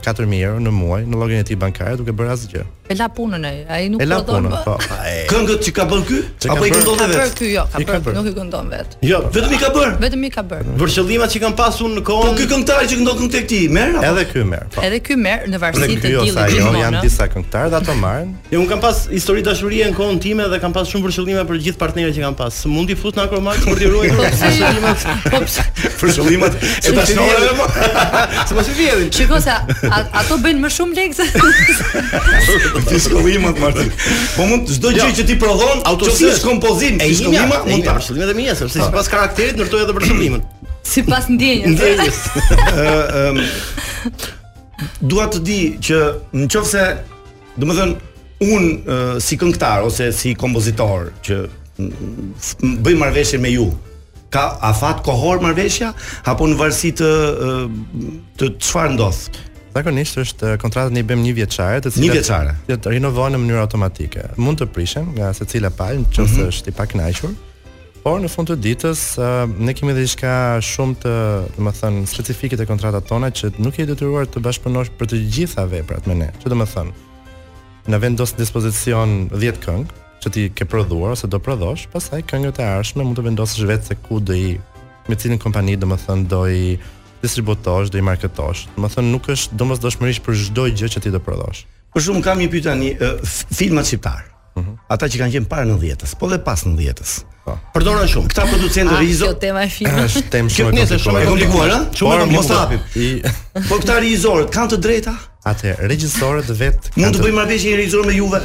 4000 0.08 0.40
euro 0.50 0.62
në 0.64 0.72
muaj 0.76 1.02
në 1.06 1.20
llogarinë 1.20 1.44
e 1.46 1.52
tij 1.52 1.60
bankare 1.64 2.00
duke 2.00 2.14
bërë 2.16 2.36
asgjë. 2.38 2.66
E 2.90 2.96
la 2.96 3.10
punën 3.10 3.44
e, 3.44 3.66
a 3.68 3.78
i 3.84 3.90
nuk 3.92 4.02
E 4.02 4.06
la 4.08 4.24
punën, 4.24 4.48
po. 4.64 4.78
Këngët 5.32 5.60
që 5.68 5.72
ka 5.76 5.84
bërë 5.92 6.04
kë? 6.08 6.18
Apo 6.54 6.64
i 6.64 6.72
këndon 6.72 6.98
vetë? 7.02 7.12
ka 7.12 7.18
bër 7.18 7.22
kë? 7.36 7.46
Jo, 7.52 7.66
ka 7.74 7.80
bër, 8.06 8.14
nuk 8.16 8.28
i 8.30 8.32
këndon 8.38 8.68
vetë. 8.72 8.94
Jo, 9.10 9.20
vetëm 9.36 9.52
i 9.52 9.58
ka 9.60 9.70
bërë? 9.76 9.98
Vetëm 10.04 10.24
i 10.24 10.30
ka 10.32 10.44
bërë. 10.48 10.64
Vërshëllimat 10.80 11.30
që 11.34 11.40
kam 11.44 11.54
pasu 11.60 11.84
në 11.92 12.02
kohën. 12.08 12.28
Po 12.32 12.32
kë 12.40 12.46
këngëtar 12.54 12.84
që 12.88 12.96
këndon 13.02 13.30
tek 13.34 13.46
ti, 13.52 13.60
merr 13.68 13.92
merë? 13.98 14.08
Edhe 14.14 14.24
kë 14.30 14.42
merë, 14.54 14.68
po. 14.72 14.76
Edhe 14.88 15.00
kë 15.04 15.16
merr 15.20 15.44
në 15.52 15.58
varsit 15.66 15.84
e 15.84 15.86
tjilë 16.00 16.16
jo, 16.16 16.32
sa 16.38 16.42
jo, 16.48 16.64
janë 16.80 17.00
disa 17.04 17.26
këngëtar 17.34 17.68
dhe 17.74 17.78
ato 17.82 17.94
marrin. 18.00 18.32
Jo, 18.54 18.58
unë 18.64 18.70
kam 18.72 18.80
pas 18.88 18.98
histori 19.12 19.42
dashurie 19.44 19.84
në 19.92 19.96
kohën 20.00 20.20
time 20.24 20.48
dhe 20.54 20.58
kam 20.64 20.72
pas 20.72 20.88
shumë 20.92 21.04
vërshëllime 21.10 21.44
për 21.44 21.56
gjithë 21.68 21.80
partnerët 21.84 22.16
që 22.16 22.24
kam 22.24 22.40
pas. 22.40 22.56
Mundi 22.72 22.80
mund 22.80 22.88
t'i 22.88 22.96
fut 22.96 23.12
në 23.20 23.28
akromax, 23.28 23.68
për 23.68 23.84
t'i 23.84 23.88
ruaj, 23.92 24.16
për 25.28 25.44
t'i 26.16 26.24
ruaj, 26.24 26.24
për 26.24 26.24
t'i 26.24 26.88
e 26.88 26.92
për 26.96 27.04
t'i 27.12 27.20
ruaj, 27.20 29.12
për 29.76 29.92
t'i 30.40 30.72
ruaj, 30.88 31.12
për 31.20 31.28
t'i 31.28 32.76
Për 32.78 32.86
ti 32.86 33.40
Marti. 33.60 33.86
Po 34.36 34.46
mund 34.50 34.70
çdo 34.70 34.92
gjë 34.94 35.10
jo. 35.10 35.14
që 35.20 35.26
ti 35.32 35.36
prodhon, 35.42 35.82
çfarë 36.04 36.42
kompozim, 36.46 37.00
ti 37.02 37.16
shkollima 37.18 37.62
mund 37.66 37.86
ta 37.86 37.98
shkollim 38.02 38.26
edhe 38.28 38.36
me 38.38 38.46
një, 38.46 38.56
sepse 38.60 38.84
sipas 38.84 39.10
karakterit 39.10 39.58
ndërtohet 39.58 39.88
edhe 39.88 39.96
për 39.98 40.06
shkollimin. 40.10 40.44
Sipas 40.88 41.28
ndjenjës. 41.32 41.74
Ndjenjës. 41.74 42.22
Ëm 43.24 43.42
dua 45.12 45.26
të 45.34 45.42
di 45.48 45.60
që 45.88 46.04
nëse 46.44 46.86
do 47.58 47.66
të 47.72 47.78
thonë 47.80 48.48
un 48.48 48.68
si 49.28 49.40
këngëtar 49.42 49.88
ose 49.90 50.12
si 50.14 50.36
kompozitor 50.38 51.10
që 51.26 51.40
bëj 52.86 52.96
marrveshje 53.00 53.42
me 53.42 53.50
ju 53.56 53.72
ka 54.34 54.48
afat 54.70 55.02
kohor 55.06 55.42
marrveshja 55.44 55.92
apo 56.32 56.46
në 56.52 56.60
varsi 56.60 56.94
të 57.00 57.10
të 58.38 58.52
çfarë 58.64 58.94
ndodh 58.94 59.42
Zakonisht 59.74 60.18
është 60.18 60.54
kontratat 60.62 60.94
ne 60.96 61.04
i 61.04 61.06
bëjmë 61.08 61.26
një 61.28 61.34
vjeçare, 61.42 61.80
të 61.86 61.92
cilat 61.92 62.08
një 62.08 62.14
vjeçare. 62.16 62.54
Do 62.70 62.78
të 62.82 62.94
rinovohen 62.96 63.36
në 63.36 63.40
mënyrë 63.44 63.62
automatike. 63.66 64.24
Mund 64.42 64.62
të 64.62 64.68
prishen 64.74 65.12
nga 65.18 65.32
secila 65.38 65.70
palë 65.74 66.02
nëse 66.06 66.22
mm 66.22 66.26
-hmm. 66.26 66.48
është 66.52 66.70
i 66.74 66.78
pakënaqur. 66.80 67.34
Por 68.04 68.22
në 68.24 68.28
fund 68.32 68.48
të 68.50 68.56
ditës 68.64 69.02
ne 69.66 69.74
kemi 69.74 69.92
edhe 69.92 70.04
diçka 70.08 70.32
shumë 70.70 70.96
të, 71.04 71.14
do 71.58 71.64
të 71.64 71.74
them, 71.82 72.06
specifike 72.08 72.56
të 72.58 72.66
kontratat 72.66 73.04
tona 73.08 73.28
që 73.32 73.52
nuk 73.60 73.80
je 73.80 73.86
detyruar 73.86 74.26
të 74.26 74.40
bashkëpunosh 74.42 74.90
për 74.98 75.06
të 75.12 75.18
gjitha 75.36 75.66
veprat 75.66 76.08
me 76.08 76.16
ne. 76.16 76.30
Ço 76.42 76.50
do 76.50 76.56
të 76.56 76.66
them? 76.76 76.92
Na 77.88 77.98
vendos 77.98 78.34
në 78.34 78.38
dispozicion 78.38 79.30
10 79.30 79.56
këngë 79.66 79.86
që 80.24 80.30
ti 80.32 80.50
ke 80.56 80.66
prodhuar 80.66 81.12
ose 81.12 81.28
do 81.28 81.40
prodhosh, 81.40 81.88
pastaj 81.94 82.22
këngët 82.22 82.60
e 82.62 82.64
ardhshme 82.64 83.04
mund 83.04 83.18
të 83.20 83.24
vendosësh 83.24 83.66
vetë 83.72 83.86
se 83.88 83.96
ku 84.06 84.20
do 84.20 84.34
i 84.34 84.58
me 85.10 85.16
cilën 85.16 85.38
kompani 85.40 85.76
do 85.76 85.88
të 85.88 85.98
them 86.08 86.26
do 86.26 86.48
i 86.48 86.80
distributorësh 87.24 87.92
dhe 87.94 88.02
marketosh. 88.06 88.68
Do 88.78 88.86
të 88.90 88.98
thonë 88.98 89.12
nuk 89.14 89.30
është 89.34 89.58
domosdoshmërisht 89.60 90.24
për 90.26 90.42
çdo 90.48 90.68
gjë 90.74 90.90
që 90.96 91.04
ti 91.08 91.14
do 91.16 91.22
prodhosh. 91.24 91.64
Për 91.96 92.06
shumë, 92.10 92.24
kam 92.26 92.42
një 92.44 92.50
pyetje 92.54 92.70
tani, 92.72 92.92
filmat 93.58 93.90
shqiptar. 93.90 94.26
Uh 94.54 94.62
mhm. 94.62 94.72
-huh. 94.72 94.78
Ata 94.96 95.08
që 95.10 95.20
kanë 95.22 95.34
qenë 95.38 95.48
para 95.52 95.66
90-s, 95.72 96.16
po 96.16 96.30
dhe 96.32 96.40
pas 96.48 96.64
90-s. 96.68 97.16
Po. 97.48 97.58
Përdorën 97.76 98.10
shumë 98.14 98.30
këta 98.34 98.46
producentë 98.52 98.98
rizo. 99.00 99.26
Ah, 99.26 99.34
kjo 99.34 99.40
tema 99.40 99.62
e 99.62 99.66
ah, 99.66 99.70
filmit. 99.70 100.00
Është 100.04 100.24
temë 100.32 100.50
shumë 100.54 101.22
e 101.22 101.26
komplikuar, 101.30 101.70
ëh. 101.70 101.84
Shumë 101.98 102.20
më 102.24 102.32
mos 102.36 102.50
hapim. 102.52 102.82
Po 103.70 103.80
këta 103.82 104.00
rizorët 104.04 104.54
kanë 104.56 104.74
të 104.76 104.82
drejta? 104.86 105.16
Atë 105.48 105.72
regjisorët 105.88 106.50
vet 106.60 106.88
mund 107.00 107.16
të 107.16 107.24
bëjmë 107.24 107.42
atë 107.46 107.58
që 107.62 107.70
i 107.72 107.76
regjisor 107.80 108.08
me 108.08 108.14
Juve. 108.16 108.40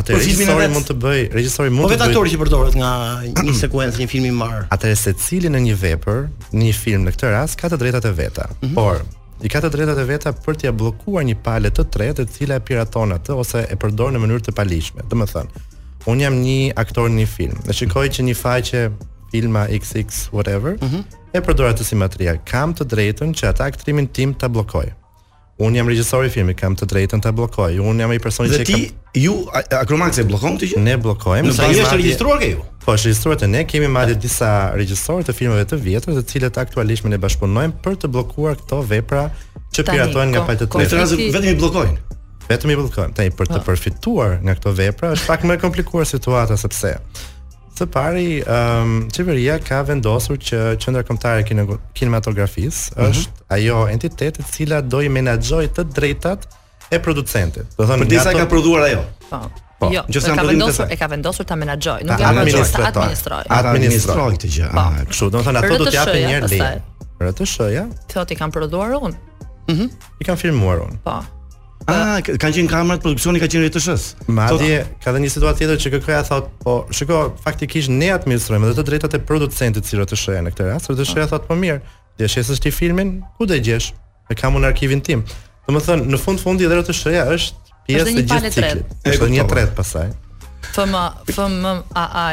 Atë 0.00 0.14
regjisorët 0.16 0.72
mund 0.72 0.86
të 0.88 0.94
bëj, 1.02 1.20
regjisorët 1.36 1.74
mund 1.74 1.86
po 1.86 1.90
të 1.90 1.90
bëj. 1.90 1.98
Po 1.98 1.98
vetë 1.98 2.08
aktorët 2.08 2.32
që 2.32 2.38
përdoret 2.42 2.78
nga 2.80 2.92
një 3.36 3.54
sekuencë 3.64 4.00
një 4.02 4.06
filmi 4.12 4.30
marr. 4.32 4.62
Atë 4.72 4.92
secili 4.96 5.50
në 5.52 5.60
një 5.66 5.74
vepër, 5.82 6.20
në 6.56 6.64
një 6.64 6.76
film 6.78 7.04
në 7.04 7.12
këtë 7.16 7.32
rast 7.34 7.60
ka 7.60 7.70
të 7.74 7.78
drejtat 7.82 8.08
e 8.08 8.12
veta. 8.22 8.48
Mm 8.48 8.68
-hmm. 8.68 8.74
Por 8.78 9.02
i 9.44 9.48
ka 9.52 9.60
të 9.66 9.70
drejtat 9.74 9.98
e 9.98 10.04
veta 10.12 10.32
për 10.46 10.54
t'ia 10.58 10.72
bllokuar 10.80 11.24
një 11.28 11.36
palë 11.46 11.70
të 11.78 11.84
tretë, 11.92 12.22
e 12.24 12.30
cila 12.36 12.54
e 12.56 12.60
piraton 12.68 13.12
atë 13.18 13.32
ose 13.42 13.66
e 13.72 13.76
përdor 13.82 14.10
në 14.14 14.18
mënyrë 14.24 14.46
të 14.48 14.56
paligjshme. 14.58 15.00
Domethënë, 15.12 15.52
un 16.06 16.20
jam 16.20 16.34
një 16.46 16.72
aktor 16.76 17.08
në 17.12 17.16
një 17.20 17.26
film. 17.36 17.56
Ne 17.66 17.72
shikoj 17.72 18.08
që 18.16 18.20
një 18.30 18.34
faqe 18.44 18.82
filma 19.32 19.68
XX 19.80 20.08
whatever 20.36 20.70
mm 20.80 20.88
-hmm. 20.88 21.02
e 21.32 21.38
përdor 21.46 21.66
atë 21.72 21.82
si 21.84 21.94
material. 21.96 22.36
Kam 22.50 22.72
të 22.74 22.84
drejtën 22.94 23.28
që 23.38 23.44
atë 23.50 23.62
aktrimin 23.70 24.06
tim 24.08 24.30
ta 24.34 24.48
bllokoj. 24.48 24.88
Un 25.56 25.74
jam 25.74 25.88
regjisor 25.88 26.24
i 26.26 26.28
filmit, 26.28 26.52
kam 26.60 26.74
të 26.76 26.84
drejtën 26.84 27.22
ta 27.24 27.30
bllokoj. 27.32 27.78
Un 27.80 27.96
jam 28.02 28.10
ai 28.12 28.18
personi 28.20 28.50
që 28.52 28.58
Dhe 28.60 28.64
ti 28.68 28.74
kam... 28.74 28.96
ju 29.16 29.34
akromaxe 29.80 30.26
bllokon 30.28 30.58
këtë 30.58 30.68
gjë? 30.74 30.80
Ne 30.84 30.96
bllokojmë. 31.00 31.54
Sa 31.56 31.70
jesh 31.72 31.94
regjistruar 31.96 32.42
ke 32.42 32.50
ju? 32.50 32.58
Po, 32.84 32.92
është 32.92 33.08
regjistruar 33.08 33.38
te 33.40 33.48
ne, 33.48 33.62
kemi 33.64 33.88
madje 33.88 34.18
disa 34.20 34.50
regjisorë 34.76 35.24
të 35.30 35.36
filmave 35.38 35.64
të 35.70 35.78
vjetër, 35.86 36.18
të 36.18 36.24
cilët 36.28 36.58
aktualisht 36.60 37.06
me 37.08 37.14
ne 37.14 37.18
bashkëpunojmë 37.22 37.80
për 37.86 37.96
të 38.04 38.10
bllokuar 38.18 38.58
këto 38.66 38.82
vepra 38.90 39.22
që 39.72 39.84
piratohen 39.88 40.34
nga 40.36 40.42
po, 40.44 40.50
palët 40.50 40.66
e 40.66 40.68
po, 40.68 40.82
tyre. 40.82 40.90
Në 40.92 41.14
këtë 41.24 41.32
vetëm 41.38 41.54
i 41.54 41.54
bllokojnë. 41.62 42.18
Vetëm 42.52 42.74
i 42.74 42.76
bllokojmë. 42.82 43.16
Tani 43.16 43.34
për 43.40 43.50
të 43.54 43.56
po. 43.56 43.64
përfituar 43.70 44.36
nga 44.46 44.56
këto 44.60 44.74
vepra 44.82 45.14
është 45.16 45.30
pak 45.32 45.48
më 45.48 45.56
komplikuar 45.64 46.04
situata 46.12 46.60
sepse 46.60 46.98
Të 47.76 47.84
pari, 47.92 48.28
um, 48.48 48.92
qeveria 49.12 49.58
ka 49.60 49.82
vendosur 49.84 50.38
që 50.40 50.60
Qendra 50.80 51.02
Kombëtare 51.04 51.40
e 51.40 51.78
Kinematografisë 51.98 52.82
mm 52.82 53.00
-hmm. 53.00 53.10
është 53.10 53.32
ajo 53.56 53.88
entitet 53.94 54.36
cila 54.52 54.78
do 54.80 55.00
i 55.00 55.08
menaxhojë 55.16 55.68
të 55.76 55.82
drejtat 55.96 56.40
e 56.94 56.98
producentit. 57.06 57.62
Do 57.78 57.84
thënë, 57.90 58.04
disa 58.06 58.32
ka 58.40 58.46
prodhuar 58.46 58.82
ajo. 58.88 59.02
Po. 59.30 59.38
Po, 59.80 59.90
jo, 59.94 60.00
që 60.08 60.36
ka 60.38 60.42
vendosur, 60.50 60.86
e 60.90 60.96
ka 60.96 61.06
vendosur 61.14 61.44
ta 61.46 61.54
menaxhoj, 61.62 62.00
nuk 62.08 62.18
ja 62.20 62.28
administroj. 62.28 63.44
Ta 63.50 63.56
administroj 63.60 64.30
këtë 64.34 64.48
gjë. 64.54 64.68
Po, 64.72 64.78
ah, 64.80 65.04
kështu, 65.10 65.26
domethënë 65.32 65.58
ato 65.58 65.76
do 65.78 65.84
të 65.84 65.94
japin 65.96 66.22
një 66.28 66.34
herë 66.36 66.48
lejen. 66.48 67.74
ja 67.78 67.84
Thotë 68.12 68.32
i 68.32 68.36
kanë 68.40 68.50
prodhuar 68.56 68.90
unë. 69.06 69.14
Mhm. 69.68 69.82
Mm 69.82 69.88
I 70.20 70.24
kanë 70.26 70.36
filmuar 70.44 70.78
unë. 70.86 70.96
Po. 71.04 71.18
Ah, 71.86 72.18
kanë 72.18 72.38
qenë 72.54 72.70
kamerat 72.70 73.02
produksioni 73.04 73.38
ka 73.38 73.46
qenë 73.50 73.68
RTS-s. 73.70 74.16
Madje 74.34 74.80
ka 75.04 75.12
dhënë 75.14 75.22
një 75.22 75.30
situatë 75.36 75.60
tjetër 75.62 75.78
që 75.84 75.92
KK-ja 75.94 76.22
thot, 76.26 76.48
po 76.64 76.74
shiko, 76.90 77.18
faktikisht 77.44 77.92
ne 77.94 78.08
administrojmë 78.10 78.66
edhe 78.66 78.80
të 78.80 78.86
drejtat 78.88 79.14
e 79.14 79.20
producentit 79.28 79.86
si 79.86 79.94
RTS-ja 80.00 80.42
në 80.42 80.50
këtë 80.56 80.66
rast. 80.72 80.90
RTS-ja 80.90 81.28
ah. 81.28 81.30
thot, 81.30 81.46
po 81.46 81.54
mirë, 81.60 81.78
ti 82.18 82.26
e 82.26 82.30
shesësh 82.32 82.62
ti 82.66 82.74
filmin, 82.74 83.20
ku 83.38 83.46
do 83.46 83.54
e 83.54 83.62
gjesh? 83.62 83.92
E 84.26 84.34
kam 84.38 84.58
unë 84.58 84.72
arkivin 84.72 85.04
tim. 85.06 85.22
Domethënë, 85.70 86.10
në 86.10 86.22
fund 86.24 86.42
fundi 86.42 86.66
edhe 86.66 86.82
RTS-ja 86.82 87.22
është 87.36 87.80
pjesë 87.86 88.02
e 88.02 88.16
gjithë 88.34 88.40
ciklit. 88.50 88.94
Është 89.06 89.30
një 89.38 89.46
tret 89.52 89.76
pasaj. 89.78 90.10
FMA, 90.72 91.14
FMA 91.32 91.74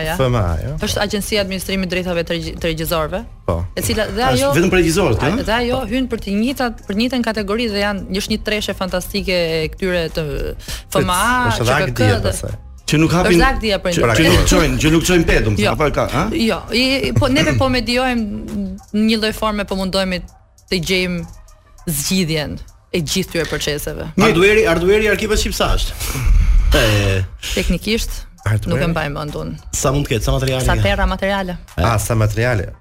ja. 0.05 0.15
FMA 0.17 0.47
ja. 0.63 0.75
Është 0.81 1.01
Agjencia 1.03 1.39
e 1.39 1.43
Administrimit 1.43 1.89
të 1.89 1.95
Drejtave 1.95 2.23
të 2.27 2.65
Regjisorëve. 2.69 3.23
Po. 3.47 3.57
E 3.77 3.83
cila 3.83 4.05
dhe 4.15 4.23
ajo 4.29 4.51
vetëm 4.55 4.71
për 4.71 4.79
regjisorët, 4.79 5.23
ëh? 5.27 5.41
Dhe 5.47 5.55
ajo 5.57 5.79
hyn 5.91 6.07
për 6.11 6.21
të 6.25 6.33
njëjtat, 6.39 6.83
për 6.87 6.99
njëjtën 7.01 7.25
kategori 7.27 7.67
dhe 7.75 7.81
janë 7.83 8.19
është 8.21 8.33
një 8.35 8.39
treshe 8.47 8.75
fantastike 8.79 9.39
e 9.39 9.63
këtyre 9.75 10.03
të 10.15 10.25
FMA, 10.93 11.19
është 11.51 11.67
dhe 11.69 11.79
AKD 11.79 12.61
që 12.93 12.97
nuk 12.99 13.13
hapin 13.15 13.39
pra, 13.79 14.11
që 14.13 14.25
nuk 14.27 14.41
çojnë 14.51 14.75
që 14.83 14.89
nuk 14.91 15.05
çojnë 15.07 15.23
pedum 15.25 15.55
jo, 15.57 15.71
apo 15.71 15.87
ka 15.95 16.03
ha 16.11 16.23
jo 16.35 16.57
i, 16.77 17.13
po 17.15 17.29
ne 17.31 17.45
po 17.57 17.69
mediojm 17.71 18.19
në 18.91 19.05
një 19.07 19.19
lloj 19.23 19.31
forme 19.39 19.63
po 19.65 19.77
mundohemi 19.79 20.19
të 20.67 20.81
gjejmë 20.91 21.23
zgjidhjen 21.87 22.59
e 22.91 22.99
gjithë 23.01 23.29
këtyre 23.31 23.49
proceseve 23.49 24.11
ardhueri 24.27 24.67
Ardueri 24.75 25.07
arkipa 25.15 25.39
shqiptar 25.39 25.79
Teknikisht 27.53 28.09
nuk 28.67 28.81
e 28.81 28.87
mbaj 28.91 29.09
mend 29.13 29.35
un. 29.39 29.51
Sa 29.77 29.91
mund 29.95 30.07
të 30.09 30.17
ketë 30.17 30.25
sa 30.25 30.33
materiale? 30.35 30.65
Sa 30.67 30.73
perra 30.81 31.05
materiale? 31.07 31.53
A, 31.77 31.93
ah, 31.93 31.97
sa 32.01 32.15
materiale? 32.17 32.73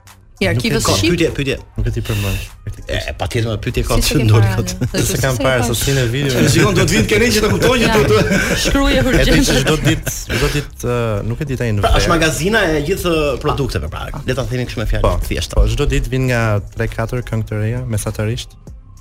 I 0.42 0.48
arkivës 0.50 0.82
shqip. 0.96 1.12
Pyetje, 1.12 1.28
pyetje. 1.36 1.56
Nuk 1.76 1.86
e 1.86 1.92
ti 1.94 2.02
përmend. 2.02 2.88
E 2.90 3.12
patjetër 3.20 3.50
më 3.52 3.54
pyetje 3.62 3.84
ka 3.86 3.98
çu 4.02 4.24
ndoli 4.24 4.48
kot. 4.56 4.72
Se 4.96 5.20
kam 5.22 5.36
parë 5.38 5.62
sa 5.68 5.76
sinë 5.78 6.06
video. 6.10 6.40
do 6.40 6.72
të 6.80 6.96
vinë 6.96 7.06
kenë 7.12 7.28
që 7.36 7.40
të 7.44 7.50
kupton 7.52 7.84
që 7.84 8.00
duhet 8.10 8.50
shkruaj 8.64 8.98
urgjent. 9.04 9.32
Edhe 9.36 9.60
çdo 9.60 9.76
ditë, 9.86 10.16
çdo 10.34 10.48
ditë 10.56 10.94
nuk 11.28 11.44
e 11.44 11.48
di 11.52 11.56
tani 11.60 11.76
në 11.76 11.84
pra, 11.84 11.92
fakt. 11.92 12.00
Është 12.02 12.14
magazina 12.16 12.64
e 12.74 12.80
gjithë 12.88 13.12
produkteve 13.44 13.92
pra. 13.92 14.08
Ah. 14.08 14.24
Le 14.26 14.34
ta 14.40 14.48
themi 14.50 14.66
kështu 14.66 14.82
me 14.82 14.88
fjalë 14.90 15.04
po, 15.06 15.14
thjesht. 15.28 15.54
Po, 15.54 15.68
çdo 15.70 15.84
ditë 15.94 16.10
vin 16.10 16.26
nga 16.32 16.42
3-4 16.74 17.22
këngë 17.28 17.46
të 17.52 17.60
reja 17.62 17.84
mesatarisht. 17.92 18.56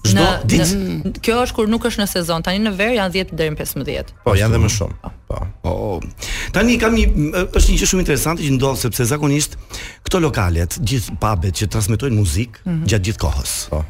Çdo 0.05 0.23
ditë. 0.49 1.11
Kjo 1.23 1.35
është 1.45 1.55
kur 1.57 1.67
nuk 1.69 1.83
është 1.85 2.01
në 2.01 2.07
sezon. 2.09 2.45
Tani 2.45 2.61
në 2.63 2.71
ver 2.79 2.93
janë 2.95 3.13
10 3.15 3.33
deri 3.37 3.51
në 3.53 3.57
15. 3.59 4.13
Po, 4.25 4.33
janë 4.37 4.55
edhe 4.55 4.61
më 4.63 4.71
shumë. 4.75 4.95
Po. 5.29 5.41
Po. 5.63 5.73
Oh. 5.73 6.31
Tani 6.55 6.77
kam 6.81 6.95
një 6.97 7.03
është 7.51 7.73
një 7.75 7.81
gjë 7.81 7.89
shumë 7.91 8.05
interesante 8.05 8.45
që 8.45 8.55
ndodh 8.55 8.79
sepse 8.81 9.05
zakonisht 9.11 9.59
këto 10.07 10.23
lokalet, 10.25 10.79
gjithë 10.81 11.19
pubet 11.21 11.61
që 11.61 11.69
transmetojnë 11.75 12.17
muzikë 12.17 12.63
mm 12.65 12.71
-hmm. 12.71 12.89
gjatë 12.89 13.09
gjithë 13.09 13.23
kohës. 13.27 13.53
Po. 13.73 13.83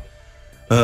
Ë, 0.72 0.82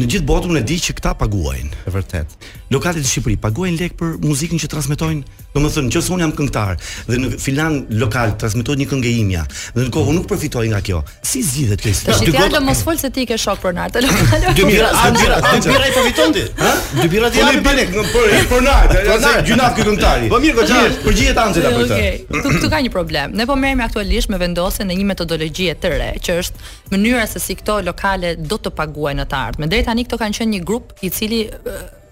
në 0.00 0.08
gjithë 0.12 0.28
botën 0.28 0.60
e 0.60 0.64
di 0.68 0.76
që 0.86 0.94
këta 0.98 1.14
paguajnë. 1.24 1.82
E 1.88 1.94
vërtet. 1.94 2.36
Lokalet 2.74 3.04
në 3.04 3.08
Shqipëri 3.10 3.36
paguajnë 3.42 3.76
lek 3.80 3.94
për 4.00 4.14
muzikën 4.22 4.58
që 4.60 4.68
transmetojnë. 4.74 5.42
Domethënë, 5.56 5.88
nëse 5.94 6.10
un 6.12 6.20
jam 6.22 6.32
këngëtar 6.36 6.74
dhe 7.06 7.18
në 7.22 7.28
Filan 7.40 7.76
lokal 7.96 8.34
transmetohet 8.40 8.80
një 8.82 8.86
këngë 8.90 9.10
imja 9.22 9.44
dhe 9.72 9.86
në 9.86 9.92
kohë 9.94 10.14
nuk 10.18 10.26
përfitoj 10.28 10.64
nga 10.68 10.80
kjo. 10.84 10.98
Si 11.24 11.40
zgjidhet 11.46 11.80
kjo? 11.80 11.92
situatë? 11.96 12.26
ti 12.26 12.36
ajo 12.42 12.60
mos 12.66 12.82
fol 12.84 12.98
se 13.00 13.08
ti 13.14 13.24
ke 13.30 13.38
shok 13.40 13.62
pronar 13.62 13.92
të 13.94 14.02
lokalëve. 14.04 14.52
Dy 14.58 14.66
bira, 14.68 14.90
a 14.92 15.08
dy 15.14 15.70
bira 15.70 15.88
përfiton 15.94 16.34
ti? 16.36 16.44
Ha? 16.60 16.72
Dy 17.00 17.06
bira 17.14 17.30
ti 17.32 17.40
japi 17.40 17.62
bile 17.64 17.86
për 17.94 18.10
pronar, 18.50 18.92
pronar 18.98 19.40
gjynat 19.46 19.78
ky 19.78 19.86
këngëtari. 19.88 20.28
Po 20.34 20.42
mirë, 20.44 20.66
gjithë, 20.68 21.00
përgjigjet 21.06 21.40
Anxela 21.46 21.72
për 21.72 21.86
këtë. 21.86 21.96
Okej. 22.42 22.60
Tu 22.66 22.70
ka 22.76 22.82
një 22.88 22.92
problem. 22.98 23.32
Ne 23.40 23.48
po 23.48 23.56
merrem 23.56 23.80
aktualisht 23.86 24.28
me 24.34 24.42
vendosen 24.42 24.90
në 24.92 25.00
një 25.00 25.08
metodologji 25.14 25.70
të 25.80 25.94
re, 25.94 26.10
që 26.26 26.36
është 26.42 26.74
mënyra 26.92 27.24
se 27.30 27.40
si 27.40 27.56
këto 27.62 27.78
lokale 27.88 28.34
do 28.36 28.60
të 28.60 28.74
paguajnë 28.76 29.24
në 29.24 29.28
të 29.32 29.40
ardhmen. 29.48 29.72
Drejt 29.72 29.85
tani 29.86 30.04
këto 30.06 30.18
kanë 30.20 30.40
qenë 30.42 30.54
një 30.56 30.64
grup 30.66 30.92
i 31.06 31.10
cili 31.14 31.44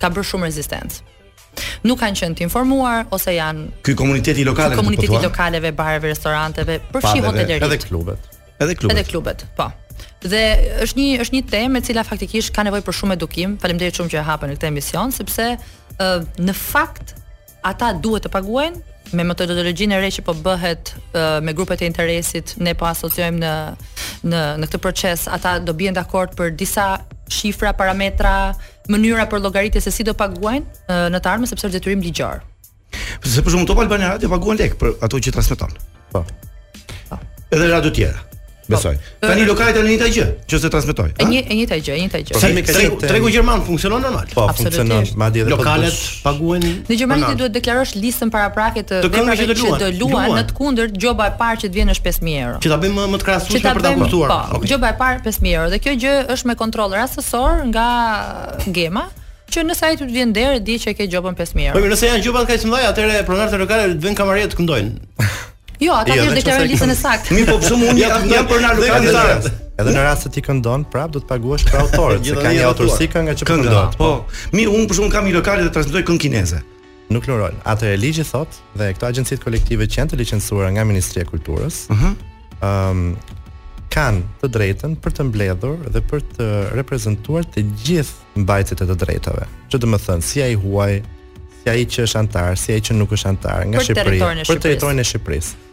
ka 0.01 0.11
bërë 0.15 0.29
shumë 0.31 0.51
rezistencë. 0.51 1.11
Nuk 1.87 2.01
kanë 2.01 2.19
qenë 2.21 2.39
të 2.41 2.45
informuar 2.49 3.05
ose 3.15 3.35
janë 3.37 3.67
Ky 3.87 3.95
komuniteti 3.99 4.43
lokal 4.47 4.75
i 4.75 4.79
komuniteti 4.79 5.21
lokaleve, 5.23 5.71
bareve, 5.79 6.11
restoranteve, 6.15 6.81
përfshi 6.95 7.23
hotelerit. 7.27 7.63
Edhe 7.63 7.79
klubet. 7.85 8.31
Edhe 8.63 8.77
klubet. 8.79 8.99
Edhe 8.99 9.09
klubet, 9.11 9.45
po. 9.59 9.69
Dhe 10.25 10.41
është 10.83 10.99
një 10.99 11.21
është 11.23 11.35
një 11.37 11.43
temë 11.53 11.81
e 11.83 11.89
cila 11.91 12.03
faktikisht 12.09 12.55
ka 12.57 12.65
nevojë 12.67 12.85
për 12.87 12.97
shumë 13.01 13.19
edukim. 13.19 13.55
Faleminderit 13.63 13.99
shumë 14.01 14.15
që 14.15 14.23
e 14.23 14.25
hapën 14.33 14.51
në 14.51 14.57
këtë 14.59 14.71
emision, 14.73 15.13
sepse 15.15 15.47
ë 15.55 16.11
në 16.49 16.57
fakt 16.59 17.15
ata 17.65 17.93
duhet 18.03 18.27
të 18.27 18.33
paguajnë 18.35 18.85
me 19.15 19.23
metodologjinë 19.29 19.95
e 19.95 19.99
re 20.03 20.09
që 20.17 20.25
po 20.27 20.35
bëhet 20.43 20.91
me 21.45 21.53
grupet 21.55 21.85
e 21.85 21.87
interesit 21.87 22.57
ne 22.65 22.73
po 22.79 22.89
asociojmë 22.91 23.43
në 23.47 23.55
në 24.25 24.41
në 24.63 24.69
këtë 24.73 24.81
proces 24.83 25.27
ata 25.37 25.59
do 25.63 25.75
bien 25.77 25.95
dakord 25.97 26.33
për 26.39 26.55
disa 26.59 26.87
shifra, 27.31 27.73
parametra, 27.77 28.53
mënyra 28.93 29.27
për 29.31 29.43
llogaritje 29.45 29.81
se 29.85 29.93
si 29.95 30.05
do 30.05 30.15
paguajnë 30.15 30.99
në 31.15 31.21
të 31.23 31.31
armë, 31.33 31.49
sepse 31.49 31.67
është 31.67 31.79
detyrim 31.79 32.03
ligjor. 32.05 32.43
Sepse 33.23 33.43
për 33.43 33.57
shkak 33.57 33.71
të 33.71 33.77
Albanian 33.87 34.13
Radio 34.17 34.31
paguajnë 34.35 34.65
lek 34.65 34.77
për 34.81 34.95
ato 35.03 35.19
që 35.21 35.35
transmeton. 35.39 35.75
Po. 36.13 36.25
Edhe 37.55 37.67
radio 37.71 37.91
të 37.91 37.95
tjera. 38.01 38.23
Besoj. 38.69 38.97
Po. 39.21 39.27
Tani 39.29 39.45
lokali 39.45 39.73
tani 39.77 39.91
njëta 39.93 40.07
gjë, 40.15 40.25
që 40.49 40.59
se 40.63 40.69
transmetoj. 40.73 41.09
E 41.21 41.25
një 41.29 41.43
njëta 41.51 41.77
gjë, 41.85 41.97
njëta 42.07 42.21
gjë. 42.25 42.37
Sa 42.41 42.49
po, 42.49 42.55
me 42.57 43.09
tregu 43.09 43.31
gjerman 43.33 43.63
funksionon 43.67 44.01
normal? 44.05 44.25
Po, 44.35 44.47
funksionon, 44.57 45.05
madje 45.21 45.45
edhe 45.45 45.53
lokalet 45.53 45.99
paguhen. 46.25 46.65
Në 46.89 46.97
Gjermani 47.03 47.27
ti 47.29 47.37
duhet 47.43 47.53
të 47.53 47.59
deklarosh 47.59 47.95
listën 48.01 48.33
paraprake 48.33 48.85
të 48.89 49.03
vendit 49.13 49.43
që 49.61 49.71
të 49.85 49.91
luan, 50.01 50.31
në 50.39 50.47
të 50.49 50.57
kundërt 50.57 50.97
gjoba 51.01 51.29
e 51.29 51.35
parë 51.41 51.61
që 51.65 51.69
të 51.71 51.79
vjen 51.79 51.93
është 51.95 52.09
5000 52.09 52.41
euro. 52.41 52.63
Që 52.65 52.73
ta 52.75 52.81
bëjmë 52.85 53.07
më 53.15 53.21
të 53.23 53.29
krahasueshme 53.29 53.65
për 53.69 53.85
ta 53.85 53.93
kuptuar. 54.01 54.37
Po, 54.55 54.63
gjoba 54.73 54.93
e 54.95 54.99
parë 55.05 55.25
5000 55.29 55.55
euro 55.55 55.71
dhe 55.75 55.81
kjo 55.85 55.97
gjë 56.05 56.15
është 56.35 56.53
me 56.53 56.57
kontroll 56.65 56.97
rastësor 57.03 57.65
nga 57.73 57.89
Gema 58.75 59.05
që 59.55 59.63
në 59.69 59.75
sajt 59.77 60.01
të 60.07 60.13
vjen 60.13 60.31
derë, 60.35 60.61
di 60.67 60.79
që 60.83 60.95
e 60.95 60.97
ke 60.99 61.05
gjobën 61.07 61.37
5.000 61.39 61.69
euro. 61.69 61.79
Po, 61.79 61.91
nëse 61.93 62.09
janë 62.09 62.25
gjoba 62.25 62.43
ka 62.47 62.55
kaq 62.55 62.65
së 62.65 62.71
mdoj, 62.71 62.87
atër 62.89 63.19
e 63.21 63.59
lokale 63.61 63.91
të 63.93 64.01
vjen 64.03 64.17
kamarje 64.19 64.49
të 64.51 64.59
këndojnë. 64.61 64.95
Jo, 65.79 65.93
ata 65.99 66.13
jo, 66.15 66.23
dhe 66.33 66.41
dhe 66.43 66.91
e 66.91 66.97
saktë. 66.97 67.29
Mi 67.35 67.43
po 67.45 67.57
dhe 67.59 67.69
dhe 67.69 68.07
dhe 68.07 68.41
dhe 68.47 68.75
dhe 68.79 68.99
dhe 69.05 69.13
dhe 69.13 69.63
Edhe 69.75 69.91
në 69.91 70.03
rast 70.07 70.23
se 70.23 70.31
ti 70.31 70.39
këndon, 70.39 70.85
prap 70.87 71.11
do 71.11 71.19
të 71.19 71.27
paguash 71.27 71.65
për 71.67 71.81
autorët, 71.83 72.21
se 72.23 72.35
kanë 72.39 72.53
një 72.55 72.67
autorësi 72.69 73.07
nga 73.11 73.33
çfarë 73.35 73.49
këndon. 73.49 73.89
Po. 73.99 74.11
Mi 74.55 74.69
unë 74.71 74.85
për 74.87 74.95
shkakun 75.01 75.11
kam 75.11 75.25
një 75.27 75.33
lokale 75.35 75.65
të 75.67 75.73
transmetoj 75.75 76.03
këngë 76.11 76.23
kineze. 76.25 76.61
Nuk 77.11 77.27
lë 77.27 77.39
rol. 77.41 77.57
Atë 77.67 77.89
e 77.91 77.97
ligji 77.99 78.23
thot 78.29 78.55
dhe 78.79 78.93
këto 78.95 79.09
agjencitë 79.09 79.43
kolektive 79.43 79.89
që 79.91 79.99
janë 79.99 80.13
të 80.13 80.21
licencuara 80.21 80.71
nga 80.77 80.85
Ministria 80.87 81.27
e 81.27 81.29
Kulturës, 81.33 81.81
ëh, 81.91 81.97
uh 81.97 82.05
-huh. 82.05 82.15
um, 82.71 83.03
kanë 83.91 84.23
të 84.45 84.53
drejtën 84.59 84.95
për 85.03 85.13
të 85.19 85.23
mbledhur 85.33 85.75
dhe 85.91 86.01
për 86.13 86.23
të 86.39 86.47
reprezentuar 86.79 87.43
të 87.43 87.67
gjithë 87.75 88.47
mbajtësit 88.47 88.81
e 88.87 88.91
të 88.95 88.99
drejtave. 89.03 89.43
Ço 89.75 89.79
do 89.83 89.87
të 89.91 89.99
thon, 90.07 90.23
si 90.23 90.39
ai 90.47 90.55
huaj, 90.55 91.03
si 91.61 91.67
ai 91.75 91.83
që 91.87 91.99
është 92.07 92.19
antar, 92.23 92.55
si 92.57 92.73
ai 92.79 92.81
që 92.81 92.95
nuk 92.95 93.11
është 93.19 93.29
antar 93.29 93.67
nga 93.67 93.79
Shqipëria, 93.79 94.47
për 94.51 94.59
territorin 94.65 95.01
e 95.03 95.11
Shqipërisë. 95.11 95.64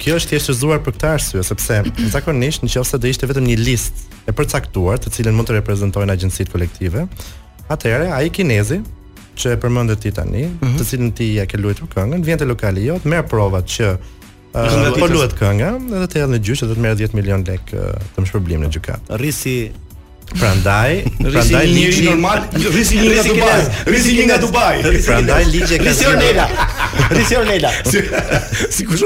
Kjo 0.00 0.16
është 0.18 0.34
thjesht 0.34 0.64
e 0.64 0.78
për 0.84 0.96
këtë 0.96 1.10
arsye, 1.14 1.42
sepse 1.46 1.80
zakonisht 2.14 2.64
nëse 2.66 2.98
do 2.98 3.08
ishte 3.10 3.28
vetëm 3.30 3.46
një 3.50 3.58
listë 3.62 4.18
e 4.30 4.34
përcaktuar, 4.36 4.98
të 4.98 5.12
cilën 5.18 5.36
mund 5.36 5.48
të 5.48 5.58
reprezentojnë 5.60 6.14
agjencitë 6.14 6.52
kolektive, 6.54 7.06
atëherë 7.72 8.08
ai 8.16 8.30
kinezi 8.34 8.80
që 9.38 9.54
e 9.56 9.60
përmendet 9.62 10.02
ti 10.04 10.10
tani, 10.14 10.44
mm 10.48 10.58
-hmm. 10.60 10.76
të 10.78 10.88
cilin 10.88 11.12
ti 11.12 11.28
ja 11.34 11.46
ke 11.46 11.58
luajtur 11.58 11.88
këngën, 11.94 12.22
vjen 12.24 12.38
te 12.38 12.44
lokali 12.46 12.84
jot, 12.86 13.04
merr 13.04 13.26
provat 13.28 13.66
që 13.70 13.96
uh, 14.54 14.98
po 14.98 15.06
luhet 15.06 15.34
kënga, 15.38 15.70
edhe 15.96 16.06
të 16.06 16.18
hedhë 16.18 16.32
në 16.34 16.40
gjyqë, 16.46 16.66
do 16.68 16.74
të 16.74 16.80
merr 16.80 16.96
10 16.98 17.14
milion 17.14 17.44
lek 17.48 17.74
uh, 17.74 17.98
të 18.16 18.26
mshpërblim 18.26 18.60
në 18.66 18.70
gjykat. 18.76 19.00
Rrisi 19.20 19.58
Prandaj, 20.40 21.02
prandaj 21.20 21.66
një 21.68 21.80
ligj 21.84 22.04
normal, 22.06 22.38
rrisi 22.56 22.94
një 22.96 23.10
nga 23.10 23.26
Dubai, 23.28 23.58
rrisi 23.86 24.12
një 24.18 24.24
nga 24.30 24.38
Dubai. 24.38 24.82
Prandaj 25.06 25.44
ligji 25.50 25.78
ka 25.78 25.92
zgjidhur. 25.92 26.54
Rrisi 27.14 27.36
Ornela. 27.36 27.70
Si 28.70 28.86
kush 28.88 29.02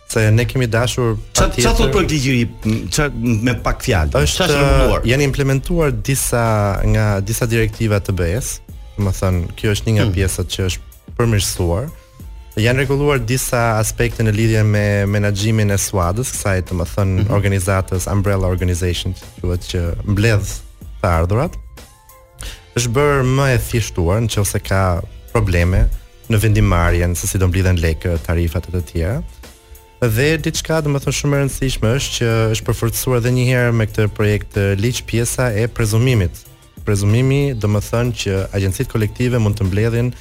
se 0.09 0.25
ne 0.33 0.41
kemi 0.49 0.65
dashur 0.71 1.13
çfarë 1.37 1.61
çfarë 1.61 1.79
thot 1.79 1.91
për 1.93 2.05
ligjëri 2.09 2.85
çfarë 2.95 3.35
me 3.45 3.53
pak 3.65 3.83
fjalë 3.85 4.23
është 4.23 4.47
uh, 4.55 4.93
janë 5.05 5.25
implementuar 5.29 5.93
disa 5.93 6.41
nga 6.95 7.07
disa 7.21 7.45
direktiva 7.49 7.99
të 8.01 8.15
BE-s 8.17 8.55
më 8.99 9.13
kjo 9.59 9.75
është 9.75 9.91
një 9.93 9.99
nga 9.99 10.07
hmm. 10.07 10.15
pjesët 10.17 10.49
që 10.55 10.65
është 10.71 11.13
përmirësuar 11.19 11.87
janë 12.59 12.81
rregulluar 12.81 13.21
disa 13.29 13.61
aspekte 13.77 14.25
në 14.25 14.33
lidhje 14.35 14.63
me 14.67 14.83
menaxhimin 15.13 15.69
e 15.77 15.77
SWAD-s 15.79 16.33
kësaj 16.33 16.63
të 16.71 16.79
më 16.81 16.89
hmm. 16.95 17.31
organizatës 17.37 18.09
umbrella 18.11 18.49
organization 18.49 19.13
thuhet 19.37 19.69
që 19.69 19.85
mbledh 20.09 20.55
të 21.03 21.13
ardhurat 21.13 21.59
është 22.79 22.95
bërë 22.97 23.21
më 23.37 23.51
e 23.53 23.61
thjeshtuar 23.69 24.25
nëse 24.25 24.63
ka 24.69 24.81
probleme 25.29 25.85
në 26.29 26.37
vendimarrjen 26.41 27.13
se 27.17 27.25
si 27.25 27.39
do 27.41 27.47
mblidhen 27.49 27.77
lekë, 27.81 28.19
tarifat 28.27 28.67
e 28.69 28.73
të 28.75 28.81
tjera 28.91 29.15
dhe 30.07 30.37
diçka 30.39 30.79
domethënë 30.79 31.15
shumë 31.15 31.35
e 31.35 31.39
rëndësishme 31.43 31.89
është 31.99 32.11
që 32.17 32.27
është 32.55 32.65
përforcuar 32.69 33.17
edhe 33.19 33.33
një 33.35 33.43
herë 33.49 33.71
me 33.75 33.87
këtë 33.89 34.05
projekt 34.15 34.55
liç 34.79 35.01
pjesa 35.09 35.49
e 35.59 35.65
prezumimit. 35.67 36.39
Prezumimi 36.87 37.51
domethënë 37.59 38.15
që 38.23 38.37
agjencitë 38.55 38.91
kolektive 38.93 39.41
mund 39.43 39.59
të 39.59 39.67
mbledhin 39.67 40.13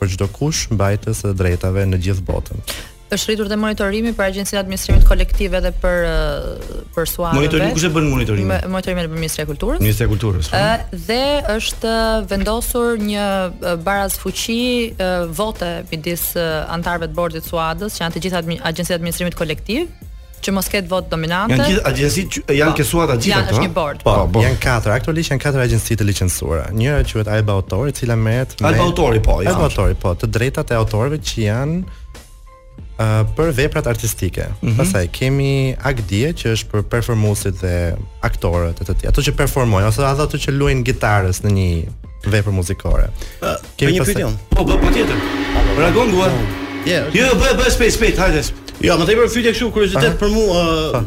për 0.00 0.10
çdo 0.16 0.26
kush 0.34 0.66
mbajtës 0.74 1.22
së 1.22 1.36
drejtave 1.38 1.86
në 1.92 2.02
gjithë 2.08 2.26
botën 2.26 2.66
është 3.14 3.32
rritur 3.32 3.48
te 3.50 3.56
monitorimi 3.58 4.12
për 4.14 4.26
agjencinë 4.28 4.60
administrimit 4.60 5.06
kolektiv 5.08 5.54
edhe 5.58 5.70
për 5.82 6.04
eh, 6.06 6.82
për 6.94 7.08
suarëve. 7.10 7.40
Monitorimi 7.40 7.70
kush 7.76 7.86
e 7.88 7.92
bën 7.94 8.08
monitorimin? 8.12 8.66
Monitorimin 8.70 9.06
e 9.08 9.10
bën 9.10 9.18
Ministria 9.18 9.46
e 9.46 9.50
Kulturës. 9.50 9.80
Ministria 9.82 10.06
e 10.08 10.12
Kulturës. 10.12 10.50
Ë 10.50 10.50
po. 10.50 10.60
eh, 10.60 11.00
dhe 11.08 11.56
është 11.56 11.94
eh, 11.94 12.20
vendosur 12.34 13.00
një 13.06 13.80
baraz 13.86 14.18
fuqi 14.20 14.60
vote 15.34 15.72
midis 15.90 16.30
antarëve 16.36 17.10
të 17.10 17.18
bordit 17.18 17.46
suadës, 17.50 17.96
që 17.98 18.06
janë 18.06 18.16
të 18.18 18.22
gjitha 18.28 18.44
agjencitë 18.72 18.96
administrimit 19.00 19.38
kolektiv 19.38 19.90
që 20.40 20.54
mos 20.56 20.70
ketë 20.72 20.88
votë 20.88 21.10
dominante. 21.12 21.52
Janë 21.52 21.64
gjithë 21.68 21.82
agjencit 21.90 22.36
janë 22.56 22.70
po, 22.72 22.76
kesuar 22.78 23.10
të 23.10 23.16
gjitha 23.26 23.40
këto. 23.44 23.56
Janë 23.58 23.66
një 23.66 23.74
bord. 23.76 24.04
Po, 24.06 24.14
po, 24.16 24.38
po, 24.38 24.44
janë 24.46 24.56
katër. 24.62 24.94
Aktualisht 24.96 25.34
janë 25.34 25.42
katër 25.44 25.64
agjenci 25.66 25.96
të 26.00 26.06
licencuara. 26.08 26.62
Njëra 26.72 27.02
quhet 27.10 27.30
Alba 27.36 27.58
Autori, 27.58 27.92
e 27.92 27.96
cila 27.98 28.16
merret 28.16 28.54
me 28.64 28.70
Alba 28.70 28.86
Autori, 28.86 29.20
po. 29.26 29.36
Alba 29.44 29.66
Autori, 29.68 29.98
po, 30.00 30.14
të 30.16 30.30
drejtat 30.38 30.72
e 30.72 30.78
autorëve 30.80 31.20
që 31.20 31.44
janë 31.44 31.98
për 33.36 33.50
veprat 33.56 33.86
artistike. 33.88 34.44
Mm 34.46 34.68
-hmm. 34.68 34.76
Pastaj 34.80 35.06
kemi 35.16 35.50
Agdia 35.90 36.32
që 36.36 36.52
është 36.56 36.66
për 36.72 36.82
performuesit 36.92 37.60
dhe 37.60 37.96
aktorët 38.28 38.80
e 38.80 38.84
të 38.84 38.94
tjerë, 38.98 39.08
ato 39.12 39.22
që 39.26 39.36
performojnë 39.40 39.86
ose 39.88 40.04
ato 40.10 40.22
ato 40.22 40.38
që 40.44 40.52
luajnë 40.58 40.82
gitarës 40.90 41.42
në 41.44 41.50
një 41.56 41.68
vepër 42.34 42.52
muzikore. 42.52 43.06
Uh, 43.42 43.48
kemi 43.76 43.92
një 43.96 44.04
pyetje. 44.04 44.28
Po, 44.50 44.64
po 44.64 44.90
tjetër. 44.92 45.16
Reagon 45.78 46.10
dua. 46.10 46.28
Jo, 46.86 47.30
bëj 47.40 47.56
bëj 47.60 47.70
shpejt, 47.76 47.92
shpejt, 47.96 48.18
hajde. 48.18 48.42
Jo, 48.80 48.96
më 48.96 49.06
tepër 49.08 49.28
fytyë 49.28 49.52
kështu 49.54 49.70
kuriozitet 49.74 50.18
për 50.20 50.28
mua. 50.28 51.00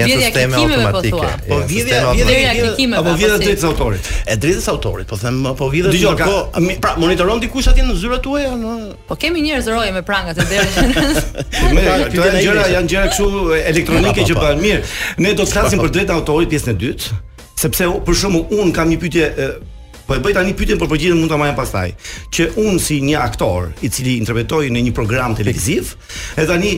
janë 0.00 0.26
sisteme 0.26 0.56
po 0.56 0.78
automatike. 0.78 1.28
Po 1.48 1.56
vjedhja 1.68 2.00
vjedhja 2.12 2.52
klikimeve 2.56 3.02
po 3.02 3.08
apo 3.08 3.14
po 3.16 3.18
vjedhja 3.20 3.38
drejtës 3.42 3.64
autorit. 3.68 4.02
E 4.28 4.34
drejtës 4.40 4.66
autorit, 4.72 5.06
po 5.08 5.16
them 5.20 5.38
po 5.56 5.66
vjedhë 5.72 5.92
Dhe 5.94 6.16
po 6.22 6.64
Pra 6.84 6.92
monitoron 7.00 7.40
dikush 7.40 7.68
atje 7.72 7.84
në 7.86 7.94
zyrat 8.00 8.22
tuaja 8.24 8.50
në 8.60 8.72
Po 9.08 9.16
kemi 9.20 9.40
njerëz 9.46 9.70
roje 9.72 9.92
me 9.94 10.02
prangat 10.06 10.38
e 10.42 10.48
derës. 10.50 10.74
Këto 12.10 12.26
gjëra 12.42 12.66
janë 12.74 12.90
gjëra 12.92 13.06
këtu 13.14 13.46
elektronike 13.72 14.24
që 14.28 14.36
bëhen 14.40 14.60
mirë. 14.64 14.82
Ne 15.24 15.32
do 15.38 15.46
të 15.46 15.52
flasim 15.56 15.80
për 15.82 15.92
drejtën 15.98 16.14
autorit 16.16 16.52
pjesën 16.52 16.74
e 16.74 16.76
dytë, 16.82 17.14
sepse 17.62 17.88
për 18.06 18.14
shkakun 18.20 18.60
un 18.60 18.72
kam 18.76 18.92
një 18.92 18.98
pyetje 19.04 19.30
Po 20.06 20.14
e 20.14 20.22
bëj 20.22 20.36
tani 20.38 20.54
pyetjen 20.54 20.78
për 20.78 20.88
përgjigjen 20.92 21.16
po 21.18 21.22
mund 21.24 21.32
ta 21.32 21.38
marrim 21.40 21.56
pastaj. 21.58 21.92
Që 22.34 22.44
unë 22.62 22.78
si 22.82 23.00
një 23.02 23.18
aktor 23.24 23.72
i 23.82 23.88
cili 23.90 24.12
interpretoi 24.20 24.68
në 24.70 24.82
një 24.86 24.92
program 24.94 25.34
televiziv, 25.38 25.96
e 26.38 26.44
tani 26.46 26.76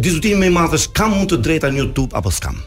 diskutimi 0.00 0.40
më 0.40 0.48
i 0.48 0.54
madh 0.56 0.76
është 0.80 0.94
kam 0.96 1.12
mund 1.18 1.34
të 1.34 1.40
drejta 1.46 1.68
në 1.72 1.82
YouTube 1.82 2.16
apo 2.16 2.32
s'kam? 2.32 2.60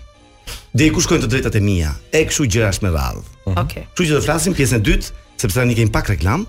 Dhe 0.76 0.91
ku 0.93 1.01
shkojnë 1.01 1.26
të 1.26 1.32
drejtat 1.34 1.58
e 1.58 1.64
mia? 1.66 1.93
E 2.14 2.22
kështu 2.30 2.45
gjërash 2.53 2.84
me 2.86 2.93
radhë. 2.93 3.22
Mhm. 3.24 3.58
Okej. 3.58 3.64
Okay. 3.64 3.89
Kështu 3.95 4.10
që 4.12 4.18
do 4.20 4.26
flasim 4.28 4.58
pjesën 4.60 4.82
e 4.84 4.86
dytë, 4.91 5.10
sepse 5.41 5.58
tani 5.58 5.76
kemi 5.80 5.91
pak 5.95 6.14
reklam, 6.14 6.45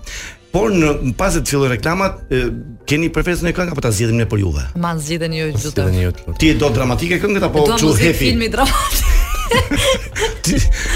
por 0.53 0.69
në 0.77 1.15
pas 1.17 1.33
të 1.39 1.45
fillojë 1.49 1.73
reklamat, 1.73 2.21
e, 2.29 2.43
keni 2.87 3.09
preferencën 3.13 3.49
e 3.49 3.57
këngë 3.57 3.71
apo 3.73 3.81
ta 3.81 3.89
zgjidhim 3.89 4.21
ne 4.21 4.29
për 4.29 4.45
juve? 4.45 4.67
Ma 4.77 4.93
zgjidheni 5.01 5.41
ju 5.41 5.49
gjithë. 5.57 6.37
Ti 6.37 6.53
do 6.61 6.69
dramatike 6.77 7.17
këngët 7.25 7.49
apo 7.49 7.65
çu 7.73 7.93
hefi? 7.95 8.11
Do 8.11 8.13
të 8.13 8.17
filmi 8.21 8.49
dramatike. 8.53 9.16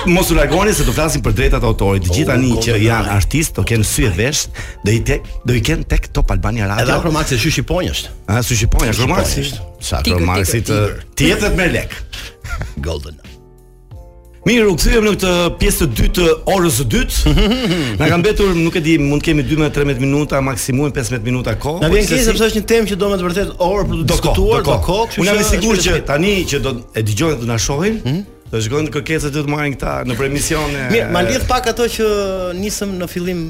Mos 0.10 0.32
u 0.34 0.38
largoni 0.40 0.74
se 0.74 0.86
do 0.88 0.96
flasim 0.96 1.22
për 1.26 1.36
drejtat 1.40 1.62
e 1.66 1.70
autorit. 1.70 2.04
Të 2.04 2.10
po, 2.12 2.18
gjithë 2.18 2.32
tani 2.34 2.52
po, 2.56 2.64
që 2.66 2.74
po, 2.76 2.82
janë 2.88 3.14
artistë, 3.20 3.60
do 3.60 3.68
kenë 3.72 3.86
sy 3.92 4.08
e 4.10 4.12
vesh, 4.18 4.48
do 4.86 4.96
i 4.96 5.02
tek, 5.12 5.30
do 5.46 5.56
i 5.56 5.62
kenë 5.70 5.86
tek 5.94 6.10
Top 6.16 6.34
Albania 6.34 6.68
Radio. 6.72 6.88
Edhe 6.88 6.98
Roma 7.06 7.22
se 7.30 7.38
shyshi 7.40 7.62
ponjësh. 7.70 8.08
Ëh, 8.34 8.42
shyshi 8.50 8.72
ponjësh 8.76 9.04
Roma. 9.06 9.22
Sa 9.24 10.04
Roma 10.10 10.42
të 10.42 11.56
me 11.56 11.70
lek. 11.78 11.98
Golden. 12.84 13.22
Mirë, 14.48 14.68
u 14.72 14.76
kthyem 14.80 15.04
në 15.04 15.12
këtë 15.18 15.32
pjesë 15.60 15.82
të 15.82 15.96
dytë 15.98 16.12
të 16.16 16.28
orës 16.54 16.78
së 16.80 16.86
dytë. 16.94 17.34
Na 18.00 18.08
kanë 18.08 18.20
mbetur, 18.22 18.54
nuk 18.56 18.78
e 18.80 18.82
di, 18.86 18.94
mund 19.02 19.20
të 19.26 19.34
kemi 19.34 19.44
12-13 19.48 20.00
minuta, 20.00 20.40
maksimum 20.44 20.94
15 20.96 21.26
minuta 21.26 21.58
kohë. 21.60 21.82
Na 21.84 21.90
vjen 21.92 22.06
po, 22.08 22.14
keq 22.14 22.26
sepse 22.30 22.48
është 22.48 22.62
një 22.62 22.70
temë 22.72 22.92
që 22.94 23.00
do 23.02 23.10
me 23.12 23.20
të 23.20 23.28
vërtet 23.28 23.52
orë 23.68 23.84
për 23.90 24.06
të 24.06 24.08
diskutuar, 24.14 24.64
do 24.70 24.78
kohë. 24.86 25.20
Unë 25.20 25.32
jam 25.32 25.42
i 25.42 25.48
sigurt 25.50 25.84
që 25.86 25.98
tani 26.08 26.36
që 26.54 26.64
do 26.64 26.76
e 26.80 27.06
dëgjojnë 27.10 27.42
do 27.44 27.52
na 27.52 27.60
shohin. 27.60 28.00
Mhm. 28.00 28.28
Do 28.50 28.58
të 28.58 28.70
kërkesat 28.70 28.94
kërkesa 28.96 29.34
të 29.36 29.44
marrin 29.52 29.76
këta 29.76 29.98
në 30.10 30.18
premisione. 30.18 30.86
Mirë, 30.94 31.10
ma 31.14 31.26
lidh 31.28 31.44
pak 31.52 31.68
ato 31.74 31.90
që 32.00 32.08
nisëm 32.64 32.96
në 33.02 33.12
fillim 33.12 33.50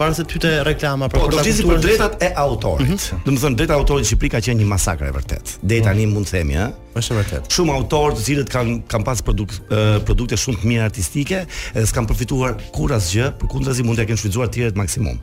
para 0.00 0.16
se 0.16 0.24
të 0.24 0.38
hyte 0.38 0.50
reklama 0.64 1.10
për 1.12 1.20
kurrë. 1.26 1.36
Po 1.36 1.42
gjithë 1.44 1.64
për 1.68 1.80
drejtat 1.84 2.22
e 2.24 2.30
autorit. 2.40 2.88
Mm 2.88 2.96
-hmm. 2.96 3.18
Do 3.26 3.32
të 3.36 3.40
thonë 3.44 3.56
drejtat 3.58 3.74
e 3.76 3.80
autorit 3.82 4.06
në 4.06 4.10
Shqipëri 4.10 4.30
ka 4.34 4.38
qenë 4.46 4.60
një 4.62 4.68
masakër 4.70 5.08
e 5.08 5.10
vërtet. 5.16 5.50
Deri 5.68 5.82
tani 5.84 6.06
mhm. 6.06 6.14
mund 6.14 6.28
të 6.30 6.36
themi, 6.38 6.54
ëh. 6.56 6.70
Është 6.96 7.12
e 7.14 7.16
vërtetë. 7.18 7.50
Shumë 7.56 7.74
autorë 7.76 8.14
të 8.16 8.22
cilët 8.28 8.50
kanë 8.54 8.76
kanë 8.92 9.04
pas 9.10 9.20
produkt 9.26 9.58
uh, 9.60 9.90
produkte 10.08 10.38
shumë 10.40 10.58
të 10.62 10.68
mira 10.72 10.86
artistike 10.88 11.42
dhe 11.76 11.84
s'kan 11.86 12.08
përfituar 12.08 12.54
kur 12.76 12.94
asgjë, 12.96 13.26
përkundazi 13.42 13.84
mund 13.84 14.00
të 14.00 14.06
kenë 14.10 14.20
shfrytzuar 14.22 14.48
të 14.48 14.54
tjerët 14.56 14.80
maksimum. 14.80 15.20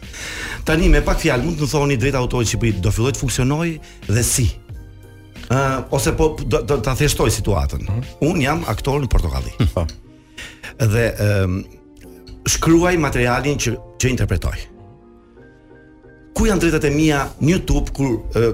Tani 0.66 0.90
me 0.94 1.02
pak 1.02 1.24
fjalë 1.26 1.44
mund 1.48 1.58
të 1.62 1.70
thoni 1.74 1.98
drejtat 1.98 2.20
e 2.20 2.22
autorit 2.22 2.48
në 2.48 2.52
Shqipëri 2.54 2.82
do 2.86 2.92
filloi 2.94 3.14
të 3.18 3.22
funksionojë 3.26 3.76
dhe 4.14 4.24
si? 4.24 4.48
Uh, 5.50 5.82
ose 5.90 6.14
po 6.14 6.36
do, 6.46 6.58
do 6.70 6.78
ta 6.86 6.94
thjeshtoj 6.96 7.30
situatën. 7.34 7.82
Mm 7.82 7.90
-hmm. 7.90 8.30
Un 8.30 8.38
jam 8.46 8.62
aktor 8.68 9.02
në 9.02 9.08
Portokalli. 9.10 9.52
Po. 9.58 9.64
Mm 9.64 9.76
-hmm. 9.76 10.94
Dhe 10.94 11.06
ëm 11.20 11.44
um, 11.44 11.66
shkruaj 12.52 12.98
materialin 13.02 13.60
që 13.60 13.74
që 14.00 14.12
interpretoj. 14.14 14.58
Ku 16.38 16.46
janë 16.48 16.62
drejtat 16.64 16.86
e 16.86 16.92
mia 16.94 17.24
në 17.42 17.50
YouTube 17.56 17.94
kur 17.98 18.12
e, 18.38 18.52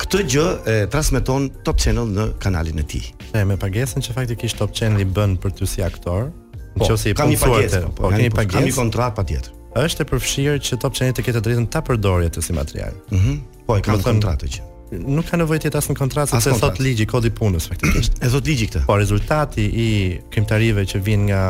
këtë 0.00 0.22
gjë 0.32 0.46
e 0.74 0.78
transmeton 0.92 1.48
Top 1.66 1.80
Channel 1.80 2.08
në 2.16 2.26
kanalin 2.40 2.80
e 2.80 2.86
tij? 2.88 3.02
E 3.36 3.44
me 3.48 3.58
pagesën 3.60 4.04
që 4.04 4.16
faktikisht 4.16 4.58
Top 4.60 4.72
Channel 4.76 5.04
i 5.04 5.08
bën 5.18 5.36
për 5.42 5.52
ty 5.60 5.68
si 5.68 5.84
aktor, 5.84 6.30
po, 6.78 6.86
nëse 6.88 7.12
i 7.12 7.14
kam 7.18 7.34
fortë, 7.42 7.84
po, 7.90 7.92
po 8.08 8.14
kam 8.14 8.22
një 8.24 8.32
pagesë, 8.32 8.56
kam 8.56 8.68
një 8.70 8.74
kontratë 8.78 9.18
patjetër. 9.20 9.54
Është 9.82 10.04
e 10.06 10.10
përfshirë 10.14 10.62
që 10.64 10.78
Top 10.86 10.96
Channel 10.96 11.14
të 11.20 11.26
ketë 11.28 11.44
drejtën 11.44 11.68
ta 11.76 11.84
përdorë 11.84 12.32
të 12.34 12.46
si 12.48 12.56
material. 12.56 12.98
Mhm. 13.14 13.22
Mm 13.28 13.46
po 13.68 13.74
e 13.76 13.82
kam 13.84 13.98
kontratë 14.00 14.46
që 14.48 14.62
nuk 14.96 15.26
ka 15.28 15.36
nevojë 15.38 15.60
të 15.62 15.68
jetë 15.68 15.80
asnjë 15.82 15.96
kontratë, 15.98 16.32
sepse 16.40 16.60
thot 16.60 16.78
ligji 16.82 17.06
kodi 17.10 17.30
punës 17.34 17.68
faktikisht. 17.70 18.18
e 18.24 18.30
thot 18.32 18.48
ligji 18.48 18.70
këtë. 18.70 18.84
Po 18.88 18.96
rezultati 19.00 19.66
i 19.68 19.88
krimtarive 20.32 20.86
që 20.88 21.02
vijnë 21.04 21.28
nga 21.28 21.42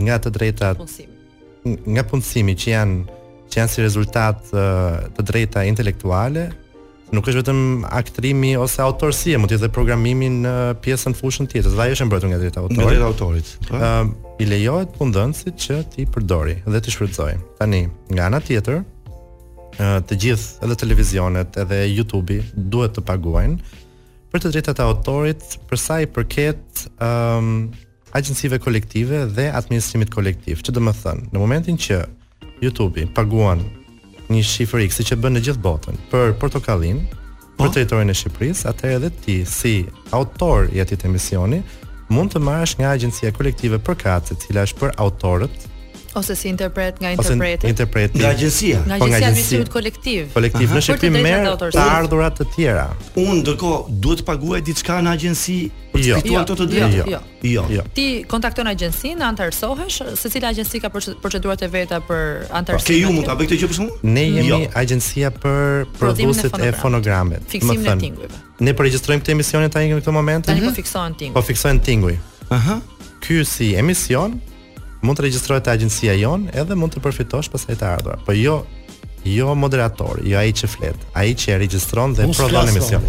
nga 0.00 0.18
të 0.24 0.32
drejtat 0.34 0.80
punësimi. 0.80 1.12
Nga 1.94 2.04
punësimi 2.10 2.56
që 2.60 2.72
janë 2.74 3.20
që 3.54 3.60
janë 3.60 3.70
si 3.72 3.84
rezultat 3.84 4.48
të 4.52 5.22
drejta 5.28 5.62
intelektuale, 5.70 6.48
nuk 7.14 7.28
është 7.30 7.38
vetëm 7.44 7.58
aktrimi 7.94 8.54
ose 8.58 8.82
autorësia, 8.82 9.38
mund 9.38 9.52
të 9.52 9.58
jetë 9.60 9.70
programimi 9.74 10.26
në 10.42 10.54
pjesën 10.82 11.14
fushën 11.14 11.46
tjetër. 11.52 11.70
Dhe 11.76 11.84
ajo 11.86 11.96
është 11.98 12.08
mbrojtur 12.08 12.32
nga 12.32 12.40
drejta 12.42 12.64
autorit. 12.64 12.82
Nga 12.82 12.90
drejta 12.90 13.10
autorit. 13.12 13.52
Po. 13.70 13.78
Ëm 13.80 14.12
i 14.42 14.46
lejohet 14.50 14.96
punëdhënësit 14.98 15.60
që 15.62 15.76
ti 15.94 16.04
përdori 16.10 16.56
dhe 16.66 16.78
ti 16.82 16.90
shfrytëzoj. 16.90 17.36
Tani, 17.60 17.84
nga 18.10 18.24
ana 18.26 18.40
tjetër, 18.42 18.80
të 19.78 20.16
gjithë 20.22 20.64
edhe 20.66 20.76
televizionet 20.78 21.56
edhe 21.58 21.80
YouTube-i 21.90 22.42
duhet 22.54 22.94
të 22.94 23.02
paguajnë 23.08 23.80
për 24.30 24.40
të 24.42 24.50
drejtat 24.54 24.80
e 24.80 24.82
autorit 24.84 25.42
për 25.70 25.78
sa 25.80 25.96
i 26.00 26.06
përket 26.06 26.84
um, 27.02 27.70
agjencive 28.14 28.58
kolektive 28.62 29.24
dhe 29.26 29.48
administrimit 29.50 30.10
kolektiv. 30.14 30.62
Që 30.62 30.72
do 30.74 30.80
të 30.84 30.94
thon, 31.02 31.22
në 31.32 31.38
momentin 31.42 31.78
që 31.78 32.00
YouTube-i 32.62 33.06
paguan 33.14 33.62
një 34.30 34.42
shifër 34.46 34.86
X 34.88 34.98
siç 35.00 35.12
e 35.14 35.18
bën 35.20 35.34
në 35.36 35.42
gjithë 35.48 35.62
botën 35.64 35.98
për 36.12 36.34
portokallin 36.40 37.02
po. 37.56 37.66
për 37.66 37.72
territorin 37.76 38.10
e 38.10 38.14
Shqipërisë, 38.16 38.68
atëherë 38.70 38.96
edhe 39.00 39.10
ti 39.22 39.36
si 39.44 39.86
autor 40.10 40.70
i 40.74 40.80
atit 40.82 41.04
emisioni 41.04 41.62
mund 42.10 42.32
të 42.34 42.40
marrësh 42.42 42.78
nga 42.78 42.92
agjencia 42.94 43.32
kolektive 43.34 43.78
për 43.82 43.96
katë, 44.04 44.32
e 44.34 44.40
cila 44.42 44.64
është 44.68 44.80
për 44.80 44.96
autorët 45.02 45.70
ose 46.14 46.34
si 46.34 46.48
interpret 46.48 46.96
nga 47.02 47.10
interpreti. 47.10 47.66
interpreti. 47.66 48.18
Nga 48.18 48.28
agjencia. 48.30 48.78
Nga 48.86 48.94
agjencia 49.02 49.58
e 49.60 49.66
kolektiv. 49.66 50.20
Kolektiv 50.32 50.66
Aha. 50.70 50.78
në 50.78 50.82
shqiptim 50.86 51.12
me 51.12 51.32
të 51.42 51.70
ardhurat 51.82 52.38
të 52.38 52.46
tjera. 52.54 52.86
Unë 53.18 53.42
ndërkohë 53.42 53.98
duhet 53.98 54.22
të 54.22 54.26
paguaj 54.28 54.60
diçka 54.66 55.00
në 55.02 55.10
agjenci 55.12 55.56
për 55.92 55.98
të 56.00 56.06
jo. 56.08 56.16
fituar 56.22 56.44
ato 56.46 56.54
të 56.62 56.66
dyja. 56.70 56.88
Jo 56.94 57.04
jo. 57.10 57.18
jo. 57.42 57.64
jo. 57.76 57.82
Ti 57.96 58.06
kontakton 58.30 58.66
agjencin, 58.70 59.22
antarsohesh, 59.26 60.00
se 60.14 60.30
cila 60.30 60.48
agjenci 60.54 60.80
ka 60.82 60.88
procedurat 61.22 61.62
e 61.62 61.68
veta 61.70 61.98
për 62.00 62.46
antarsim. 62.50 62.86
Ke 62.94 63.02
ju 63.02 63.10
mund 63.12 63.26
ta 63.26 63.34
bëj 63.34 63.46
këtë 63.50 63.58
gjë 63.62 63.68
për 63.72 63.76
shkakun? 63.80 64.14
Ne 64.14 64.24
jemi 64.30 64.68
agjencia 64.72 65.28
për 65.34 65.86
prodhuesit 65.98 66.54
e 66.62 66.70
fonogramit. 66.78 67.42
Fiksimin 67.50 67.98
tingujve. 67.98 68.42
Ne 68.62 68.70
po 68.74 68.86
regjistrojmë 68.86 69.22
këtë 69.22 69.34
emisionin 69.34 69.70
tani 69.70 69.90
në 69.90 69.98
këtë 70.02 70.12
moment. 70.14 70.46
Tani 70.46 70.62
po 70.62 70.70
mhm. 70.70 70.78
fiksohen 70.78 71.12
tinguj. 71.18 71.34
Po 71.34 71.42
fiksohen 71.42 71.80
tinguj. 71.82 72.14
Aha. 72.54 72.78
Ky 73.24 73.40
si 73.48 73.72
emision 73.74 74.36
mund 75.04 75.18
të 75.20 75.24
regjistrohet 75.28 75.66
te 75.66 75.72
agjencia 75.74 76.14
jon 76.18 76.46
edhe 76.62 76.74
mund 76.78 76.96
të 76.96 77.02
përfitosh 77.04 77.50
pasaj 77.52 77.76
të 77.80 77.90
ardhur. 77.98 78.22
Po 78.26 78.32
jo 78.36 78.64
jo 79.24 79.54
moderator, 79.56 80.18
jo 80.28 80.36
ai 80.36 80.50
që 80.52 80.68
flet, 80.68 81.00
ai 81.16 81.30
që 81.40 81.54
e 81.54 81.54
regjistron 81.62 82.12
dhe 82.16 82.26
prodhon 82.28 82.68
emision. 82.68 83.04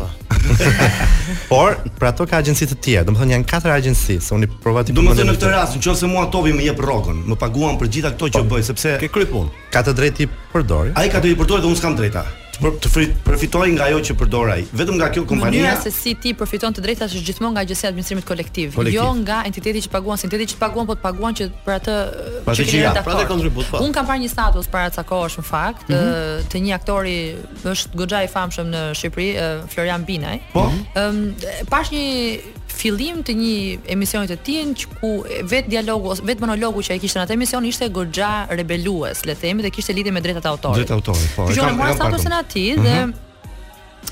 Por 1.51 1.75
për 1.99 2.07
ato 2.11 2.23
ka 2.31 2.39
agjenci 2.39 2.69
të 2.71 2.77
tjera, 2.85 3.05
domethënë 3.09 3.35
janë 3.35 3.47
katër 3.51 3.73
agjenci, 3.75 4.15
se 4.23 4.31
unë 4.37 4.47
prova 4.63 4.85
ti. 4.87 4.95
Domethënë 4.95 5.33
në 5.33 5.35
këtë 5.35 5.51
rast, 5.51 5.79
nëse 5.81 6.07
mua 6.11 6.27
topi 6.31 6.55
më 6.55 6.69
jep 6.69 6.79
rrokën, 6.85 7.19
më 7.33 7.39
paguan 7.41 7.75
për 7.81 7.91
gjitha 7.97 8.13
këto 8.15 8.31
që 8.37 8.45
po, 8.45 8.53
bëj, 8.55 8.65
sepse 8.69 8.95
ke 9.03 9.11
kryp 9.17 9.33
punë. 9.35 9.51
Ka 9.75 9.83
të 9.83 9.97
drejtë 9.99 10.19
ti 10.23 10.29
përdori. 10.55 10.95
Ai 10.95 11.09
ka 11.11 11.19
të 11.19 11.33
drejtë 11.35 11.51
dhe 11.65 11.71
unë 11.73 11.81
s'kam 11.83 11.99
drejta 11.99 12.23
të 12.59 12.89
përfitoj 13.25 13.67
nga 13.75 13.87
ajo 13.89 13.99
që 14.05 14.15
përdor 14.19 14.51
ai. 14.53 14.63
Vetëm 14.73 14.97
nga 14.99 15.09
kjo 15.13 15.23
kompania. 15.27 15.61
Mënyra 15.61 15.75
se 15.83 15.91
si 15.91 16.13
ti 16.15 16.31
përfiton 16.37 16.73
të 16.75 16.81
drejtat 16.83 17.09
është 17.11 17.23
gjithmonë 17.27 17.53
nga 17.57 17.63
gjësia 17.67 17.87
e 17.87 17.89
administrimit 17.91 18.25
kolektiv, 18.27 18.71
jo 18.75 18.79
kolektiv, 18.79 18.99
jo 18.99 19.07
nga 19.23 19.41
entiteti 19.49 19.81
që 19.85 19.91
paguan, 19.91 20.17
se 20.19 20.27
entiteti 20.27 20.53
që 20.55 20.59
paguan 20.61 20.87
po 20.87 20.95
të 20.95 21.03
paguan 21.03 21.35
që 21.35 21.49
për 21.65 21.75
atë 21.75 21.95
që 22.47 22.65
i 22.69 22.83
jap. 22.85 23.01
Pra 23.05 23.25
kontribut 23.29 23.69
po. 23.71 23.81
Un 23.83 23.93
kam 23.95 24.07
parë 24.07 24.23
një 24.25 24.31
status 24.31 24.69
para 24.71 24.93
ca 24.95 25.03
kohësh 25.07 25.39
në 25.41 25.45
fakt, 25.49 25.89
mm 25.89 25.95
-hmm. 25.95 26.51
të 26.51 26.57
një 26.67 26.73
aktori 26.79 27.17
është 27.73 27.95
goxha 27.99 28.23
i 28.23 28.29
famshëm 28.35 28.67
në 28.73 28.81
Shqipëri, 28.99 29.27
Florian 29.73 30.05
Binaj. 30.07 30.37
Po. 30.53 30.69
Ëm, 30.69 30.85
mm 30.93 30.93
-hmm. 30.95 31.65
pash 31.69 31.89
një 31.91 32.05
fillim 32.77 33.21
të 33.25 33.33
një 33.39 33.53
emisioni 33.95 34.29
të 34.29 34.37
tin 34.45 34.73
që 34.77 34.89
ku 34.99 35.11
vetë 35.49 35.71
dialogu 35.71 36.11
ose 36.13 36.25
vetë 36.27 36.43
monologu 36.43 36.83
që 36.85 36.95
ai 36.97 37.01
kishte 37.01 37.19
në 37.21 37.25
atë 37.25 37.35
emision 37.37 37.67
ishte 37.69 37.89
goxha 37.95 38.29
rebelues, 38.59 39.23
le 39.27 39.35
të 39.35 39.43
themi, 39.45 39.65
dhe 39.65 39.71
kishte 39.73 39.95
lidhje 39.95 40.13
me 40.15 40.23
drejtat 40.25 40.47
e 40.47 40.51
autorit. 40.51 40.81
Drejtat 40.83 40.95
e 40.95 40.99
autorit, 40.99 41.29
po. 41.37 41.47
Jo, 41.57 41.69
mora 41.79 41.95
sa 41.99 42.09
të 42.11 42.21
sena 42.25 42.41
ti 42.55 42.65
dhe 42.79 42.95
mhm. 43.05 43.15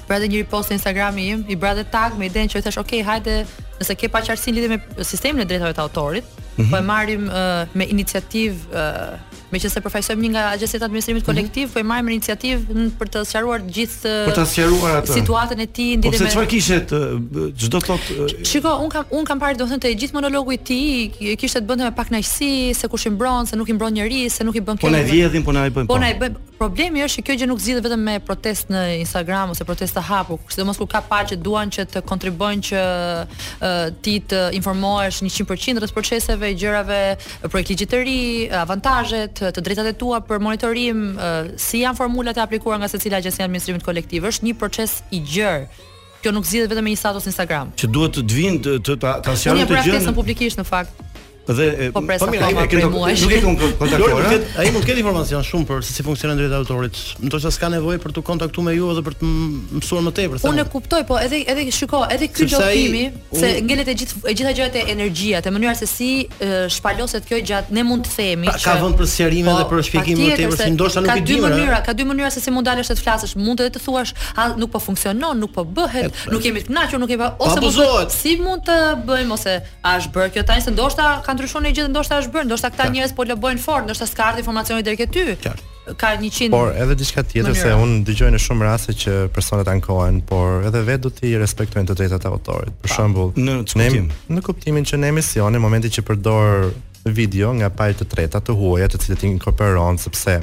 pra 0.08 0.22
dhe 0.24 0.32
një 0.34 0.46
post 0.54 0.72
në 0.74 0.80
Instagram 0.80 1.20
i 1.20 1.28
im, 1.36 1.46
i 1.56 1.60
bra 1.64 1.74
dhe 1.78 1.86
tag 1.96 2.18
me 2.20 2.30
idenë 2.32 2.54
që 2.56 2.64
i 2.64 2.68
thash, 2.70 2.80
okej, 2.82 3.04
okay, 3.04 3.08
hajde, 3.12 3.68
nëse 3.82 3.98
ke 4.00 4.10
paqartësinë 4.16 4.60
lidhje 4.60 4.74
me 4.76 5.04
sistemin 5.12 5.44
e 5.46 5.50
drejtave 5.52 5.76
të 5.78 5.86
autorit, 5.88 6.34
mhm. 6.58 6.70
po 6.72 6.80
e 6.80 6.84
marrim 6.90 7.30
uh, 7.30 7.78
me 7.78 7.90
iniciativë 7.98 8.60
uh, 8.72 9.40
Meqenëse 9.54 9.82
përfaqësojmë 9.84 10.24
një 10.24 10.30
nga 10.34 10.44
agjencitë 10.56 10.82
e 10.84 10.88
administrimit 10.88 11.22
mhm. 11.24 11.28
kolektiv, 11.30 11.72
po 11.74 11.82
i 11.82 11.86
marrim 11.86 12.10
iniciativë 12.16 12.86
për 12.98 13.10
të 13.14 13.24
sqaruar 13.30 13.66
gjithë 13.76 14.14
për 14.30 14.38
të 14.40 14.46
sqaruar 14.54 14.96
atë 15.02 15.14
situatën 15.18 15.62
e 15.64 15.68
tij 15.78 15.92
ndihme. 16.00 16.14
Ose 16.14 16.26
po 16.26 16.32
çfarë 16.34 16.50
kishte 16.54 17.02
çdo 17.64 17.82
thotë 17.84 18.28
Shiko, 18.50 18.74
un 18.86 18.90
kam 18.94 19.14
un 19.20 19.28
kam 19.30 19.44
parë 19.44 19.60
domethënë 19.60 19.86
të 19.86 19.92
gjithë 20.04 20.18
monologu 20.18 20.56
i 20.56 20.60
tij 20.70 21.36
kishte 21.44 21.62
të 21.64 21.70
bënte 21.70 21.88
me 21.90 21.94
pak 22.02 22.10
naqësi, 22.16 22.52
se 22.80 22.90
kush 22.94 23.06
i 23.10 23.14
mbron, 23.14 23.48
se 23.50 23.60
nuk 23.60 23.70
i 23.74 23.78
mbron 23.78 23.96
njerëz, 24.00 24.40
se 24.40 24.48
nuk 24.48 24.58
i 24.60 24.64
bën 24.64 24.80
këtë. 24.80 24.88
Po 24.88 24.96
na 24.96 25.04
vjedhin, 25.12 25.46
po 25.46 25.54
na 25.54 25.68
i 25.70 25.74
bëjnë. 25.76 25.90
Po, 25.94 26.00
po. 26.00 26.02
na 26.02 26.14
i 26.16 26.34
Problemi 26.64 27.02
është 27.04 27.18
që 27.20 27.24
kjo 27.28 27.34
gjë 27.42 27.48
nuk 27.50 27.60
zgjidhet 27.60 27.84
vetëm 27.84 28.04
me 28.08 28.14
protestë 28.24 28.72
në 28.72 28.82
Instagram 29.02 29.50
ose 29.52 29.66
protestë 29.68 30.00
hapur, 30.08 30.38
sidomos 30.54 30.78
kur 30.80 30.88
ka 30.88 31.02
parë 31.10 31.34
që 31.34 31.38
duan 31.44 31.72
që 31.74 31.84
të 31.92 32.02
kontribuojnë 32.08 32.64
që 32.70 32.84
ti 34.06 34.14
të 34.32 34.40
informohesh 34.62 35.20
100% 35.26 35.82
rreth 35.84 35.96
proceseve, 35.98 36.54
gjërave, 36.62 37.02
projekte 37.52 38.00
avantazhet, 38.56 39.43
të 39.52 39.64
drejtat 39.66 39.90
e 39.92 39.94
tua 39.98 40.22
për 40.24 40.40
monitorim, 40.44 41.02
si 41.60 41.82
janë 41.84 41.98
formulat 41.98 42.38
e 42.40 42.44
aplikuar 42.46 42.80
nga 42.82 42.88
secila 42.92 43.20
agjenci 43.20 43.44
administrimit 43.44 43.84
kolektiv, 43.86 44.28
është 44.30 44.48
një 44.50 44.56
proces 44.62 45.00
i 45.12 45.20
gjerë. 45.20 45.90
Kjo 46.24 46.32
nuk 46.32 46.46
zgjidhet 46.48 46.72
vetëm 46.72 46.86
me 46.88 46.94
një 46.94 47.00
status 47.02 47.26
Instagram. 47.28 47.74
Që 47.80 47.90
duhet 47.92 48.20
të 48.20 48.36
vinë 48.38 48.76
të 48.88 48.96
ta 48.96 49.18
ta 49.26 49.34
sjellë 49.36 49.66
të 49.68 49.82
gjë. 49.84 49.98
Ne 49.98 50.06
pra 50.06 50.14
publikisht 50.22 50.60
në 50.60 50.64
fakt. 50.70 51.02
Dhe 51.46 51.90
po, 51.92 52.00
po 52.02 52.28
mirë, 52.32 52.54
nuk 52.56 52.62
e 52.64 52.68
ke 52.72 53.40
kontaktuar. 53.44 54.30
Ai 54.62 54.70
mund 54.72 54.86
të 54.86 54.88
ketë 54.94 55.02
informacion 55.02 55.42
shumë 55.44 55.66
për 55.68 55.82
se 55.84 55.96
si 55.98 56.04
funksionon 56.06 56.38
drejta 56.40 56.56
e 56.56 56.62
autorit. 56.64 57.00
Ndoshta 57.20 57.50
s'ka 57.52 57.68
nevojë 57.74 58.00
për 58.00 58.14
të 58.16 58.22
kontaktuar 58.24 58.64
me 58.70 58.76
ju 58.78 58.88
edhe 58.94 59.02
për 59.04 59.18
të 59.20 59.32
mësuar 59.76 60.06
më 60.06 60.14
tepër. 60.22 60.46
Unë 60.48 60.64
e 60.64 60.70
kuptoj, 60.72 61.02
po 61.10 61.18
edhe 61.20 61.42
edhe 61.52 61.66
shiko, 61.76 62.06
edhe 62.16 62.30
ky 62.32 62.48
lojtimi 62.48 63.02
se 63.42 63.50
ngelet 63.68 63.92
e 63.92 63.96
gjithë 64.00 64.22
e 64.32 64.36
gjitha 64.40 64.54
gjërat 64.62 64.78
e 64.80 64.84
energjia, 64.94 65.42
te 65.44 65.52
mënyra 65.52 65.74
se 65.82 65.90
si 65.92 66.08
shpaloset 66.78 67.28
kjo 67.28 67.42
gjatë 67.52 67.76
ne 67.76 67.84
mund 67.90 68.08
të 68.08 68.14
themi 68.16 68.48
që 68.48 68.64
ka 68.64 68.78
vend 68.80 68.96
për 69.04 69.12
sqarime 69.12 69.52
po, 69.52 69.58
dhe 69.60 69.68
për 69.74 69.84
shpjegim 69.90 70.24
më 70.24 70.32
tepër 70.40 70.58
se 70.64 70.70
ndoshta 70.78 71.04
nuk 71.04 71.14
e 71.18 71.26
di. 71.28 71.34
Ka 71.34 71.34
dy 71.34 71.44
mënyra, 71.50 71.82
ka 71.90 71.96
dy 72.00 72.08
mënyra 72.08 72.32
se 72.32 72.46
si 72.48 72.56
mund 72.56 72.70
dalësh 72.72 72.94
të 72.94 73.00
flasësh, 73.04 73.36
mund 73.44 73.60
të 73.76 73.82
thuash, 73.84 74.16
ha 74.40 74.48
nuk 74.56 74.72
po 74.72 74.80
funksionon, 74.86 75.36
nuk 75.44 75.52
po 75.60 75.68
bëhet, 75.68 76.08
pra. 76.16 76.32
nuk 76.32 76.48
jemi 76.48 76.64
të 76.64 76.72
kënaqur, 76.72 77.04
nuk 77.04 77.12
e 77.12 77.20
pa 77.20 77.34
po 77.44 77.52
ose 77.52 78.08
si 78.16 78.38
mund 78.40 78.64
të 78.70 78.80
bëjmë 79.10 79.36
ose 79.36 79.58
a 79.84 79.96
është 80.00 80.16
bërë 80.16 80.36
kjo 80.38 80.46
tani 80.48 80.64
se 80.64 80.72
ndoshta 80.72 81.12
kanë 81.34 81.42
ndryshuar 81.42 81.66
ne 81.66 81.74
gjithë 81.74 81.92
ndoshta 81.92 82.22
është 82.22 82.34
bërë, 82.34 82.46
ndoshta 82.48 82.72
këta 82.72 82.90
njerëz 82.94 83.14
po 83.18 83.26
lo 83.26 83.36
fort, 83.66 83.86
ndoshta 83.88 84.06
s'ka 84.08 84.30
ardhur 84.30 84.44
informacioni 84.44 84.84
deri 84.84 84.98
ke 84.98 85.08
ty. 85.08 85.24
Ka 86.00 86.14
100. 86.16 86.50
Por 86.52 86.72
edhe 86.72 86.96
diçka 86.96 87.24
tjetër 87.24 87.56
se 87.60 87.74
un 87.76 88.06
dëgjoj 88.08 88.30
në 88.32 88.40
shumë 88.40 88.64
raste 88.68 88.94
që 88.94 89.14
personat 89.36 89.68
ankohen, 89.68 90.22
por 90.22 90.64
edhe 90.68 90.80
vet 90.88 91.02
duhet 91.04 91.18
të 91.20 91.36
respektojnë 91.44 91.90
të 91.90 91.96
drejtat 92.00 92.24
e 92.24 92.32
autorit. 92.32 92.74
Për 92.82 92.94
shembull, 92.94 93.34
në 93.36 93.58
çmim, 93.68 94.08
në 94.32 94.44
kuptimin 94.48 94.86
që 94.88 95.02
në 95.04 95.10
emisione, 95.14 95.58
në 95.58 95.64
momentin 95.66 95.92
që 95.92 96.06
përdor 96.08 96.72
video 97.20 97.52
nga 97.60 97.68
pajtë 97.70 98.00
të 98.04 98.08
treta 98.16 98.40
të 98.40 98.56
huaja 98.56 98.88
të 98.94 99.02
cilët 99.04 99.26
i 99.28 99.34
inkorporon 99.36 99.98
sepse 100.00 100.38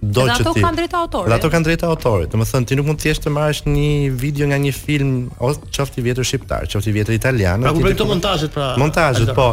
do 0.00 0.24
që 0.24 0.38
ti. 0.38 0.46
Ato 0.46 0.54
kanë 0.56 0.80
drejtë 0.80 0.96
autorit. 1.02 1.34
Ato 1.36 1.50
kanë 1.52 1.66
drejtë 1.68 1.88
autorit. 1.90 2.32
Domethënë 2.32 2.70
ti 2.70 2.78
nuk 2.80 2.88
mund 2.88 3.02
të 3.02 3.10
thjesht 3.10 3.26
të 3.26 3.32
marrësh 3.36 3.60
një 3.68 3.92
video 4.24 4.48
nga 4.48 4.56
një 4.64 4.70
film 4.72 5.12
ose 5.44 5.60
çofti 5.74 6.00
vjetër 6.06 6.24
shqiptar, 6.30 6.64
çofti 6.70 6.94
vjetër 6.96 7.18
italian, 7.20 7.60
pra 7.60 7.74
ti. 7.74 7.82
Pra, 7.82 7.82
ku 7.84 7.88
bëj 7.90 7.96
këto 7.98 8.06
montazhet 8.08 8.54
pra? 8.56 8.70
Montazhet, 8.80 9.34
po 9.36 9.52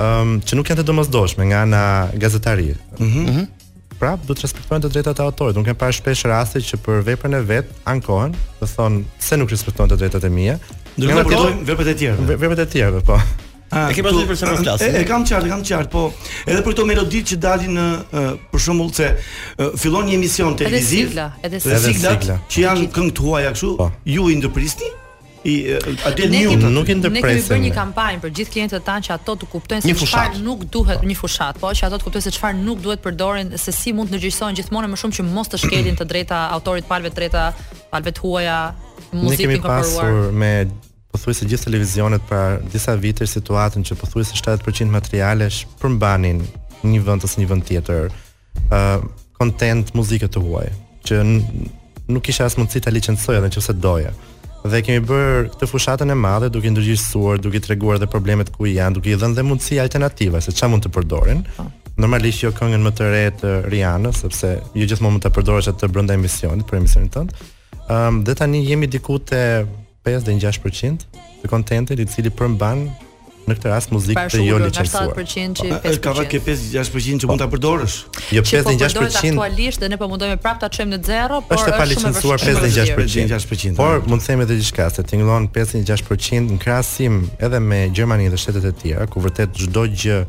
um, 0.00 0.36
që 0.46 0.56
nuk 0.58 0.70
janë 0.70 0.82
të 0.82 0.88
domosdoshme 0.90 1.46
nga 1.50 1.62
ana 1.68 1.82
gazetarie. 2.22 2.76
Ëh. 2.96 3.02
Mm 3.02 3.26
mhm. 3.26 3.46
pra, 4.00 4.14
duhet 4.16 4.38
të 4.40 4.46
respektojnë 4.46 4.84
të 4.86 4.92
drejtat 4.94 5.20
e 5.20 5.24
autorit. 5.26 5.58
Unë 5.60 5.70
kam 5.72 5.78
parë 5.82 5.98
shpesh 5.98 6.24
raste 6.30 6.62
që 6.64 6.80
për 6.86 7.02
veprën 7.10 7.36
e 7.36 7.40
vet 7.50 7.74
ankohen, 7.90 8.32
të 8.60 8.68
thonë 8.74 9.04
se 9.20 9.36
nuk 9.40 9.52
respektojnë 9.52 9.92
të 9.94 9.98
drejtat 10.04 10.24
e 10.24 10.30
mia. 10.32 10.56
Ndërsa 10.96 11.26
të 11.28 11.36
do 11.36 11.48
veprat 11.70 11.92
e 11.92 11.94
tjera. 12.00 12.28
Veprat 12.34 12.62
e 12.64 12.66
tjera, 12.74 13.02
po. 13.10 13.20
A, 13.70 13.82
ah, 13.84 13.90
e 13.92 13.94
ke 13.94 14.02
pasur 14.02 14.24
personal 14.26 14.56
ah, 14.58 14.62
klasë? 14.66 14.88
E, 14.88 15.02
e 15.02 15.04
kam 15.06 15.22
qartë, 15.28 15.46
kam 15.52 15.60
qartë, 15.62 15.90
po 15.92 16.00
edhe 16.46 16.64
për 16.66 16.72
këto 16.74 16.86
melodit 16.88 17.28
që 17.34 17.38
dalin 17.44 17.76
në 17.76 17.84
për 18.50 18.64
shembull 18.64 18.90
se 18.96 19.10
fillon 19.78 20.08
një 20.10 20.16
emision 20.16 20.56
televiziv, 20.58 21.12
edhe 21.46 21.60
sigla, 21.60 21.76
edhe 21.76 21.94
sigla, 22.18 22.40
që 22.50 22.64
janë 22.66 22.88
këngë 22.96 23.14
tuaja 23.20 23.52
kështu, 23.54 23.70
po. 23.84 23.90
ju 24.16 24.26
i 24.32 24.40
ndërprisni? 24.40 24.90
i 25.46 25.54
atë 26.04 26.26
ne 26.28 26.42
kemi, 26.44 26.68
nuk 26.74 26.90
e 26.92 26.96
ndërpresim. 26.98 27.00
Ne 27.00 27.20
kemi 27.20 27.46
bërë 27.46 27.62
një 27.64 27.70
kampanjë 27.76 28.20
për 28.24 28.32
gjithë 28.36 28.54
klientët 28.54 28.84
tanë 28.84 29.06
që 29.06 29.14
ato 29.14 29.36
të 29.40 29.48
kuptojnë 29.54 29.84
se 29.86 29.94
çfarë 30.02 30.42
nuk 30.44 30.64
duhet 30.74 31.04
një 31.08 31.16
fushat, 31.16 31.60
po 31.62 31.70
që 31.76 31.86
ato 31.88 32.00
të 32.00 32.08
kuptojnë 32.08 32.26
se 32.26 32.32
çfarë 32.34 32.60
nuk 32.60 32.82
duhet 32.84 33.00
përdorin, 33.04 33.52
se 33.60 33.72
si 33.74 33.94
mund 33.96 34.10
të 34.12 34.18
ndërgjysojnë 34.18 34.60
gjithmonë 34.60 34.90
më 34.92 35.00
shumë 35.00 35.16
që 35.16 35.26
mos 35.30 35.50
të 35.50 35.62
shkelin 35.64 35.96
të 36.00 36.08
drejta 36.12 36.42
autorit 36.58 36.88
palëve 36.90 37.12
të 37.14 37.20
drejta, 37.22 37.46
palëve 37.92 38.14
të 38.16 38.24
huaja, 38.24 38.60
muzikën 39.16 39.56
e 39.56 39.60
kapuruar. 39.64 40.18
Ne 40.30 40.32
kemi 40.36 40.36
pasur 40.36 40.36
me 40.36 40.52
pothuajse 41.14 41.48
gjithë 41.48 41.70
televizionet 41.70 42.26
para 42.28 42.58
disa 42.74 42.96
vite 43.00 43.26
situatën 43.26 43.86
që 43.88 43.96
pothuajse 44.00 44.36
70% 44.36 44.92
materialesh 44.92 45.62
përmbanin 45.80 46.44
një 46.84 47.00
vend 47.08 47.24
ose 47.26 47.40
një 47.40 47.48
vend 47.54 47.66
tjetër. 47.68 48.10
ë 48.70 48.76
uh, 48.76 49.02
content 49.40 49.88
muzikë 49.94 50.26
të 50.34 50.40
huaj 50.42 50.68
që 51.06 51.16
nuk 52.12 52.22
kisha 52.26 52.44
as 52.50 52.58
mundësi 52.58 52.80
ta 52.84 52.90
licencoja 52.92 53.38
edhe 53.38 53.48
nëse 53.54 53.72
doja 53.78 54.10
dhe 54.68 54.80
kemi 54.84 55.04
bër 55.08 55.48
këtë 55.54 55.68
fushatën 55.70 56.12
e 56.12 56.16
madhe 56.18 56.50
duke 56.52 56.68
i 56.68 56.72
ndërgjigjësuar, 56.74 57.40
duke 57.40 57.56
i 57.58 57.62
treguar 57.64 58.00
dhe 58.02 58.08
problemet 58.10 58.50
ku 58.52 58.68
janë, 58.68 58.94
duke 58.98 59.08
i 59.08 59.16
dhënë 59.16 59.34
dhe 59.38 59.44
mundësi 59.46 59.78
alternative 59.80 60.40
se 60.44 60.52
çfarë 60.52 60.72
mund 60.74 60.84
të 60.84 60.92
përdorin. 60.96 61.42
Po. 61.56 61.66
Normalisht 62.00 62.44
jo 62.44 62.50
këngën 62.56 62.84
më 62.84 62.92
të 62.96 63.08
re 63.12 63.24
të 63.40 63.54
Rianës, 63.72 64.20
sepse 64.24 64.50
ju 64.76 64.86
gjithmonë 64.88 65.16
mund 65.18 65.24
ta 65.24 65.32
përdorësh 65.36 65.72
atë 65.72 65.88
brenda 65.92 66.16
emisionit, 66.16 66.66
për 66.68 66.80
emisionin 66.82 67.10
tënd. 67.16 67.34
Ëm 67.88 68.20
um, 68.20 68.20
dhe 68.26 68.36
tani 68.38 68.62
jemi 68.66 68.88
diku 68.90 69.18
te 69.32 69.40
5 70.06 70.28
6% 70.40 71.04
të 71.40 71.48
kontentit 71.50 72.00
i 72.00 72.06
cili 72.08 72.30
përmban 72.32 72.88
në 73.48 73.54
këtë 73.56 73.70
rast 73.72 73.92
muzikë 73.94 74.24
të 74.34 74.40
jo 74.44 74.58
licencuar. 74.62 75.24
Ka 76.04 76.12
vë 76.18 76.24
5 76.40 76.64
6% 76.74 77.24
që 77.24 77.30
mund 77.30 77.42
ta 77.42 77.48
po. 77.48 77.56
përdorësh? 77.56 77.96
Jo 78.36 78.42
5 78.46 78.72
6%. 78.74 78.80
Që 78.80 79.00
po 79.00 79.06
aktualisht 79.08 79.82
dhe 79.84 79.90
ne 79.92 79.98
po 80.00 80.08
mundojmë 80.10 80.38
prapë 80.44 80.64
ta 80.64 80.70
çojmë 80.74 80.96
në 80.96 81.00
zero, 81.08 81.40
por 81.48 81.58
është 81.60 81.76
pa 81.78 81.88
licencuar 81.90 82.42
5 82.42 82.60
6%. 82.66 83.32
6%. 83.32 83.80
Por 83.80 84.04
mund 84.08 84.22
të 84.24 84.32
themi 84.32 84.46
edhe 84.48 84.60
diçka 84.60 84.90
se 84.96 85.06
tingëllon 85.12 85.48
5 85.56 85.78
6% 85.92 86.44
në 86.54 86.60
krahasim 86.64 87.22
edhe 87.40 87.62
me 87.70 87.82
Gjermani 87.94 88.28
dhe 88.32 88.38
shtetet 88.40 88.70
e 88.70 88.76
tjera, 88.84 89.06
ku 89.10 89.22
vërtet 89.24 89.56
çdo 89.64 89.86
gjë 89.90 90.22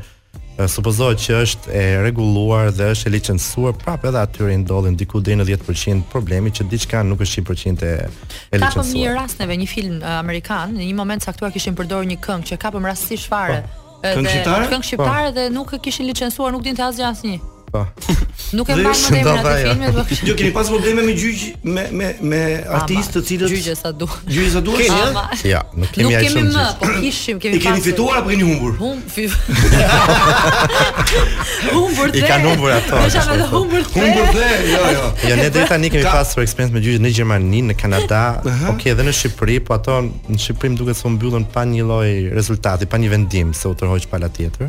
supozohet 0.68 1.18
që 1.22 1.36
është 1.42 1.72
e 1.74 1.82
rregulluar 2.04 2.70
dhe 2.76 2.90
është 2.94 3.08
e 3.08 3.12
licencuar 3.14 3.76
prapë 3.80 4.10
edhe 4.10 4.20
atyre 4.22 4.54
i 4.54 4.58
dollin 4.66 4.96
diku 4.98 5.20
deri 5.24 5.38
në 5.40 5.46
10% 5.54 6.04
problemi 6.12 6.52
që 6.54 6.66
diçka 6.70 7.02
nuk 7.06 7.24
është 7.24 7.42
100% 7.44 7.86
e 7.90 7.92
licencuar. 8.08 8.68
Ka 8.68 8.72
po 8.78 8.86
një 8.92 9.14
rast 9.16 9.40
neve 9.42 9.56
një 9.62 9.70
film 9.72 10.02
amerikan, 10.18 10.76
në 10.76 10.88
një 10.90 10.98
moment 10.98 11.22
saktuar 11.26 11.52
kishin 11.54 11.76
përdorur 11.78 12.08
një 12.12 12.20
këngë 12.24 12.50
që 12.52 12.60
ka 12.62 12.72
pasur 12.74 12.88
rastësisht 12.92 13.30
fare. 13.32 13.62
Këngë 14.04 14.82
shqiptare 14.82 15.30
po. 15.30 15.36
dhe 15.38 15.48
nuk 15.56 15.74
e 15.78 15.82
kishin 15.84 16.08
licencuar, 16.10 16.52
nuk 16.54 16.64
dinte 16.66 16.82
asgjë 16.84 17.08
asnjë. 17.12 17.40
Po. 17.72 17.80
Nuk 18.52 18.68
e 18.68 18.74
marr 18.84 18.98
më 19.08 19.20
emrat 19.22 19.46
e 19.48 19.52
filmit. 19.64 19.94
Po 19.96 20.16
jo, 20.28 20.32
kemi 20.36 20.50
pas 20.52 20.68
probleme 20.68 21.06
me 21.06 21.14
gjyq 21.16 21.62
me 21.64 21.84
me 21.96 22.10
me 22.20 22.40
artistë 22.78 23.14
të 23.14 23.22
cilët 23.30 23.54
gjyqja 23.54 23.74
sa 23.80 23.90
duhet. 23.96 24.26
Gjyqja 24.28 24.50
sa 24.52 24.60
duhet? 24.66 24.92
Jo. 24.92 25.22
ja, 25.52 25.62
nuk 25.80 25.88
kemi 25.94 26.18
as 26.18 26.28
shumë. 26.34 26.42
Nuk 26.44 26.52
kemi 26.52 26.52
më, 26.58 26.64
po 26.82 26.90
kishim, 27.00 27.40
kemi 27.40 27.56
pas. 27.56 27.64
E 27.64 27.64
keni 27.64 27.86
fituar 27.86 28.20
apo 28.20 28.28
keni 28.28 28.44
humbur? 28.44 28.74
Hum. 28.76 29.00
Humbur 31.78 32.08
I 32.12 32.20
kanë 32.28 32.46
humbur 32.50 32.76
ato. 32.76 33.00
Ne 33.00 33.10
jam 33.16 33.30
edhe 33.38 33.46
humbur 33.54 33.82
Humbur 33.96 34.28
të, 34.36 34.44
jo, 34.44 34.52
jo. 34.68 34.84
Ja, 34.92 35.32
jo, 35.32 35.36
ne 35.40 35.48
deri 35.56 35.66
tani 35.72 35.90
kemi 35.96 36.06
pas 36.12 36.36
për 36.36 36.44
eksperiencë 36.44 36.76
me 36.76 36.84
gjyqje 36.84 37.00
në 37.08 37.14
Gjermani, 37.16 37.64
në 37.72 37.78
Kanada, 37.86 38.22
okay, 38.74 38.92
edhe 38.92 39.08
në 39.08 39.16
Shqipëri, 39.16 39.56
po 39.66 39.78
ato 39.80 39.96
në 40.04 40.36
Shqipëri 40.44 40.76
duket 40.82 41.00
se 41.00 41.08
u 41.08 41.14
mbyllën 41.16 41.48
pa 41.56 41.64
një 41.72 41.88
lloj 41.88 42.12
rezultati, 42.36 42.84
pa 42.86 43.00
një 43.00 43.14
vendim 43.16 43.54
se 43.56 43.64
u 43.64 43.72
tërhoq 43.74 44.10
pala 44.12 44.28
tjetër. 44.28 44.68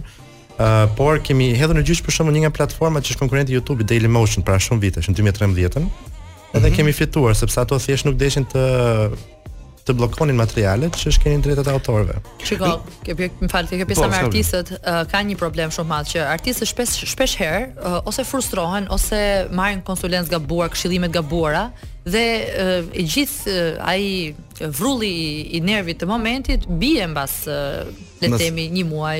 Eh, 0.64 0.88
por 1.00 1.16
kemi 1.26 1.50
hedhur 1.58 1.76
në 1.76 1.82
gjyq 1.88 2.02
për 2.06 2.14
shkakun 2.20 2.36
një 2.38 2.44
nga 2.46 2.52
platformat 2.56 3.04
që 3.04 3.14
është 3.16 3.20
konkurrenti 3.26 3.54
i 3.54 3.58
YouTube-it 3.58 3.90
Daily 3.90 4.10
Motion 4.12 4.46
para 4.48 4.62
shumë 4.64 4.86
vitesh, 4.88 5.10
në 5.12 5.18
2013-ën. 5.20 5.54
Edhe 5.64 5.84
mm 5.84 6.58
-hmm. 6.64 6.76
kemi 6.78 6.94
fituar 7.00 7.34
sepse 7.42 7.58
ato 7.62 7.76
thjesht 7.86 8.06
nuk 8.08 8.18
deshin 8.24 8.46
të 8.54 8.64
të 9.84 9.92
bllokonin 10.00 10.36
materialet 10.40 10.94
që 11.02 11.08
shkenin 11.18 11.42
drejtat 11.44 11.68
e 11.68 11.72
autorëve. 11.76 12.14
Çiko, 12.48 12.68
kjo 13.04 13.14
pjesë, 13.20 13.36
më 13.44 13.50
fal, 13.54 13.66
kjo 13.68 13.86
pjesa 13.90 14.02
po, 14.02 14.08
me 14.14 14.18
artistët 14.26 14.68
uh, 14.78 15.02
ka 15.12 15.18
një 15.28 15.36
problem 15.44 15.68
shumë 15.76 15.90
madh 15.94 16.08
që 16.14 16.18
artistët 16.36 16.70
shpesh 16.74 16.96
shpesh 17.14 17.34
herë 17.42 17.60
uh, 17.60 18.10
ose 18.10 18.22
frustrohen 18.32 18.84
ose 18.98 19.20
marrin 19.60 19.82
konsulencë 19.90 20.32
gabuar, 20.38 20.68
këshillime 20.74 21.08
të 21.10 21.14
gabuara 21.20 21.66
dhe 22.14 22.26
uh, 22.40 22.80
e 23.00 23.04
gjithë 23.14 23.58
uh, 23.58 23.92
ai 23.92 24.04
vrulli 24.80 25.12
i, 25.26 25.32
i 25.60 25.60
nervit 25.72 25.98
të 26.02 26.06
momentit 26.16 26.62
bie 26.84 27.04
mbas 27.12 27.34
uh, 27.52 27.84
le 28.22 28.28
të 28.32 28.38
themi 28.42 28.66
një 28.78 28.84
muaj 28.94 29.20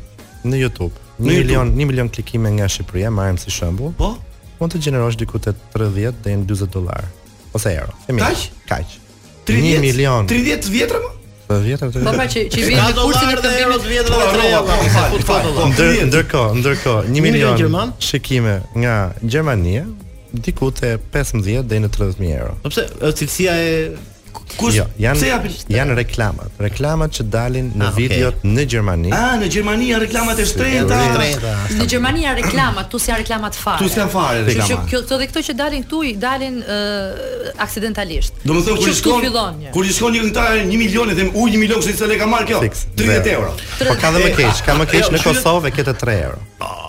në 0.47 0.61
YouTube. 0.63 0.93
1 1.17 1.25
në 1.25 1.33
milion, 1.41 1.67
YouTube. 1.67 1.81
1 1.81 1.91
milion 1.91 2.13
klikime 2.17 2.51
nga 2.59 2.69
Shqipëria, 2.71 3.11
marrim 3.11 3.39
si 3.41 3.51
shembull. 3.51 3.91
Po. 3.99 4.13
Mund 4.61 4.73
të 4.77 4.85
gjenerosh 4.87 5.19
diku 5.19 5.41
të 5.43 5.55
30 5.75 6.23
deri 6.25 6.39
në 6.39 6.45
40 6.49 6.71
dollar 6.77 7.03
ose 7.57 7.73
euro. 7.75 7.97
Kaq? 8.07 8.47
Kaq. 8.69 8.95
30 9.47 9.79
milion. 9.79 10.27
30 10.27 10.67
vjetra 10.71 10.97
më? 10.99 11.13
Po 11.47 11.55
vjetra 11.63 11.87
të. 11.87 12.01
Po 12.03 12.11
pra 12.17 12.25
që 12.27 12.43
që 12.51 12.65
vjen 12.67 12.81
kursin 12.95 13.29
e 13.31 13.37
të 13.39 13.53
vjetra 13.87 14.09
të 14.11 14.33
rreja. 14.35 15.69
Ndër 15.71 15.95
ndërkohë, 16.09 16.57
ndërkohë, 16.59 17.05
1 17.07 17.23
milion 17.23 17.95
shikime 18.03 18.57
nga 18.81 18.97
Gjermania 19.23 19.85
diku 20.31 20.69
te 20.75 20.97
15 21.15 21.45
deri 21.63 21.85
në 21.87 21.91
30000 21.95 22.39
euro. 22.41 22.57
Po 22.65 22.73
pse 22.75 22.87
cilësia 23.23 23.57
e 23.63 23.73
Kus, 24.57 24.73
jo, 24.79 24.83
janë 24.97 25.29
janë 25.75 25.95
reklamat, 25.99 26.57
reklamat 26.61 27.13
që 27.13 27.25
dalin 27.33 27.67
në 27.77 27.83
ah, 27.85 27.89
okay. 27.91 28.05
videot 28.05 28.45
në 28.47 28.63
Gjermani. 28.73 29.11
Ah, 29.13 29.35
në 29.37 29.49
Gjermani 29.53 29.89
janë 29.91 30.01
reklamat 30.05 30.39
e 30.41 30.45
shtrenjta. 30.49 30.97
Në 31.77 31.87
Gjermani 31.91 32.23
janë 32.25 32.39
reklamat, 32.41 32.89
tu 32.93 33.01
si 33.03 33.11
janë 33.11 33.21
reklamat 33.21 33.59
fare. 33.59 33.81
Tu 33.83 33.91
si 33.93 33.99
janë 33.99 34.13
fare 34.13 34.41
reklamat. 34.47 34.71
Që 34.71 34.91
kjo 34.91 35.01
këto 35.03 35.19
dhe 35.21 35.29
këto 35.31 35.43
që 35.49 35.57
dalin 35.61 35.85
këtu 35.85 36.01
i 36.09 36.13
dalin 36.23 36.57
uh, 36.63 37.23
aksidentalisht. 37.67 38.39
Do 38.43 38.57
të 38.57 38.63
thonë 38.67 38.81
kur 38.81 38.97
shkon 39.01 39.29
kur 39.77 39.89
shkon 39.99 40.17
një 40.17 40.23
këngëtar 40.25 40.61
1 40.63 40.73
milion 40.83 41.13
dhe 41.21 41.27
u 41.33 41.45
1 41.45 41.61
milion 41.65 41.85
se 41.85 41.93
që 41.99 42.17
ka 42.23 42.29
marr 42.33 42.49
kjo 42.49 42.63
30 42.97 43.33
euro. 43.37 43.53
Po 43.83 43.97
ka 44.01 44.13
dhe 44.15 44.25
më 44.25 44.33
keq, 44.39 44.63
ka 44.67 44.77
më 44.81 44.89
keq 44.91 45.09
jo, 45.11 45.13
në 45.17 45.23
Kosovë 45.27 45.73
këtë 45.77 45.97
3 46.01 46.17
euro. 46.29 46.41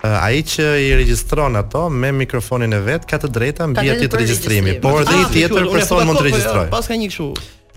uh, 0.05 0.23
ai 0.25 0.43
që 0.43 0.65
i 0.89 0.95
regjistron 0.99 1.57
ato 1.57 1.89
me 1.89 2.13
mikrofonin 2.13 2.73
e 2.77 2.81
vet 2.85 3.07
ka 3.09 3.19
të 3.23 3.31
drejtë 3.39 3.69
mbi 3.75 3.89
atë 3.95 4.09
të 4.13 4.21
regjistrimit, 4.23 4.81
por 4.85 5.01
ah, 5.01 5.03
edhe 5.05 5.21
i 5.23 5.29
tjetër 5.35 5.67
po 5.69 5.77
person 5.79 6.07
mund 6.09 6.21
të 6.21 6.27
regjistrojë. 6.29 6.67
Jo, 6.69 6.73
pas 6.77 6.91
ka 6.93 6.99
një 7.01 7.11
kështu 7.13 7.35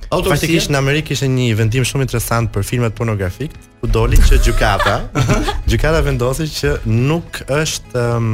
Faktikisht 0.07 0.71
në 0.71 0.80
Amerikë 0.80 1.11
ishte 1.17 1.28
një 1.28 1.45
vendim 1.59 1.84
shumë 1.84 2.05
interesant 2.05 2.47
për 2.55 2.63
filmat 2.63 2.93
pornografik, 2.95 3.51
ku 3.82 3.89
doli 3.91 4.15
që 4.15 4.38
gjykata, 4.45 4.93
gjykata 5.73 5.99
vendosi 6.05 6.45
që 6.47 6.71
nuk 6.88 7.41
është 7.51 8.03
um, 8.15 8.30